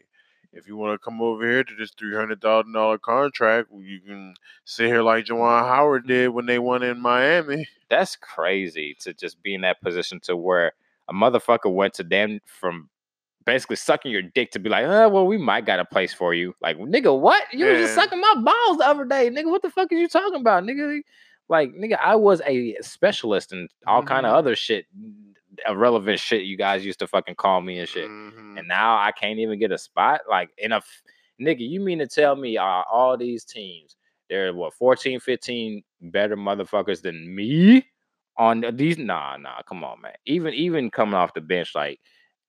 if 0.51 0.67
you 0.67 0.75
want 0.75 0.99
to 0.99 1.03
come 1.03 1.21
over 1.21 1.47
here 1.47 1.63
to 1.63 1.75
this 1.75 1.91
three 1.91 2.15
hundred 2.15 2.41
thousand 2.41 2.73
dollar 2.73 2.97
contract, 2.97 3.69
you 3.79 3.99
can 3.99 4.33
sit 4.65 4.87
here 4.87 5.03
like 5.03 5.25
Juwan 5.25 5.61
Howard 5.67 6.07
did 6.07 6.29
when 6.29 6.47
they 6.47 6.57
won 6.57 6.81
in 6.81 6.99
Miami. 6.99 7.67
That's 7.89 8.15
crazy 8.15 8.95
to 9.01 9.13
just 9.13 9.41
be 9.43 9.53
in 9.53 9.61
that 9.61 9.81
position 9.81 10.19
to 10.21 10.35
where 10.35 10.73
a 11.07 11.13
motherfucker 11.13 11.71
went 11.73 11.93
to 11.95 12.03
them 12.03 12.39
from 12.45 12.89
basically 13.45 13.75
sucking 13.75 14.11
your 14.11 14.21
dick 14.21 14.51
to 14.51 14.59
be 14.59 14.69
like, 14.69 14.85
oh, 14.85 15.09
well, 15.09 15.25
we 15.25 15.37
might 15.37 15.65
got 15.65 15.79
a 15.79 15.85
place 15.85 16.13
for 16.13 16.33
you. 16.33 16.53
Like, 16.61 16.77
nigga, 16.77 17.17
what? 17.19 17.43
You 17.51 17.65
was 17.65 17.79
just 17.79 17.95
sucking 17.95 18.19
my 18.19 18.35
balls 18.35 18.77
the 18.77 18.85
other 18.85 19.05
day, 19.05 19.29
nigga. 19.29 19.49
What 19.49 19.61
the 19.63 19.71
fuck 19.71 19.91
is 19.91 19.99
you 19.99 20.07
talking 20.07 20.39
about, 20.41 20.63
nigga? 20.63 21.01
Like, 21.49 21.73
nigga, 21.73 21.97
I 21.99 22.15
was 22.15 22.41
a 22.45 22.77
specialist 22.81 23.51
in 23.51 23.67
all 23.87 24.03
kind 24.03 24.25
of 24.25 24.33
Mhm. 24.33 24.37
other 24.37 24.55
shit, 24.55 24.85
irrelevant 25.67 26.19
shit 26.19 26.43
you 26.43 26.55
guys 26.57 26.85
used 26.85 26.99
to 26.99 27.07
fucking 27.07 27.35
call 27.35 27.59
me 27.61 27.79
and 27.79 27.89
shit. 27.89 28.07
Mhm. 28.09 28.59
And 28.59 28.67
now 28.67 28.97
I 28.97 29.11
can't 29.11 29.39
even 29.39 29.59
get 29.59 29.71
a 29.71 29.77
spot. 29.77 30.21
Like, 30.29 30.51
in 30.57 30.71
a 30.71 30.77
f- 30.77 31.03
nigga, 31.41 31.67
you 31.67 31.79
mean 31.81 31.99
to 31.99 32.07
tell 32.07 32.35
me 32.35 32.57
uh, 32.57 32.63
all 32.63 33.17
these 33.17 33.43
teams, 33.43 33.95
they're 34.29 34.53
what 34.53 34.73
14, 34.75 35.19
15 35.19 35.83
better 36.01 36.37
motherfuckers 36.37 37.01
than 37.01 37.33
me 37.35 37.85
on 38.37 38.63
these? 38.75 38.97
Nah, 38.99 39.37
nah, 39.37 39.61
come 39.63 39.83
on, 39.83 39.99
man. 40.01 40.13
Even 40.25 40.53
even 40.53 40.91
coming 40.91 41.15
off 41.15 41.33
the 41.33 41.41
bench, 41.41 41.73
like 41.75 41.99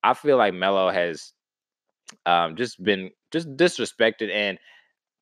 I 0.05 0.13
feel 0.15 0.37
like 0.37 0.53
Melo 0.55 0.91
has 0.91 1.33
um 2.27 2.55
just 2.57 2.83
been 2.83 3.11
just 3.31 3.49
disrespected 3.57 4.31
and 4.31 4.59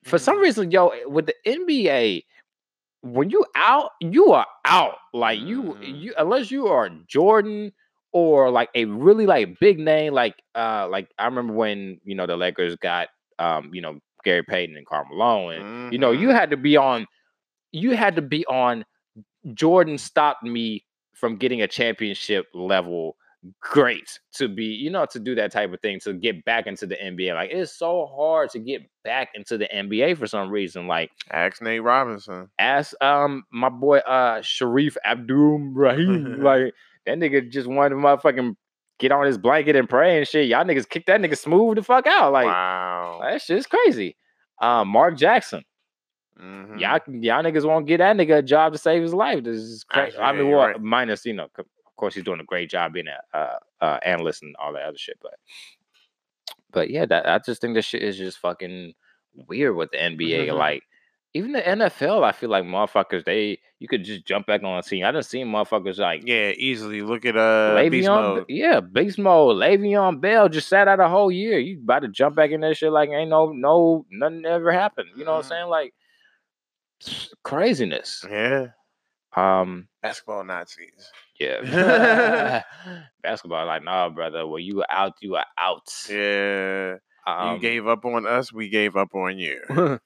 for 0.04 0.18
some 0.18 0.38
Mhm. 0.38 0.42
reason, 0.42 0.70
yo, 0.70 0.92
with 1.08 1.26
the 1.26 1.34
NBA, 1.46 2.24
when 3.02 3.30
you 3.30 3.44
out, 3.54 3.90
you 4.00 4.32
are 4.32 4.46
out. 4.64 4.96
Like 5.14 5.40
you, 5.40 5.62
Mhm. 5.64 5.76
you 5.80 6.14
unless 6.18 6.50
you 6.50 6.68
are 6.68 6.88
Jordan 7.08 7.72
or 8.12 8.50
like 8.50 8.70
a 8.74 8.84
really 8.86 9.26
like 9.26 9.58
big 9.60 9.78
name, 9.78 10.12
like 10.14 10.34
uh, 10.54 10.88
like 10.88 11.08
I 11.18 11.26
remember 11.26 11.52
when 11.54 12.00
you 12.04 12.14
know 12.14 12.26
the 12.26 12.36
Lakers 12.36 12.76
got 12.76 13.08
um, 13.38 13.70
you 13.72 13.80
know, 13.80 13.98
Gary 14.24 14.42
Payton 14.42 14.76
and 14.76 14.86
Carmelo, 14.86 15.50
and 15.50 15.64
you 15.90 15.98
know, 15.98 16.10
you 16.12 16.30
had 16.30 16.50
to 16.50 16.56
be 16.56 16.76
on, 16.76 17.06
you 17.72 17.96
had 17.96 18.16
to 18.16 18.22
be 18.22 18.44
on. 18.46 18.84
Jordan 19.54 19.98
stopped 19.98 20.42
me 20.42 20.84
from 21.14 21.36
getting 21.36 21.62
a 21.62 21.68
championship 21.68 22.46
level 22.54 23.16
great 23.60 24.18
to 24.34 24.48
be, 24.48 24.64
you 24.64 24.90
know, 24.90 25.06
to 25.06 25.18
do 25.18 25.34
that 25.34 25.52
type 25.52 25.72
of 25.72 25.80
thing, 25.80 26.00
to 26.00 26.12
get 26.12 26.44
back 26.44 26.66
into 26.66 26.86
the 26.86 26.96
NBA. 26.96 27.34
Like 27.34 27.50
it's 27.52 27.76
so 27.76 28.06
hard 28.06 28.50
to 28.50 28.58
get 28.58 28.82
back 29.04 29.30
into 29.34 29.58
the 29.58 29.68
NBA 29.72 30.16
for 30.18 30.26
some 30.26 30.50
reason. 30.50 30.86
Like 30.86 31.10
Ask 31.30 31.62
Nate 31.62 31.82
Robinson. 31.82 32.48
ask 32.58 32.94
um 33.02 33.44
my 33.52 33.68
boy 33.68 33.98
uh 33.98 34.42
Sharif 34.42 34.96
Abdul 35.04 35.58
Rahim. 35.72 36.40
like 36.42 36.74
that 37.06 37.18
nigga 37.18 37.50
just 37.50 37.68
wanted 37.68 37.90
to 37.90 37.96
motherfucking 37.96 38.54
get 38.98 39.12
on 39.12 39.26
his 39.26 39.38
blanket 39.38 39.76
and 39.76 39.88
pray 39.88 40.18
and 40.18 40.26
shit. 40.26 40.48
Y'all 40.48 40.64
niggas 40.64 40.88
kick 40.88 41.06
that 41.06 41.20
nigga 41.20 41.38
smooth 41.38 41.76
the 41.76 41.82
fuck 41.82 42.06
out. 42.06 42.32
Like 42.32 42.46
wow. 42.46 43.20
that 43.22 43.42
shit's 43.42 43.66
crazy. 43.66 44.16
Um 44.60 44.88
Mark 44.88 45.16
Jackson. 45.16 45.64
Mhm. 46.40 46.78
Y'all, 46.78 47.00
y'all 47.20 47.42
niggas 47.42 47.64
won't 47.64 47.86
get 47.86 47.98
that 47.98 48.16
nigga 48.16 48.38
a 48.38 48.42
job 48.42 48.72
to 48.72 48.78
save 48.78 49.02
his 49.02 49.12
life. 49.12 49.42
This 49.42 49.56
is 49.56 49.84
crazy. 49.84 50.08
Actually, 50.08 50.22
I 50.22 50.32
mean, 50.32 50.50
well, 50.50 50.66
right. 50.68 50.80
minus 50.80 51.26
you 51.26 51.32
know, 51.32 51.48
course, 51.98 52.14
he's 52.14 52.24
doing 52.24 52.40
a 52.40 52.44
great 52.44 52.70
job 52.70 52.92
being 52.94 53.06
a 53.08 53.36
uh, 53.36 53.58
uh, 53.80 53.98
analyst 54.04 54.42
and 54.42 54.56
all 54.56 54.72
that 54.72 54.82
other 54.84 54.98
shit. 54.98 55.18
But, 55.20 55.34
but 56.72 56.90
yeah, 56.90 57.04
that 57.06 57.28
I 57.28 57.38
just 57.38 57.60
think 57.60 57.74
this 57.74 57.84
shit 57.84 58.02
is 58.02 58.16
just 58.16 58.38
fucking 58.38 58.94
weird 59.46 59.76
with 59.76 59.90
the 59.90 59.98
NBA. 59.98 60.54
like, 60.54 60.82
even 61.34 61.52
the 61.52 61.60
NFL, 61.60 62.24
I 62.24 62.32
feel 62.32 62.48
like 62.48 62.64
motherfuckers 62.64 63.24
they 63.24 63.58
you 63.78 63.86
could 63.86 64.02
just 64.02 64.24
jump 64.26 64.46
back 64.46 64.62
on 64.64 64.76
the 64.78 64.82
scene. 64.82 65.04
I 65.04 65.12
done 65.12 65.22
seen 65.22 65.46
motherfuckers 65.46 65.98
like 65.98 66.22
Yeah, 66.24 66.50
easily. 66.56 67.02
Look 67.02 67.24
at 67.26 67.36
uh 67.36 67.88
Beast 67.90 68.08
Mode. 68.08 68.44
Yeah, 68.48 68.80
Beast 68.80 69.18
Mode, 69.18 69.56
Le'Veon 69.56 70.20
Bell 70.20 70.48
just 70.48 70.68
sat 70.68 70.88
out 70.88 71.00
a 71.00 71.08
whole 71.08 71.30
year. 71.30 71.58
You 71.58 71.78
about 71.80 72.00
to 72.00 72.08
jump 72.08 72.34
back 72.34 72.50
in 72.50 72.62
that 72.62 72.76
shit 72.76 72.90
like 72.90 73.10
ain't 73.10 73.30
no 73.30 73.52
no 73.52 74.06
nothing 74.10 74.44
ever 74.46 74.72
happened. 74.72 75.10
You 75.16 75.24
know 75.26 75.32
what 75.36 75.38
I'm 75.38 75.44
Mhm. 75.44 75.48
saying? 75.48 75.68
Like 75.68 75.94
craziness. 77.44 78.24
Yeah. 78.28 78.68
Um, 79.36 79.88
Basketball 80.02 80.44
Nazis. 80.44 81.12
Yeah. 81.38 82.62
Basketball, 83.22 83.66
like, 83.66 83.82
nah, 83.84 84.08
brother. 84.08 84.46
When 84.46 84.62
you 84.62 84.76
were 84.76 84.90
out, 84.90 85.14
you 85.20 85.32
were 85.32 85.44
out. 85.58 85.88
Yeah. 86.08 86.96
Um, 87.26 87.54
you 87.54 87.60
gave 87.60 87.86
up 87.86 88.04
on 88.04 88.26
us, 88.26 88.52
we 88.52 88.68
gave 88.68 88.96
up 88.96 89.14
on 89.14 89.38
you. 89.38 89.60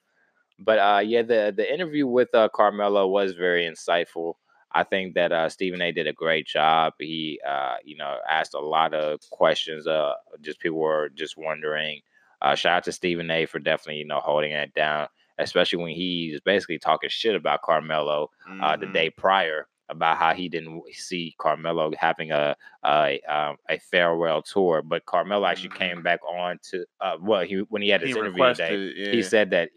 but 0.58 0.78
uh, 0.78 1.00
yeah, 1.04 1.22
the 1.22 1.52
the 1.56 1.72
interview 1.72 2.06
with 2.06 2.34
uh, 2.34 2.48
Carmelo 2.54 3.06
was 3.06 3.32
very 3.32 3.64
insightful. 3.68 4.34
I 4.74 4.84
think 4.84 5.14
that 5.14 5.32
uh, 5.32 5.48
Stephen 5.50 5.82
A. 5.82 5.92
did 5.92 6.06
a 6.06 6.14
great 6.14 6.46
job. 6.46 6.94
He, 6.98 7.38
uh, 7.46 7.76
you 7.84 7.96
know, 7.96 8.16
asked 8.28 8.54
a 8.54 8.58
lot 8.60 8.94
of 8.94 9.20
questions. 9.30 9.86
Uh, 9.86 10.14
just 10.40 10.60
people 10.60 10.78
were 10.78 11.10
just 11.10 11.36
wondering. 11.36 12.00
Uh, 12.40 12.54
shout 12.54 12.78
out 12.78 12.84
to 12.84 12.92
Stephen 12.92 13.30
A. 13.30 13.44
for 13.46 13.58
definitely, 13.58 13.98
you 14.00 14.06
know, 14.06 14.18
holding 14.18 14.50
it 14.50 14.72
down, 14.74 15.06
especially 15.38 15.80
when 15.82 15.92
he's 15.94 16.40
basically 16.40 16.78
talking 16.78 17.10
shit 17.10 17.36
about 17.36 17.62
Carmelo 17.62 18.30
uh, 18.62 18.76
the 18.76 18.86
Mhm. 18.86 18.94
day 18.94 19.10
prior 19.10 19.68
about 19.92 20.16
how 20.18 20.34
he 20.34 20.48
didn't 20.48 20.82
see 20.92 21.34
Carmelo 21.38 21.92
having 21.98 22.32
a 22.32 22.56
a, 22.84 23.20
um, 23.28 23.56
a 23.70 23.78
farewell 23.78 24.42
tour, 24.42 24.82
but 24.82 25.06
Carmelo 25.06 25.46
actually 25.46 25.68
Mhm. 25.70 25.76
came 25.78 26.02
back 26.02 26.20
on 26.24 26.58
to 26.70 26.84
uh, 27.00 27.16
well, 27.20 27.42
he 27.42 27.56
when 27.68 27.82
he 27.82 27.88
had 27.90 28.00
his 28.00 28.14
He 28.14 28.18
interview 28.18 28.44
today, 28.54 28.92
yeah. 28.96 29.12
he 29.12 29.22
said 29.22 29.50
that 29.50 29.70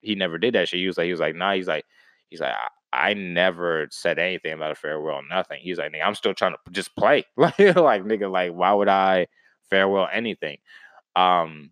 he 0.00 0.14
never 0.14 0.38
did 0.38 0.54
that 0.54 0.68
shit. 0.68 0.80
He 0.80 0.86
was 0.86 0.96
like, 0.98 1.06
he 1.06 1.10
was 1.10 1.20
like, 1.20 1.34
nah, 1.34 1.54
he's 1.54 1.66
like, 1.68 1.84
he's 2.28 2.40
like, 2.40 2.54
I, 2.92 3.10
I 3.10 3.14
never 3.14 3.88
said 3.90 4.18
anything 4.20 4.52
about 4.52 4.70
a 4.70 4.74
farewell, 4.76 5.22
nothing. 5.28 5.60
He's 5.62 5.78
like, 5.78 5.92
nigga, 5.92 6.06
I'm 6.06 6.14
still 6.14 6.34
trying 6.34 6.52
to 6.52 6.58
just 6.72 6.94
play, 6.94 7.24
like, 7.36 7.58
like 7.58 8.04
nigga, 8.04 8.30
like, 8.30 8.52
why 8.52 8.72
would 8.72 8.88
I 8.88 9.26
farewell 9.70 10.08
anything? 10.12 10.58
Um, 11.16 11.70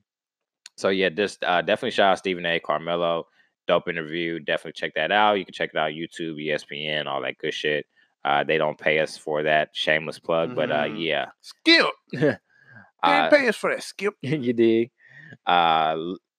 so 0.76 0.88
yeah, 0.88 1.10
just 1.10 1.44
uh, 1.44 1.60
definitely 1.62 1.90
shout 1.92 2.12
out 2.12 2.18
Stephen 2.18 2.46
A. 2.46 2.58
Carmelo, 2.58 3.26
dope 3.66 3.88
interview. 3.88 4.38
Definitely 4.40 4.72
check 4.78 4.94
that 4.94 5.12
out. 5.12 5.34
You 5.38 5.44
can 5.44 5.54
check 5.54 5.70
it 5.72 5.78
out 5.78 5.92
YouTube, 5.92 6.36
ESPN, 6.44 7.06
all 7.06 7.22
that 7.22 7.38
good 7.38 7.54
shit. 7.54 7.86
Uh, 8.24 8.44
they 8.44 8.56
don't 8.58 8.78
pay 8.78 9.00
us 9.00 9.16
for 9.16 9.42
that 9.42 9.70
shameless 9.72 10.18
plug, 10.18 10.54
but 10.54 10.70
uh, 10.70 10.84
Mhm. 10.84 11.04
yeah, 11.04 11.26
Skip. 11.40 11.86
They 13.04 13.18
uh, 13.18 13.30
pay 13.30 13.48
us 13.48 13.56
for 13.56 13.74
that. 13.74 13.82
Skip. 13.82 14.14
you 14.22 14.52
dig. 14.52 14.90
Uh, 15.44 15.96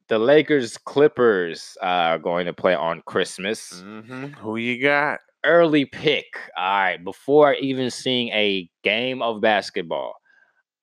the 0.07 0.17
Lakers 0.17 0.77
Clippers 0.77 1.77
uh, 1.81 1.85
are 2.15 2.19
going 2.19 2.45
to 2.45 2.53
play 2.53 2.73
on 2.73 3.01
Christmas. 3.05 3.81
hmm 3.81 4.27
Who 4.39 4.55
you 4.55 4.81
got? 4.81 5.19
Early 5.43 5.83
pick. 5.83 6.25
All 6.55 6.63
right, 6.63 7.03
before 7.03 7.53
even 7.55 7.89
seeing 7.91 8.29
a 8.29 8.69
game 8.83 9.21
of 9.21 9.41
basketball, 9.41 10.13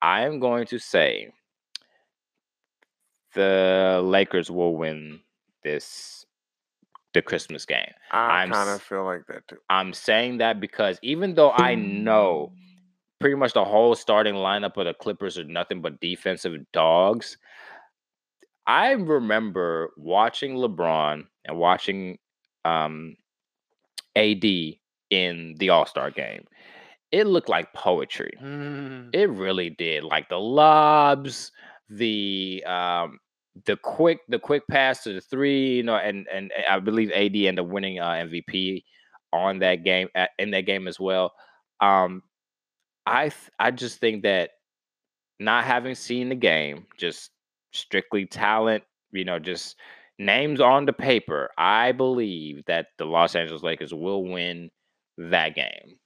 I 0.03 0.21
am 0.25 0.39
going 0.39 0.67
to 0.67 0.77
say 0.77 1.31
the 3.33 4.01
Lakers 4.03 4.51
will 4.51 4.75
win 4.75 5.21
this 5.63 6.25
the 7.13 7.21
Christmas 7.21 7.65
game. 7.65 7.91
I 8.11 8.47
kind 8.47 8.69
of 8.69 8.81
feel 8.81 9.03
like 9.03 9.27
that 9.27 9.47
too. 9.47 9.57
I'm 9.69 9.93
saying 9.93 10.37
that 10.37 10.59
because 10.59 10.99
even 11.01 11.35
though 11.35 11.51
I 11.51 11.75
know 11.75 12.53
pretty 13.19 13.35
much 13.35 13.53
the 13.53 13.65
whole 13.65 13.95
starting 13.95 14.35
lineup 14.35 14.77
of 14.77 14.85
the 14.85 14.93
Clippers 14.93 15.37
are 15.37 15.43
nothing 15.43 15.81
but 15.81 15.99
defensive 15.99 16.55
dogs, 16.71 17.37
I 18.65 18.91
remember 18.91 19.91
watching 19.97 20.55
LeBron 20.55 21.23
and 21.45 21.57
watching 21.57 22.17
um, 22.65 23.15
AD 24.15 24.43
in 25.09 25.55
the 25.57 25.69
All 25.69 25.85
Star 25.85 26.11
game. 26.11 26.45
It 27.11 27.27
looked 27.27 27.49
like 27.49 27.73
poetry. 27.73 28.31
Mm. 28.41 29.09
It 29.13 29.29
really 29.29 29.69
did. 29.71 30.03
Like 30.03 30.29
the 30.29 30.39
lobs, 30.39 31.51
the 31.89 32.63
um 32.65 33.19
the 33.65 33.77
quick 33.77 34.19
the 34.29 34.39
quick 34.39 34.63
pass 34.69 35.03
to 35.03 35.13
the 35.13 35.21
three, 35.21 35.75
you 35.77 35.83
know, 35.83 35.95
and 35.95 36.27
and 36.33 36.51
I 36.69 36.79
believe 36.79 37.11
AD 37.11 37.35
ended 37.35 37.59
up 37.59 37.67
winning 37.67 37.99
uh, 37.99 38.11
MVP 38.11 38.83
on 39.33 39.59
that 39.59 39.83
game 39.83 40.07
in 40.39 40.51
that 40.51 40.65
game 40.65 40.87
as 40.87 40.99
well. 40.99 41.33
Um 41.79 42.23
I 43.05 43.29
th- 43.29 43.51
I 43.59 43.71
just 43.71 43.99
think 43.99 44.23
that 44.23 44.51
not 45.39 45.65
having 45.65 45.95
seen 45.95 46.29
the 46.29 46.35
game, 46.35 46.85
just 46.97 47.31
strictly 47.73 48.25
talent, 48.25 48.83
you 49.11 49.25
know, 49.25 49.39
just 49.39 49.75
names 50.19 50.61
on 50.61 50.85
the 50.85 50.93
paper, 50.93 51.49
I 51.57 51.91
believe 51.91 52.63
that 52.67 52.87
the 52.97 53.05
Los 53.05 53.35
Angeles 53.35 53.63
Lakers 53.63 53.93
will 53.93 54.23
win 54.23 54.69
that 55.17 55.55
game. 55.55 55.97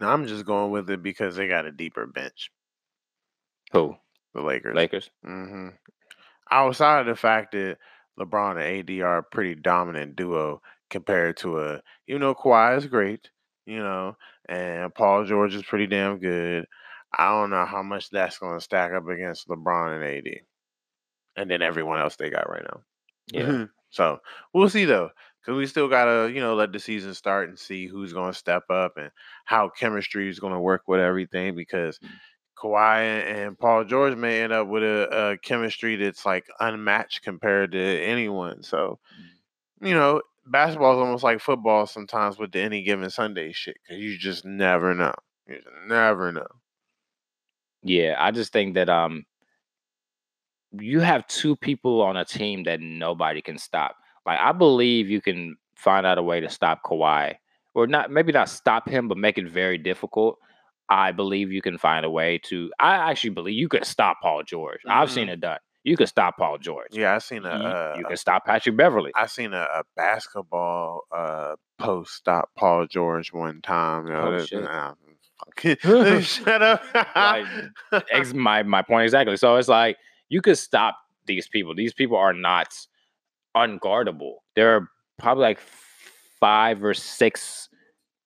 Now, 0.00 0.12
I'm 0.12 0.26
just 0.26 0.46
going 0.46 0.70
with 0.70 0.88
it 0.90 1.02
because 1.02 1.36
they 1.36 1.48
got 1.48 1.66
a 1.66 1.72
deeper 1.72 2.06
bench. 2.06 2.50
Who? 3.72 3.96
The 4.34 4.42
Lakers. 4.42 4.76
Lakers? 4.76 5.10
hmm 5.24 5.68
Outside 6.50 7.00
of 7.00 7.06
the 7.06 7.16
fact 7.16 7.52
that 7.52 7.78
LeBron 8.18 8.52
and 8.52 8.90
AD 8.90 9.00
are 9.00 9.18
a 9.18 9.22
pretty 9.22 9.54
dominant 9.54 10.16
duo 10.16 10.60
compared 10.90 11.36
to 11.38 11.60
a, 11.60 11.82
you 12.06 12.18
know, 12.18 12.34
Kawhi 12.34 12.76
is 12.76 12.86
great, 12.86 13.30
you 13.66 13.78
know, 13.78 14.16
and 14.48 14.94
Paul 14.94 15.24
George 15.24 15.54
is 15.54 15.62
pretty 15.62 15.86
damn 15.86 16.18
good. 16.18 16.66
I 17.16 17.28
don't 17.30 17.50
know 17.50 17.64
how 17.64 17.82
much 17.82 18.10
that's 18.10 18.38
going 18.38 18.58
to 18.58 18.64
stack 18.64 18.92
up 18.92 19.06
against 19.08 19.48
LeBron 19.48 19.96
and 19.96 20.04
AD, 20.04 20.40
and 21.36 21.50
then 21.50 21.62
everyone 21.62 22.00
else 22.00 22.16
they 22.16 22.30
got 22.30 22.48
right 22.48 22.64
now. 22.64 22.80
Yeah. 23.32 23.66
so 23.90 24.18
we'll 24.52 24.68
see 24.68 24.84
though, 24.84 25.10
because 25.40 25.56
we 25.56 25.66
still 25.66 25.88
gotta, 25.88 26.32
you 26.32 26.40
know, 26.40 26.54
let 26.54 26.72
the 26.72 26.78
season 26.80 27.14
start 27.14 27.48
and 27.48 27.58
see 27.58 27.86
who's 27.86 28.12
going 28.12 28.32
to 28.32 28.38
step 28.38 28.64
up 28.70 28.94
and 28.96 29.10
how 29.44 29.68
chemistry 29.68 30.28
is 30.28 30.40
going 30.40 30.52
to 30.52 30.60
work 30.60 30.82
with 30.86 31.00
everything. 31.00 31.54
Because 31.54 31.98
Mm. 32.04 32.08
Kawhi 32.60 33.02
and 33.02 33.58
Paul 33.58 33.84
George 33.84 34.16
may 34.16 34.42
end 34.42 34.52
up 34.52 34.68
with 34.68 34.82
a, 34.82 35.32
a 35.32 35.38
chemistry 35.38 35.96
that's 35.96 36.26
like 36.26 36.46
unmatched 36.60 37.22
compared 37.22 37.72
to 37.72 37.78
anyone. 37.78 38.62
So, 38.62 38.98
you 39.80 39.94
know, 39.94 40.22
basketball 40.46 40.94
is 40.94 40.98
almost 40.98 41.24
like 41.24 41.40
football 41.40 41.86
sometimes 41.86 42.38
with 42.38 42.52
the 42.52 42.60
any 42.60 42.82
given 42.82 43.08
Sunday 43.10 43.52
shit 43.52 43.76
because 43.82 44.02
you 44.02 44.18
just 44.18 44.44
never 44.44 44.94
know. 44.94 45.14
You 45.48 45.56
just 45.56 45.68
never 45.86 46.32
know. 46.32 46.46
Yeah, 47.82 48.16
I 48.18 48.30
just 48.30 48.52
think 48.52 48.74
that 48.74 48.88
um 48.88 49.24
you 50.72 51.00
have 51.00 51.26
two 51.26 51.56
people 51.56 52.02
on 52.02 52.16
a 52.16 52.24
team 52.24 52.64
that 52.64 52.80
nobody 52.80 53.42
can 53.42 53.58
stop. 53.58 53.96
Like 54.26 54.38
I 54.38 54.52
believe 54.52 55.08
you 55.08 55.20
can 55.20 55.56
find 55.76 56.06
out 56.06 56.18
a 56.18 56.22
way 56.22 56.40
to 56.40 56.48
stop 56.48 56.82
Kawhi. 56.84 57.34
Or 57.72 57.86
not 57.86 58.10
maybe 58.10 58.32
not 58.32 58.48
stop 58.48 58.88
him, 58.88 59.08
but 59.08 59.16
make 59.16 59.38
it 59.38 59.48
very 59.48 59.78
difficult. 59.78 60.38
I 60.90 61.12
believe 61.12 61.52
you 61.52 61.62
can 61.62 61.78
find 61.78 62.04
a 62.04 62.10
way 62.10 62.38
to 62.44 62.70
I 62.80 62.96
actually 63.10 63.30
believe 63.30 63.56
you 63.56 63.68
could 63.68 63.84
stop 63.86 64.18
Paul 64.22 64.42
George. 64.42 64.80
I've 64.88 65.10
seen 65.10 65.28
Mhm. 65.28 65.32
it 65.34 65.40
done. 65.40 65.58
You 65.84 65.96
could 65.96 66.08
stop 66.08 66.36
Paul 66.36 66.58
George. 66.58 66.88
Yeah, 66.90 67.14
I've 67.14 67.22
seen 67.22 67.46
a. 67.46 67.58
You, 67.58 67.64
uh, 67.66 67.94
you 67.98 68.04
can 68.04 68.16
stop 68.18 68.44
Patrick 68.44 68.76
Beverley. 68.76 69.12
I 69.14 69.24
seen 69.26 69.54
a, 69.54 69.62
a 69.62 69.82
basketball 69.96 71.02
uh, 71.10 71.54
post 71.78 72.12
stop 72.16 72.50
Paul 72.58 72.86
George 72.86 73.32
one 73.32 73.62
time. 73.62 74.06
You 74.08 74.12
know, 74.12 74.34
Oh, 74.34 74.44
shit. 74.44 74.62
Shut 76.22 76.60
up. 76.62 76.82
Like, 77.16 77.46
Ex- 78.10 78.34
my 78.34 78.62
my 78.62 78.82
point 78.82 79.04
exactly. 79.04 79.38
So 79.38 79.56
it's 79.56 79.68
like 79.68 79.96
you 80.28 80.42
could 80.42 80.58
stop 80.58 80.98
these 81.24 81.48
people. 81.48 81.74
These 81.74 81.94
people 81.94 82.18
are 82.18 82.34
not 82.34 82.74
unguardable. 83.56 84.34
There 84.56 84.76
are 84.76 84.88
probably 85.18 85.42
like 85.44 85.60
five 86.40 86.84
or 86.84 86.92
six, 86.92 87.69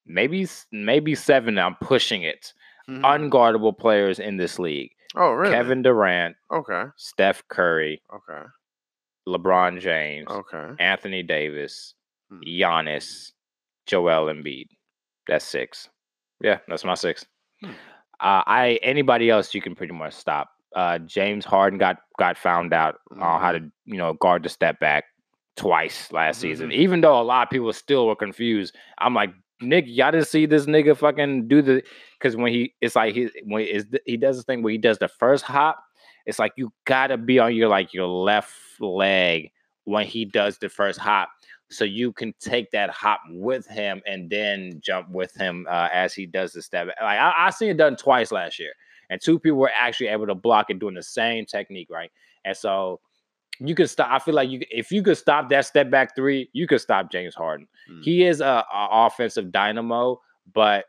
maybe 0.06 0.46
maybe 0.72 1.14
seven. 1.14 1.58
I'm 1.58 1.76
pushing 1.76 2.22
it. 2.22 2.52
Mhm. 2.88 3.00
Unguardable 3.02 3.76
players 3.76 4.18
in 4.18 4.36
this 4.36 4.58
league: 4.58 4.90
oh, 5.16 5.32
really? 5.32 5.52
Kevin 5.54 5.82
Durant, 5.82 6.36
Okay. 6.52 6.84
Steph 6.96 7.42
Curry, 7.48 8.02
Okay. 8.14 8.42
LeBron 9.28 9.80
James, 9.80 10.26
Okay. 10.28 10.74
Anthony 10.78 11.22
Davis, 11.22 11.94
Hmm. 12.30 12.40
Giannis, 12.46 13.32
Joel 13.86 14.26
Embiid. 14.32 14.66
That's 15.26 15.44
six. 15.44 15.88
Yeah, 16.40 16.58
that's 16.68 16.84
my 16.84 16.94
six. 16.94 17.24
Hmm. 17.62 17.70
Uh, 18.20 18.42
I 18.46 18.78
anybody 18.82 19.30
else 19.30 19.54
you 19.54 19.62
can 19.62 19.74
pretty 19.74 19.94
much 19.94 20.12
stop. 20.12 20.50
Uh, 20.76 20.98
James 20.98 21.44
Harden 21.44 21.78
got 21.78 21.98
got 22.18 22.36
found 22.36 22.74
out 22.74 22.96
on 23.12 23.40
how 23.40 23.52
to 23.52 23.60
you 23.86 23.96
know 23.96 24.12
guard 24.14 24.42
the 24.42 24.48
step 24.48 24.78
back 24.80 25.04
twice 25.56 26.12
last 26.12 26.40
season. 26.40 26.68
Mhm. 26.70 26.74
Even 26.74 27.00
though 27.00 27.18
a 27.20 27.22
lot 27.22 27.46
of 27.46 27.50
people 27.50 27.72
still 27.72 28.06
were 28.08 28.16
confused, 28.16 28.76
I'm 28.98 29.14
like, 29.14 29.32
Nick, 29.64 29.84
y'all 29.88 30.12
didn't 30.12 30.28
see 30.28 30.46
this 30.46 30.66
nigga 30.66 30.96
fucking 30.96 31.48
do 31.48 31.62
the 31.62 31.82
because 32.18 32.36
when 32.36 32.52
he 32.52 32.74
it's 32.80 32.96
like 32.96 33.14
he 33.14 33.30
when 33.44 33.64
is 33.64 33.86
he 34.06 34.16
does 34.16 34.36
this 34.36 34.44
thing 34.44 34.62
where 34.62 34.72
he 34.72 34.78
does 34.78 34.98
the 34.98 35.08
first 35.08 35.44
hop, 35.44 35.82
it's 36.26 36.38
like 36.38 36.52
you 36.56 36.72
gotta 36.84 37.16
be 37.16 37.38
on 37.38 37.54
your 37.54 37.68
like 37.68 37.92
your 37.92 38.06
left 38.06 38.52
leg 38.80 39.50
when 39.84 40.06
he 40.06 40.24
does 40.24 40.58
the 40.58 40.68
first 40.68 40.98
hop. 40.98 41.28
so 41.70 41.84
you 41.84 42.12
can 42.12 42.34
take 42.40 42.70
that 42.70 42.90
hop 42.90 43.20
with 43.30 43.66
him 43.66 44.00
and 44.06 44.30
then 44.30 44.80
jump 44.82 45.08
with 45.10 45.34
him 45.34 45.66
uh, 45.68 45.88
as 45.92 46.14
he 46.14 46.26
does 46.26 46.52
the 46.52 46.62
step. 46.62 46.86
Like 46.86 47.18
I, 47.18 47.32
I 47.36 47.50
seen 47.50 47.70
it 47.70 47.76
done 47.76 47.96
twice 47.96 48.32
last 48.32 48.58
year, 48.58 48.72
and 49.10 49.20
two 49.20 49.38
people 49.38 49.58
were 49.58 49.72
actually 49.74 50.08
able 50.08 50.26
to 50.26 50.34
block 50.34 50.70
it 50.70 50.78
doing 50.78 50.94
the 50.94 51.02
same 51.02 51.46
technique, 51.46 51.88
right? 51.90 52.10
And 52.44 52.56
so 52.56 53.00
you 53.60 53.74
could 53.74 53.88
stop. 53.90 54.08
I 54.10 54.18
feel 54.18 54.34
like 54.34 54.50
you, 54.50 54.60
if 54.70 54.90
you 54.90 55.02
could 55.02 55.16
stop 55.16 55.48
that 55.50 55.66
step 55.66 55.90
back 55.90 56.14
three, 56.16 56.48
you 56.52 56.66
could 56.66 56.80
stop 56.80 57.10
James 57.10 57.34
Harden. 57.34 57.68
Mm. 57.90 58.02
He 58.02 58.24
is 58.24 58.40
a, 58.40 58.64
a 58.72 58.88
offensive 58.90 59.52
dynamo, 59.52 60.20
but 60.52 60.86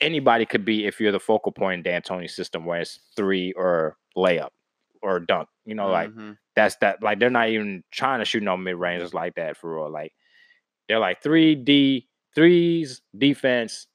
anybody 0.00 0.44
could 0.46 0.64
be 0.64 0.86
if 0.86 1.00
you're 1.00 1.12
the 1.12 1.20
focal 1.20 1.52
point 1.52 1.86
in 1.86 1.92
D'Antoni's 1.92 2.34
system, 2.34 2.64
where 2.64 2.80
it's 2.80 3.00
three 3.16 3.52
or 3.52 3.96
layup 4.16 4.50
or 5.02 5.20
dunk. 5.20 5.48
You 5.66 5.74
know, 5.76 5.88
like 5.88 6.10
Mhm. 6.10 6.36
that's 6.56 6.76
that. 6.76 7.02
Like 7.02 7.18
they're 7.20 7.30
not 7.30 7.50
even 7.50 7.84
trying 7.92 8.18
to 8.18 8.24
shoot 8.24 8.42
no 8.42 8.56
mid 8.56 8.74
ranges 8.76 9.14
like 9.14 9.34
that 9.36 9.56
for 9.56 9.76
real. 9.76 9.90
Like 9.90 10.12
they're 10.88 10.98
like 10.98 11.22
three 11.22 11.54
D 11.54 12.08
threes 12.34 13.02
defense. 13.16 13.86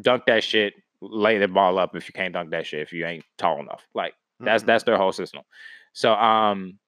Dunk 0.00 0.24
that 0.26 0.44
shit. 0.44 0.74
Lay 1.00 1.38
the 1.38 1.48
ball 1.48 1.78
up 1.78 1.96
if 1.96 2.08
you 2.08 2.12
can't 2.12 2.32
dunk 2.32 2.50
that 2.50 2.66
shit. 2.66 2.80
If 2.80 2.92
you 2.92 3.04
ain't 3.06 3.24
tall 3.38 3.60
enough, 3.60 3.86
like 3.94 4.14
that's 4.40 4.62
Mhm. 4.62 4.66
that's 4.66 4.84
their 4.84 4.96
whole 4.96 5.12
system. 5.12 5.42
So 5.92 6.14
um, 6.14 6.78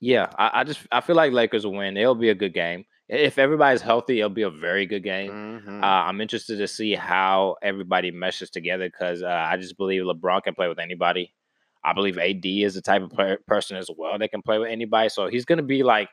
yeah, 0.00 0.26
I, 0.38 0.60
I 0.60 0.64
just 0.64 0.80
I 0.90 1.00
feel 1.00 1.16
like 1.16 1.32
Lakers 1.32 1.64
will 1.64 1.74
win. 1.74 1.96
It'll 1.96 2.14
be 2.14 2.30
a 2.30 2.34
good 2.34 2.54
game. 2.54 2.84
If 3.08 3.38
everybody's 3.38 3.82
healthy, 3.82 4.18
it'll 4.20 4.30
be 4.30 4.42
a 4.42 4.50
very 4.50 4.86
good 4.86 5.02
game. 5.02 5.30
Mhm. 5.32 5.82
Uh, 5.82 5.86
I'm 5.86 6.20
interested 6.20 6.58
to 6.58 6.68
see 6.68 6.94
how 6.94 7.56
everybody 7.62 8.10
meshes 8.10 8.50
together 8.50 8.88
because 8.88 9.22
uh, 9.22 9.26
I 9.28 9.56
just 9.56 9.76
believe 9.76 10.02
LeBron 10.02 10.42
can 10.44 10.54
play 10.54 10.68
with 10.68 10.78
anybody. 10.78 11.34
I 11.82 11.92
believe 11.92 12.18
AD 12.18 12.62
is 12.62 12.74
the 12.74 12.82
type 12.82 13.02
of 13.02 13.10
player, 13.10 13.38
person 13.46 13.76
as 13.76 13.90
well 13.96 14.18
that 14.18 14.30
can 14.30 14.42
play 14.42 14.58
with 14.58 14.68
anybody. 14.68 15.08
So 15.08 15.28
he's 15.28 15.44
going 15.44 15.58
to 15.58 15.64
be 15.64 15.82
like 15.82 16.08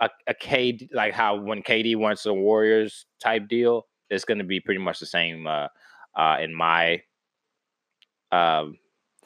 a, 0.00 0.10
a 0.28 0.34
KD, 0.34 0.88
like 0.92 1.12
how 1.14 1.36
when 1.40 1.62
KD 1.62 1.96
wants 1.96 2.24
a 2.26 2.32
Warriors 2.34 3.06
type 3.20 3.48
deal, 3.48 3.86
it's 4.10 4.24
going 4.24 4.38
to 4.38 4.44
be 4.44 4.60
pretty 4.60 4.80
much 4.80 5.00
the 5.00 5.06
same 5.06 5.46
uh, 5.46 5.68
uh, 6.14 6.38
in 6.40 6.54
my 6.54 7.02
um 8.32 8.78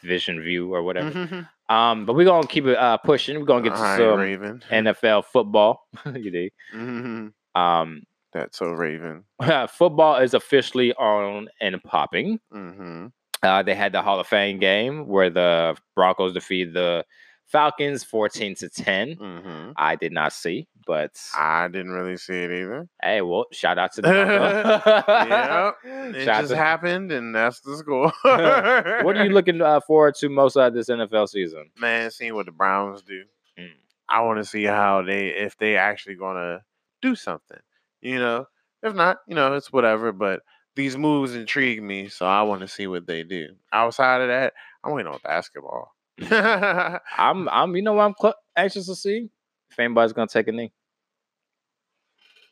vision 0.02 0.40
view 0.40 0.72
or 0.74 0.82
whatever. 0.82 1.10
Mhm. 1.10 1.48
Um, 1.72 2.04
but 2.06 2.14
we're 2.14 2.24
going 2.24 2.42
to 2.42 2.48
keep 2.48 2.66
it 2.66 2.76
uh, 2.76 2.98
pushing. 2.98 3.38
We're 3.38 3.46
going 3.46 3.64
to 3.64 3.70
get 3.70 3.76
to 3.76 3.82
some 3.96 4.18
Raven. 4.18 4.62
NFL 4.70 5.24
football. 5.26 5.88
you 6.06 6.30
dig? 6.30 6.52
Mhm. 6.74 7.32
Um, 7.54 8.02
That's 8.32 8.58
so 8.58 8.66
Raven. 8.72 9.24
football 9.68 10.16
is 10.16 10.34
officially 10.34 10.92
on 10.94 11.48
and 11.60 11.82
popping. 11.84 12.40
hmm 12.50 13.06
Uh, 13.42 13.62
they 13.62 13.74
had 13.74 13.92
the 13.92 14.02
Hall 14.02 14.20
of 14.20 14.26
Fame 14.26 14.58
game 14.58 15.06
where 15.06 15.30
the 15.30 15.76
Broncos 15.96 16.32
defeated 16.34 16.74
the 16.74 17.04
Falcons 17.52 18.02
14 18.02 18.54
to 18.56 18.68
10. 18.70 19.12
hmm 19.12 19.70
I 19.76 19.94
did 19.96 20.10
not 20.10 20.32
see, 20.32 20.66
but 20.86 21.20
I 21.36 21.68
didn't 21.68 21.92
really 21.92 22.16
see 22.16 22.32
it 22.44 22.50
either. 22.50 22.88
hey, 23.02 23.20
well, 23.20 23.44
shout 23.52 23.78
out 23.78 23.92
to 23.92 24.02
the. 24.02 24.08
Yep, 25.28 25.76
It 26.16 26.24
Shout 26.24 26.40
just 26.42 26.50
to- 26.52 26.56
happened, 26.56 27.12
and 27.12 27.34
that's 27.34 27.60
the 27.60 27.76
score. 27.76 28.10
what 28.22 29.16
are 29.16 29.24
you 29.24 29.30
looking 29.32 29.60
uh, 29.60 29.80
forward 29.80 30.14
to 30.16 30.28
most 30.28 30.56
of 30.56 30.72
this 30.74 30.88
NFL 30.88 31.28
season? 31.28 31.70
man? 31.78 32.10
Seeing 32.10 32.34
what 32.34 32.46
the 32.46 32.52
Browns 32.52 33.02
do. 33.02 33.22
Mm. 33.58 33.68
I 34.08 34.20
want 34.22 34.38
to 34.38 34.44
see 34.44 34.64
how 34.64 35.02
they, 35.02 35.28
if 35.28 35.56
they 35.58 35.76
actually 35.76 36.14
gonna 36.16 36.62
do 37.02 37.14
something. 37.14 37.60
You 38.00 38.18
know, 38.18 38.46
if 38.82 38.94
not, 38.94 39.18
you 39.28 39.34
know, 39.34 39.54
it's 39.54 39.72
whatever. 39.72 40.10
But 40.12 40.40
these 40.74 40.96
moves 40.96 41.34
intrigue 41.34 41.82
me, 41.82 42.08
so 42.08 42.24
I 42.26 42.42
want 42.42 42.62
to 42.62 42.68
see 42.68 42.86
what 42.86 43.06
they 43.06 43.22
do. 43.22 43.48
Outside 43.72 44.22
of 44.22 44.28
that, 44.28 44.54
I'm 44.82 44.92
waiting 44.92 45.12
on 45.12 45.18
basketball. 45.22 45.94
I'm, 46.30 47.48
I'm, 47.48 47.76
you 47.76 47.82
know, 47.82 47.98
I'm 47.98 48.14
cl- 48.20 48.34
anxious 48.56 48.86
to 48.86 48.94
see 48.94 49.30
if 49.70 49.78
anybody's 49.78 50.12
gonna 50.12 50.28
take 50.28 50.48
a 50.48 50.52
knee. 50.52 50.72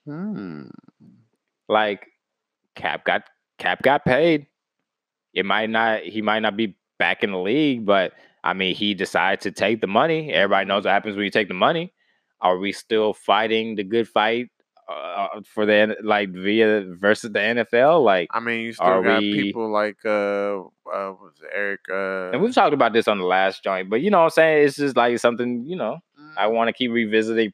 hmm. 0.06 0.68
Like 1.68 2.06
Kap 2.74 3.04
got 3.04 3.24
Kap 3.58 3.82
got 3.82 4.04
paid. 4.04 4.46
It 5.34 5.44
might 5.46 5.70
not 5.70 6.02
he 6.02 6.22
might 6.22 6.40
not 6.40 6.56
be 6.56 6.76
back 6.98 7.22
in 7.22 7.32
the 7.32 7.38
league, 7.38 7.86
but 7.86 8.12
I 8.42 8.54
mean 8.54 8.74
he 8.74 8.94
decided 8.94 9.40
to 9.42 9.52
take 9.52 9.80
the 9.80 9.86
money. 9.86 10.32
Everybody 10.32 10.66
knows 10.66 10.84
what 10.84 10.92
happens 10.92 11.16
when 11.16 11.24
you 11.24 11.30
take 11.30 11.48
the 11.48 11.54
money. 11.54 11.92
Are 12.40 12.58
we 12.58 12.72
still 12.72 13.12
fighting 13.12 13.76
the 13.76 13.84
good 13.84 14.08
fight 14.08 14.48
uh, 14.90 15.40
for 15.44 15.66
the 15.66 15.74
N- 15.74 15.96
like 16.02 16.30
via 16.30 16.84
versus 16.98 17.32
the 17.32 17.38
NFL? 17.38 18.02
Like, 18.04 18.28
I 18.32 18.40
mean, 18.40 18.60
you 18.60 18.72
still 18.72 19.02
got 19.02 19.20
we- 19.20 19.34
people 19.34 19.70
like 19.70 19.98
uh, 20.04 20.62
uh, 20.92 21.14
Eric? 21.54 21.80
Uh, 21.90 22.30
and 22.32 22.42
we've 22.42 22.54
talked 22.54 22.74
about 22.74 22.92
this 22.92 23.08
on 23.08 23.18
the 23.18 23.24
last 23.24 23.62
joint, 23.62 23.90
but 23.90 24.00
you 24.00 24.10
know 24.10 24.18
what 24.18 24.24
I'm 24.24 24.30
saying? 24.30 24.66
It's 24.66 24.76
just 24.76 24.96
like 24.96 25.18
something 25.18 25.64
you 25.66 25.76
know 25.76 25.98
I 26.36 26.46
want 26.46 26.68
to 26.68 26.72
keep 26.72 26.90
revisiting. 26.90 27.52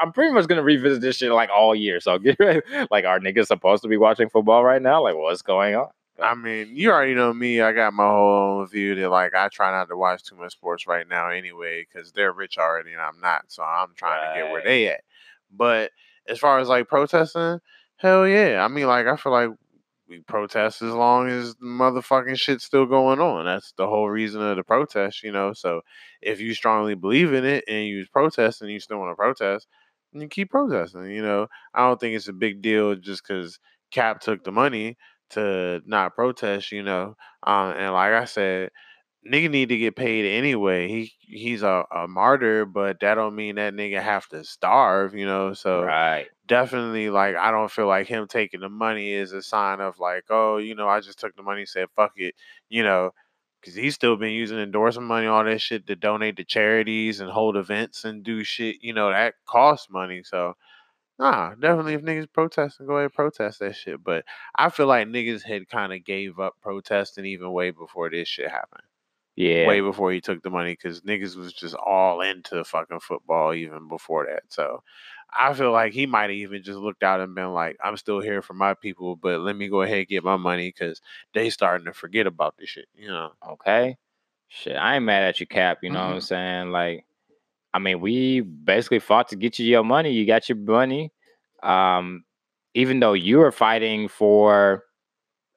I'm 0.00 0.12
pretty 0.12 0.32
much 0.32 0.46
gonna 0.46 0.62
revisit 0.62 1.00
this 1.00 1.16
shit 1.16 1.30
like 1.30 1.50
all 1.50 1.74
year. 1.74 2.00
So 2.00 2.18
get 2.20 2.38
ready. 2.38 2.60
Like, 2.90 3.04
are 3.04 3.20
niggas 3.20 3.46
supposed 3.46 3.82
to 3.82 3.88
be 3.88 3.96
watching 3.96 4.28
football 4.28 4.64
right 4.64 4.82
now? 4.82 5.02
Like, 5.02 5.16
what's 5.16 5.42
going 5.42 5.74
on? 5.74 5.88
I 6.22 6.34
mean, 6.34 6.70
you 6.72 6.92
already 6.92 7.14
know 7.14 7.32
me. 7.32 7.60
I 7.60 7.72
got 7.72 7.92
my 7.92 8.06
whole 8.08 8.60
own 8.60 8.68
view 8.68 8.94
that 8.94 9.08
like 9.10 9.34
I 9.34 9.48
try 9.48 9.72
not 9.72 9.88
to 9.88 9.96
watch 9.96 10.22
too 10.22 10.36
much 10.36 10.52
sports 10.52 10.86
right 10.86 11.08
now 11.08 11.30
anyway 11.30 11.84
because 11.84 12.12
they're 12.12 12.32
rich 12.32 12.56
already 12.56 12.92
and 12.92 13.00
I'm 13.00 13.18
not. 13.20 13.46
So 13.48 13.62
I'm 13.64 13.88
trying 13.96 14.34
to 14.34 14.40
get 14.40 14.52
where 14.52 14.62
they 14.62 14.88
at. 14.88 15.00
But 15.50 15.90
as 16.28 16.38
far 16.38 16.58
as 16.58 16.68
like 16.68 16.88
protesting, 16.88 17.60
hell 17.96 18.26
yeah. 18.26 18.64
I 18.64 18.68
mean, 18.68 18.86
like 18.86 19.06
I 19.06 19.16
feel 19.16 19.32
like 19.32 19.50
we 20.08 20.20
protest 20.20 20.82
as 20.82 20.92
long 20.92 21.28
as 21.28 21.54
the 21.56 21.64
motherfucking 21.66 22.38
shit's 22.38 22.64
still 22.64 22.86
going 22.86 23.20
on. 23.20 23.46
That's 23.46 23.72
the 23.76 23.86
whole 23.86 24.10
reason 24.10 24.42
of 24.42 24.56
the 24.56 24.62
protest, 24.62 25.22
you 25.22 25.32
know. 25.32 25.52
So 25.54 25.80
if 26.20 26.40
you 26.40 26.54
strongly 26.54 26.94
believe 26.94 27.32
in 27.32 27.44
it 27.44 27.64
and 27.68 27.86
you 27.86 28.04
protest 28.12 28.60
and 28.62 28.70
you 28.70 28.80
still 28.80 28.98
want 28.98 29.12
to 29.12 29.16
protest, 29.16 29.66
you 30.12 30.28
keep 30.28 30.50
protesting. 30.50 31.10
You 31.10 31.22
know, 31.22 31.46
I 31.74 31.80
don't 31.86 31.98
think 31.98 32.16
it's 32.16 32.28
a 32.28 32.32
big 32.34 32.60
deal 32.62 32.94
just 32.96 33.22
because 33.26 33.58
Kap 33.90 34.20
took 34.20 34.44
the 34.44 34.52
money 34.52 34.96
to 35.30 35.80
not 35.86 36.14
protest, 36.14 36.70
you 36.72 36.82
know. 36.82 37.16
Um, 37.42 37.72
and 37.76 37.92
like 37.94 38.12
I 38.12 38.24
said, 38.26 38.70
nigga 39.26 39.50
need 39.50 39.70
to 39.70 39.78
get 39.78 39.96
paid 39.96 40.36
anyway. 40.36 40.88
He 40.88 41.12
he's 41.20 41.62
a, 41.62 41.84
a 41.94 42.06
martyr, 42.06 42.64
but 42.64 43.00
that 43.00 43.14
don't 43.14 43.34
mean 43.34 43.56
that 43.56 43.74
nigga 43.74 44.02
have 44.02 44.28
to 44.28 44.44
starve, 44.44 45.14
you 45.14 45.26
know. 45.26 45.54
So 45.54 45.82
right. 45.82 46.26
definitely 46.46 47.10
like 47.10 47.36
I 47.36 47.50
don't 47.50 47.70
feel 47.70 47.86
like 47.86 48.06
him 48.06 48.26
taking 48.28 48.60
the 48.60 48.68
money 48.68 49.12
is 49.12 49.32
a 49.32 49.42
sign 49.42 49.80
of 49.80 49.98
like, 49.98 50.24
oh, 50.30 50.58
you 50.58 50.74
know, 50.74 50.88
I 50.88 51.00
just 51.00 51.18
took 51.18 51.34
the 51.36 51.42
money, 51.42 51.66
said 51.66 51.88
fuck 51.96 52.12
it, 52.16 52.34
you 52.68 52.82
know, 52.82 53.12
because 53.60 53.74
he's 53.74 53.94
still 53.94 54.16
been 54.16 54.32
using 54.32 54.58
endorsement 54.58 55.08
money, 55.08 55.26
all 55.26 55.44
that 55.44 55.60
shit 55.60 55.86
to 55.86 55.96
donate 55.96 56.36
to 56.36 56.44
charities 56.44 57.20
and 57.20 57.30
hold 57.30 57.56
events 57.56 58.04
and 58.04 58.22
do 58.22 58.44
shit, 58.44 58.76
you 58.82 58.92
know, 58.92 59.10
that 59.10 59.34
costs 59.46 59.88
money. 59.90 60.22
So 60.24 60.54
nah, 61.18 61.54
definitely 61.54 61.94
if 61.94 62.02
niggas 62.02 62.32
protesting, 62.32 62.86
go 62.86 62.94
ahead 62.94 63.04
and 63.04 63.14
protest 63.14 63.60
that 63.60 63.76
shit. 63.76 64.04
But 64.04 64.24
I 64.54 64.68
feel 64.68 64.86
like 64.86 65.08
niggas 65.08 65.42
had 65.42 65.68
kind 65.68 65.92
of 65.94 66.04
gave 66.04 66.38
up 66.38 66.54
protesting 66.60 67.24
even 67.24 67.52
way 67.52 67.70
before 67.70 68.10
this 68.10 68.28
shit 68.28 68.50
happened 68.50 68.82
Yeah. 69.36 69.66
way 69.66 69.80
before 69.80 70.12
he 70.12 70.20
took 70.20 70.42
the 70.42 70.50
money 70.50 70.72
because 70.72 71.00
niggas 71.00 71.36
was 71.36 71.52
just 71.52 71.74
all 71.74 72.20
into 72.20 72.62
fucking 72.64 73.00
football 73.00 73.52
even 73.52 73.88
before 73.88 74.26
that. 74.26 74.42
So 74.48 74.82
I 75.36 75.52
feel 75.54 75.72
like 75.72 75.92
he 75.92 76.06
might 76.06 76.30
have 76.30 76.38
even 76.38 76.62
just 76.62 76.78
looked 76.78 77.02
out 77.02 77.20
and 77.20 77.34
been 77.34 77.52
like, 77.52 77.76
I'm 77.82 77.96
still 77.96 78.20
here 78.20 78.42
for 78.42 78.54
my 78.54 78.74
people, 78.74 79.16
but 79.16 79.40
let 79.40 79.56
me 79.56 79.68
go 79.68 79.82
ahead 79.82 79.98
and 79.98 80.06
get 80.08 80.22
my 80.22 80.36
money 80.36 80.68
because 80.68 81.00
they 81.32 81.50
starting 81.50 81.86
to 81.86 81.92
forget 81.92 82.26
about 82.26 82.56
this 82.56 82.68
shit, 82.68 82.86
you 82.94 83.08
know. 83.08 83.32
okay. 83.52 83.96
Shit, 84.48 84.76
I 84.76 84.96
ain't 84.96 85.04
mad 85.04 85.24
at 85.24 85.40
you, 85.40 85.46
Kap. 85.46 85.78
You 85.82 85.90
know 85.90 86.06
what 86.06 86.14
I'm 86.14 86.20
saying? 86.20 86.70
Like, 86.70 87.04
I 87.72 87.80
mean, 87.80 88.00
we 88.00 88.40
basically 88.40 89.00
fought 89.00 89.28
to 89.30 89.36
get 89.36 89.58
you 89.58 89.66
your 89.66 89.82
money. 89.82 90.12
You 90.12 90.26
got 90.26 90.48
your 90.48 90.58
money. 90.58 91.10
Um, 91.62 92.24
even 92.74 93.00
though 93.00 93.14
you 93.14 93.38
were 93.38 93.50
fighting 93.50 94.06
for 94.06 94.84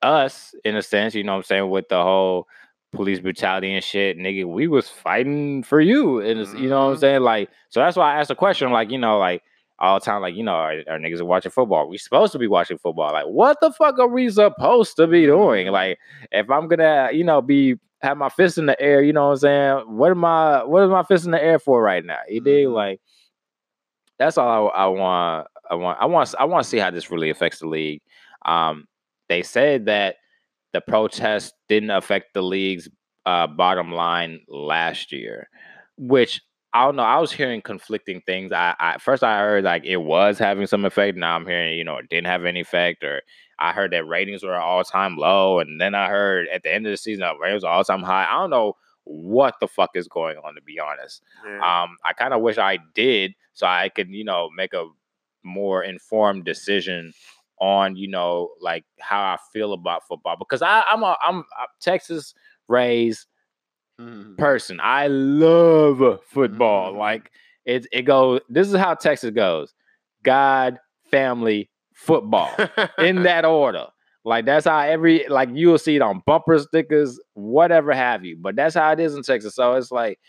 us 0.01 0.55
in 0.65 0.75
a 0.75 0.81
sense, 0.81 1.13
you 1.13 1.23
know 1.23 1.33
what 1.33 1.37
I'm 1.39 1.43
saying, 1.43 1.69
with 1.69 1.89
the 1.89 2.01
whole 2.01 2.47
police 2.91 3.19
brutality 3.19 3.73
and 3.73 3.83
shit, 3.83 4.17
nigga, 4.17 4.45
we 4.45 4.67
was 4.67 4.89
fighting 4.89 5.63
for 5.63 5.79
you. 5.81 6.19
And 6.21 6.39
it's, 6.39 6.53
you 6.53 6.69
know 6.69 6.85
what 6.85 6.91
I'm 6.91 6.95
Mhm. 6.95 6.99
saying? 6.99 7.21
Like, 7.21 7.49
so 7.69 7.79
that's 7.79 7.97
why 7.97 8.13
I 8.15 8.19
asked 8.19 8.29
the 8.29 8.35
question, 8.35 8.71
like, 8.71 8.89
you 8.91 8.97
know, 8.97 9.17
like 9.19 9.43
all 9.79 9.99
the 9.99 10.05
time, 10.05 10.21
like, 10.21 10.35
you 10.35 10.43
know, 10.43 10.53
our, 10.53 10.71
our 10.87 10.97
niggas 10.97 11.19
are 11.19 11.25
watching 11.25 11.51
football. 11.51 11.87
We 11.89 11.97
supposed 11.97 12.31
to 12.33 12.39
be 12.39 12.47
watching 12.47 12.77
football. 12.77 13.11
Like, 13.11 13.25
what 13.25 13.57
the 13.61 13.71
fuck 13.71 13.99
are 13.99 14.07
we 14.07 14.29
supposed 14.29 14.95
to 14.97 15.07
be 15.07 15.25
doing? 15.25 15.67
Mhm. 15.67 15.71
Like, 15.71 15.99
if 16.31 16.49
I'm 16.49 16.67
gonna, 16.67 17.09
you 17.11 17.23
know, 17.23 17.41
be 17.41 17.75
have 18.01 18.17
my 18.17 18.29
fist 18.29 18.57
in 18.57 18.67
the 18.67 18.79
air, 18.81 19.01
you 19.01 19.11
know 19.13 19.25
what 19.27 19.31
I'm 19.33 19.37
saying? 19.37 19.97
What 19.97 20.11
am 20.11 20.23
I 20.23 20.63
what 20.63 20.83
is 20.83 20.89
my 20.89 21.03
fist 21.03 21.25
in 21.25 21.31
the 21.31 21.43
air 21.43 21.59
for 21.59 21.81
right 21.81 22.05
now? 22.05 22.19
You 22.29 22.41
dig? 22.41 22.67
Mhm. 22.67 22.73
Like 22.73 23.01
that's 24.19 24.37
all 24.37 24.69
I, 24.69 24.83
I 24.83 24.85
want. 24.87 25.47
I 25.69 25.75
want. 25.75 25.97
I 26.01 26.05
want. 26.05 26.35
I 26.39 26.45
want 26.45 26.63
to 26.63 26.69
see 26.69 26.77
how 26.77 26.89
this 26.91 27.11
really 27.11 27.29
affects 27.29 27.59
the 27.59 27.67
league. 27.67 28.01
Um, 28.45 28.87
they 29.29 29.43
said 29.43 29.85
that 29.85 30.15
the 30.73 30.81
protest 30.81 31.53
didn't 31.67 31.91
affect 31.91 32.33
the 32.33 32.41
league's 32.41 32.89
uh, 33.25 33.47
bottom 33.47 33.91
line 33.91 34.41
last 34.47 35.11
year, 35.11 35.49
which 35.97 36.41
I 36.73 36.85
don't 36.85 36.97
know. 36.97 37.03
I 37.03 37.19
was 37.19 37.31
hearing 37.31 37.61
conflicting 37.61 38.21
things. 38.21 38.51
I, 38.51 38.75
I 38.79 38.97
first 38.99 39.23
I 39.23 39.39
heard 39.39 39.63
like 39.63 39.85
it 39.85 39.97
was 39.97 40.37
having 40.37 40.67
some 40.67 40.85
effect. 40.85 41.17
Now 41.17 41.35
I'm 41.35 41.45
hearing 41.45 41.77
you 41.77 41.83
know 41.83 41.97
it 41.97 42.09
didn't 42.09 42.27
have 42.27 42.45
any 42.45 42.61
effect, 42.61 43.03
or 43.03 43.21
I 43.59 43.71
heard 43.71 43.91
that 43.91 44.07
ratings 44.07 44.43
were 44.43 44.55
all 44.55 44.83
time 44.83 45.17
low, 45.17 45.59
and 45.59 45.79
then 45.81 45.95
I 45.95 46.07
heard 46.09 46.47
at 46.49 46.63
the 46.63 46.73
end 46.73 46.85
of 46.85 46.91
the 46.91 46.97
season 46.97 47.21
that 47.21 47.39
ratings 47.41 47.63
were 47.63 47.69
all 47.69 47.83
time 47.83 48.03
high. 48.03 48.27
I 48.29 48.33
don't 48.39 48.49
know 48.49 48.75
what 49.05 49.55
the 49.61 49.67
fuck 49.67 49.91
is 49.95 50.07
going 50.07 50.37
on 50.37 50.55
to 50.55 50.61
be 50.61 50.79
honest. 50.79 51.23
Um, 51.83 51.97
I 52.03 52.13
kind 52.13 52.33
of 52.33 52.41
wish 52.41 52.57
I 52.57 52.77
did 52.93 53.33
so 53.53 53.65
I 53.65 53.89
could, 53.89 54.09
you 54.09 54.23
know, 54.25 54.49
make 54.55 54.73
a 54.73 54.85
more 55.43 55.81
informed 55.83 56.43
decision 56.45 57.13
on 57.59 57.95
you 57.95 58.07
know 58.07 58.49
like 58.61 58.85
how 58.99 59.19
I 59.19 59.37
feel 59.53 59.73
about 59.73 60.07
football 60.07 60.35
because 60.37 60.61
I 60.61 60.81
I'm 60.81 61.03
a 61.03 61.15
I'm 61.21 61.39
a 61.39 61.65
Texas 61.81 62.33
raised 62.67 63.25
Mhm. 63.99 64.37
person. 64.37 64.79
I 64.81 65.07
love 65.07 66.21
football. 66.25 66.93
Mhm. 66.93 66.97
Like 66.97 67.31
it 67.65 67.87
it 67.91 68.03
goes 68.03 68.41
this 68.49 68.67
is 68.69 68.75
how 68.75 68.93
Texas 68.93 69.31
goes. 69.31 69.73
God, 70.23 70.79
family, 71.09 71.69
football 71.93 72.51
in 72.99 73.23
that 73.23 73.43
order. 73.45 73.87
Like 74.23 74.45
that's 74.45 74.65
how 74.65 74.79
every 74.79 75.27
like 75.29 75.49
you'll 75.53 75.77
see 75.79 75.95
it 75.95 76.01
on 76.01 76.21
bumper 76.27 76.59
stickers, 76.59 77.19
whatever 77.33 77.93
have 77.93 78.23
you. 78.25 78.37
But 78.39 78.55
that's 78.55 78.75
how 78.75 78.91
it 78.91 78.99
is 78.99 79.15
in 79.15 79.23
Texas. 79.23 79.55
So 79.55 79.73
it's 79.75 79.89
like 79.91 80.19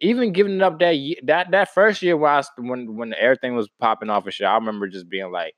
even 0.00 0.32
giving 0.32 0.60
up 0.62 0.78
that 0.78 0.94
that 1.24 1.50
that 1.50 1.74
first 1.74 2.02
year 2.02 2.16
when 2.16 2.30
I, 2.30 2.42
when 2.58 2.96
when 2.96 3.14
everything 3.14 3.56
was 3.56 3.68
popping 3.80 4.10
off 4.10 4.24
and 4.24 4.32
shit, 4.32 4.46
I 4.46 4.54
remember 4.54 4.88
just 4.88 5.08
being 5.08 5.32
like, 5.32 5.54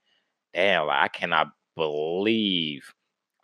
damn, 0.54 0.86
like, 0.86 1.02
I 1.02 1.08
cannot 1.08 1.48
believe 1.76 2.92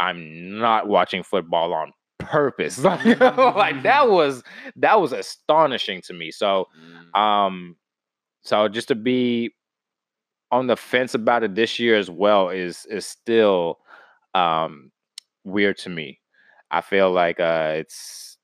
I'm 0.01 0.59
not 0.59 0.89
watching 0.89 1.23
football 1.23 1.73
on 1.73 1.93
purpose. 2.19 2.79
like 2.85 3.83
that 3.83 4.09
was 4.09 4.43
that 4.77 5.01
was 5.01 5.13
astonishing 5.13 6.03
to 6.03 6.13
me. 6.15 6.31
So 6.31 6.67
Mm. 7.15 7.19
um, 7.21 7.77
so 8.43 8.69
just 8.69 8.89
to 8.89 8.95
be 8.95 9.55
on 10.51 10.67
the 10.67 10.77
fence 10.77 11.15
about 11.15 11.43
it 11.43 11.55
this 11.55 11.79
year 11.79 11.97
as 11.97 12.11
well 12.11 12.49
is 12.51 12.87
is 12.87 13.07
still 13.07 13.79
um 14.35 14.91
weird 15.45 15.79
to 15.79 15.91
me. 15.91 16.21
I 16.71 16.81
feel 16.81 17.11
like 17.11 17.41
uh 17.41 17.73
it's 17.77 18.37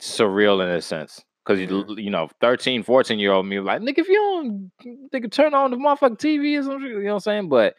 surreal 0.00 0.62
in 0.62 0.68
a 0.68 0.80
sense. 0.82 1.22
Cause 1.44 1.58
you, 1.58 1.84
you 1.98 2.10
know, 2.10 2.28
13, 2.40 2.84
14 2.84 3.18
year 3.18 3.32
old 3.32 3.46
me 3.46 3.58
was 3.58 3.66
like, 3.66 3.82
nigga, 3.82 3.98
if 3.98 4.08
you 4.08 4.14
don't 4.14 5.10
nigga 5.12 5.30
turn 5.30 5.54
on 5.54 5.72
the 5.72 5.76
motherfucking 5.76 6.18
TV 6.18 6.58
or 6.60 6.62
something, 6.62 6.82
you 6.88 7.00
know 7.00 7.06
what 7.06 7.12
I'm 7.14 7.20
saying? 7.20 7.48
But 7.48 7.74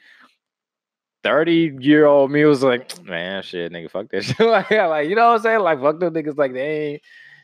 30 1.24 1.78
year 1.80 2.05
old 2.05 2.30
me 2.32 2.43
was 2.43 2.61
like, 2.61 3.01
man, 3.05 3.41
shit, 3.41 3.72
nigga, 3.72 3.89
fuck 3.89 4.09
that 4.09 4.24
shit. 4.26 4.39
like, 4.41 4.70
yeah, 4.70 4.88
like, 4.88 5.07
you 5.07 5.16
know 5.16 5.30
what 5.30 5.36
I'm 5.38 5.41
saying? 5.41 5.59
Like, 5.61 5.80
fuck 5.82 5.99
them 5.99 6.14
niggas, 6.14 6.38
like, 6.38 6.51
they 6.51 6.91
ain't, 6.93 7.01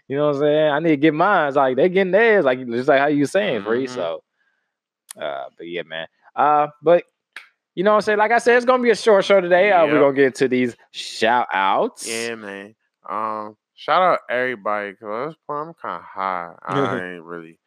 you 0.10 0.18
know 0.18 0.28
what 0.28 0.36
I'm 0.36 0.42
saying? 0.42 0.72
I 0.72 0.80
need 0.80 0.90
to 0.90 0.98
get 0.98 1.14
mine. 1.14 1.48
It's 1.48 1.56
like, 1.56 1.78
they 1.78 1.88
getting 1.88 2.12
theirs, 2.12 2.44
like, 2.44 2.68
just 2.68 2.90
like 2.90 3.00
how 3.00 3.08
you 3.08 3.26
saying, 3.26 3.64
free. 3.64 3.88
Mhm. 3.88 3.90
So, 3.96 4.24
uh, 5.18 5.46
but 5.58 5.68
yeah, 5.68 5.84
man. 5.84 6.08
Uh, 6.36 6.68
but 6.82 7.04
you 7.76 7.84
know 7.84 7.92
what 7.92 7.98
I'm 7.98 8.02
saying? 8.02 8.18
Like 8.18 8.32
I 8.32 8.40
said, 8.40 8.58
it's 8.58 8.66
gonna 8.66 8.84
be 8.84 8.90
a 8.90 8.96
short 8.96 9.24
show 9.24 9.40
today. 9.40 9.72
Uh, 9.72 9.86
we're 9.86 10.00
gonna 10.00 10.14
get 10.14 10.36
to 10.36 10.48
these 10.50 10.76
shout 10.92 11.48
outs. 11.54 12.08
Yeah, 12.08 12.36
man. 12.36 12.76
Um, 13.08 13.56
shout 13.80 14.02
out 14.02 14.20
everybody 14.30 14.92
because 14.92 15.36
I'm 15.48 15.74
kind 15.74 16.00
of 16.00 16.04
high. 16.04 16.54
I 16.64 17.14
ain't 17.14 17.24
really 17.24 17.60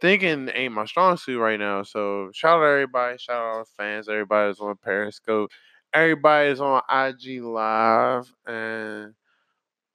thinking 0.00 0.50
ain't 0.52 0.74
my 0.74 0.84
strong 0.84 1.16
suit 1.16 1.40
right 1.40 1.58
now. 1.58 1.84
So 1.84 2.30
shout 2.34 2.58
out 2.58 2.64
everybody. 2.64 3.18
Shout 3.18 3.36
out 3.36 3.68
fans. 3.76 4.08
Everybody's 4.08 4.58
on 4.58 4.74
Periscope. 4.82 5.52
Everybody's 5.92 6.60
on 6.60 6.82
IG 6.90 7.40
Live. 7.42 8.32
And 8.46 9.14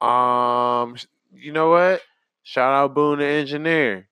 um, 0.00 0.96
you 1.34 1.52
know 1.52 1.68
what? 1.68 2.00
Shout 2.42 2.72
out 2.72 2.94
Boone 2.94 3.18
the 3.18 3.26
engineer. 3.26 4.08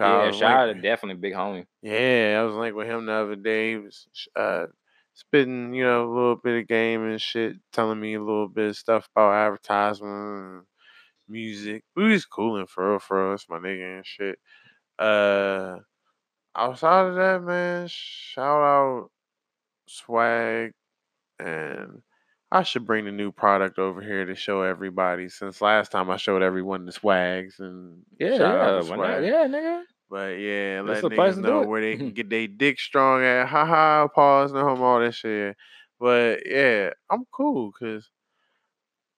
Yeah, 0.00 0.30
shout 0.30 0.68
out 0.68 0.72
to 0.72 0.80
definitely 0.80 1.20
big 1.20 1.34
homie. 1.34 1.66
yeah, 1.82 2.38
I 2.40 2.44
was 2.44 2.54
linked 2.54 2.76
with 2.76 2.86
him 2.86 3.06
the 3.06 3.12
other 3.12 3.34
day. 3.34 3.72
He 3.72 3.76
was 3.78 4.06
uh, 4.36 4.66
spitting, 5.12 5.74
you 5.74 5.82
know, 5.82 6.08
a 6.08 6.14
little 6.14 6.36
bit 6.36 6.62
of 6.62 6.68
game 6.68 7.04
and 7.04 7.20
shit, 7.20 7.56
telling 7.72 7.98
me 7.98 8.14
a 8.14 8.20
little 8.20 8.46
bit 8.48 8.68
of 8.68 8.76
stuff 8.76 9.08
about 9.12 9.32
advertisement 9.32 10.67
music. 11.28 11.84
We 11.96 12.10
was 12.12 12.26
cooling 12.26 12.66
for 12.66 12.90
real, 12.92 12.98
for 13.00 13.32
us, 13.34 13.46
my 13.48 13.58
nigga 13.58 13.96
and 13.98 14.06
shit. 14.06 14.38
Uh, 14.98 15.78
outside 16.56 17.06
of 17.06 17.14
that, 17.16 17.42
man, 17.42 17.86
shout 17.90 18.62
out 18.62 19.10
Swag, 19.88 20.72
and 21.38 22.02
I 22.50 22.62
should 22.62 22.86
bring 22.86 23.04
the 23.04 23.12
new 23.12 23.32
product 23.32 23.78
over 23.78 24.00
here 24.02 24.24
to 24.26 24.34
show 24.34 24.62
everybody. 24.62 25.28
Since 25.28 25.60
last 25.60 25.92
time 25.92 26.10
I 26.10 26.16
showed 26.16 26.42
everyone 26.42 26.86
the 26.86 26.92
swags 26.92 27.60
and 27.60 28.04
Yeah, 28.18 28.36
yeah, 28.36 28.72
to 28.72 28.82
why 28.82 28.96
not? 28.96 29.22
Swag. 29.22 29.24
yeah, 29.24 29.46
nigga. 29.46 29.84
But 30.10 30.38
yeah, 30.38 30.82
That's 30.84 31.02
let 31.02 31.04
niggas 31.04 31.38
know 31.40 31.62
where 31.62 31.80
they 31.82 31.96
can 31.96 32.10
get 32.14 32.30
their 32.30 32.48
dick 32.48 32.80
strong 32.80 33.22
at. 33.22 33.46
Haha, 33.48 34.08
pause, 34.08 34.52
no 34.52 34.60
homo, 34.60 34.84
all 34.84 35.00
that 35.00 35.14
shit. 35.14 35.56
But 36.00 36.46
yeah, 36.46 36.90
I'm 37.10 37.24
cool 37.32 37.72
because 37.72 38.10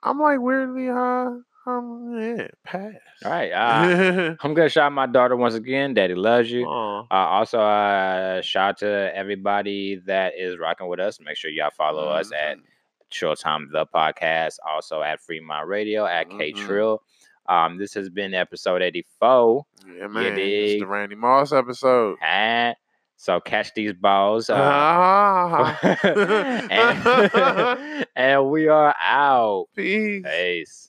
I'm 0.02 0.18
like 0.18 0.40
weirdly 0.40 0.88
high. 0.88 1.28
Um, 1.78 2.18
yeah, 2.18 2.48
pass. 2.64 2.92
All 3.24 3.30
right. 3.30 3.50
Uh, 3.52 4.34
I'm 4.42 4.54
gonna 4.54 4.68
shout 4.68 4.86
out 4.86 4.92
my 4.92 5.06
daughter 5.06 5.36
once 5.36 5.54
again. 5.54 5.94
Daddy 5.94 6.14
loves 6.14 6.50
you. 6.50 6.66
Uh, 6.68 7.04
also, 7.10 7.60
uh, 7.60 8.40
shout 8.42 8.68
out 8.70 8.78
to 8.78 9.10
everybody 9.14 10.00
that 10.06 10.32
is 10.38 10.58
rocking 10.58 10.88
with 10.88 11.00
us. 11.00 11.18
Make 11.20 11.36
sure 11.36 11.50
y'all 11.50 11.70
follow 11.76 12.08
us 12.08 12.30
at. 12.32 12.58
Showtime 13.12 13.72
the 13.72 13.86
podcast, 13.92 14.58
also 14.64 15.02
at 15.02 15.20
Fremont 15.20 15.66
Radio 15.66 16.06
at 16.06 16.30
K 16.30 16.52
Mhm. 16.52 16.64
Trill. 16.64 17.02
Um, 17.48 17.76
this 17.76 17.92
has 17.94 18.08
been 18.08 18.34
episode 18.34 18.82
84. 18.82 19.66
Yeah, 19.98 20.06
man. 20.06 20.38
It's 20.38 20.80
the 20.80 20.86
Randy 20.86 21.16
Moss 21.16 21.52
episode. 21.52 22.18
And 22.22 22.76
so 23.16 23.40
catch 23.40 23.74
these 23.74 23.94
balls. 23.94 24.48
Uh, 24.50 24.54
Ah, 24.62 25.78
and, 26.70 28.06
and 28.14 28.48
we 28.50 28.68
are 28.68 28.94
out. 29.00 29.66
Peace. 29.74 30.24
Peace. 30.24 30.78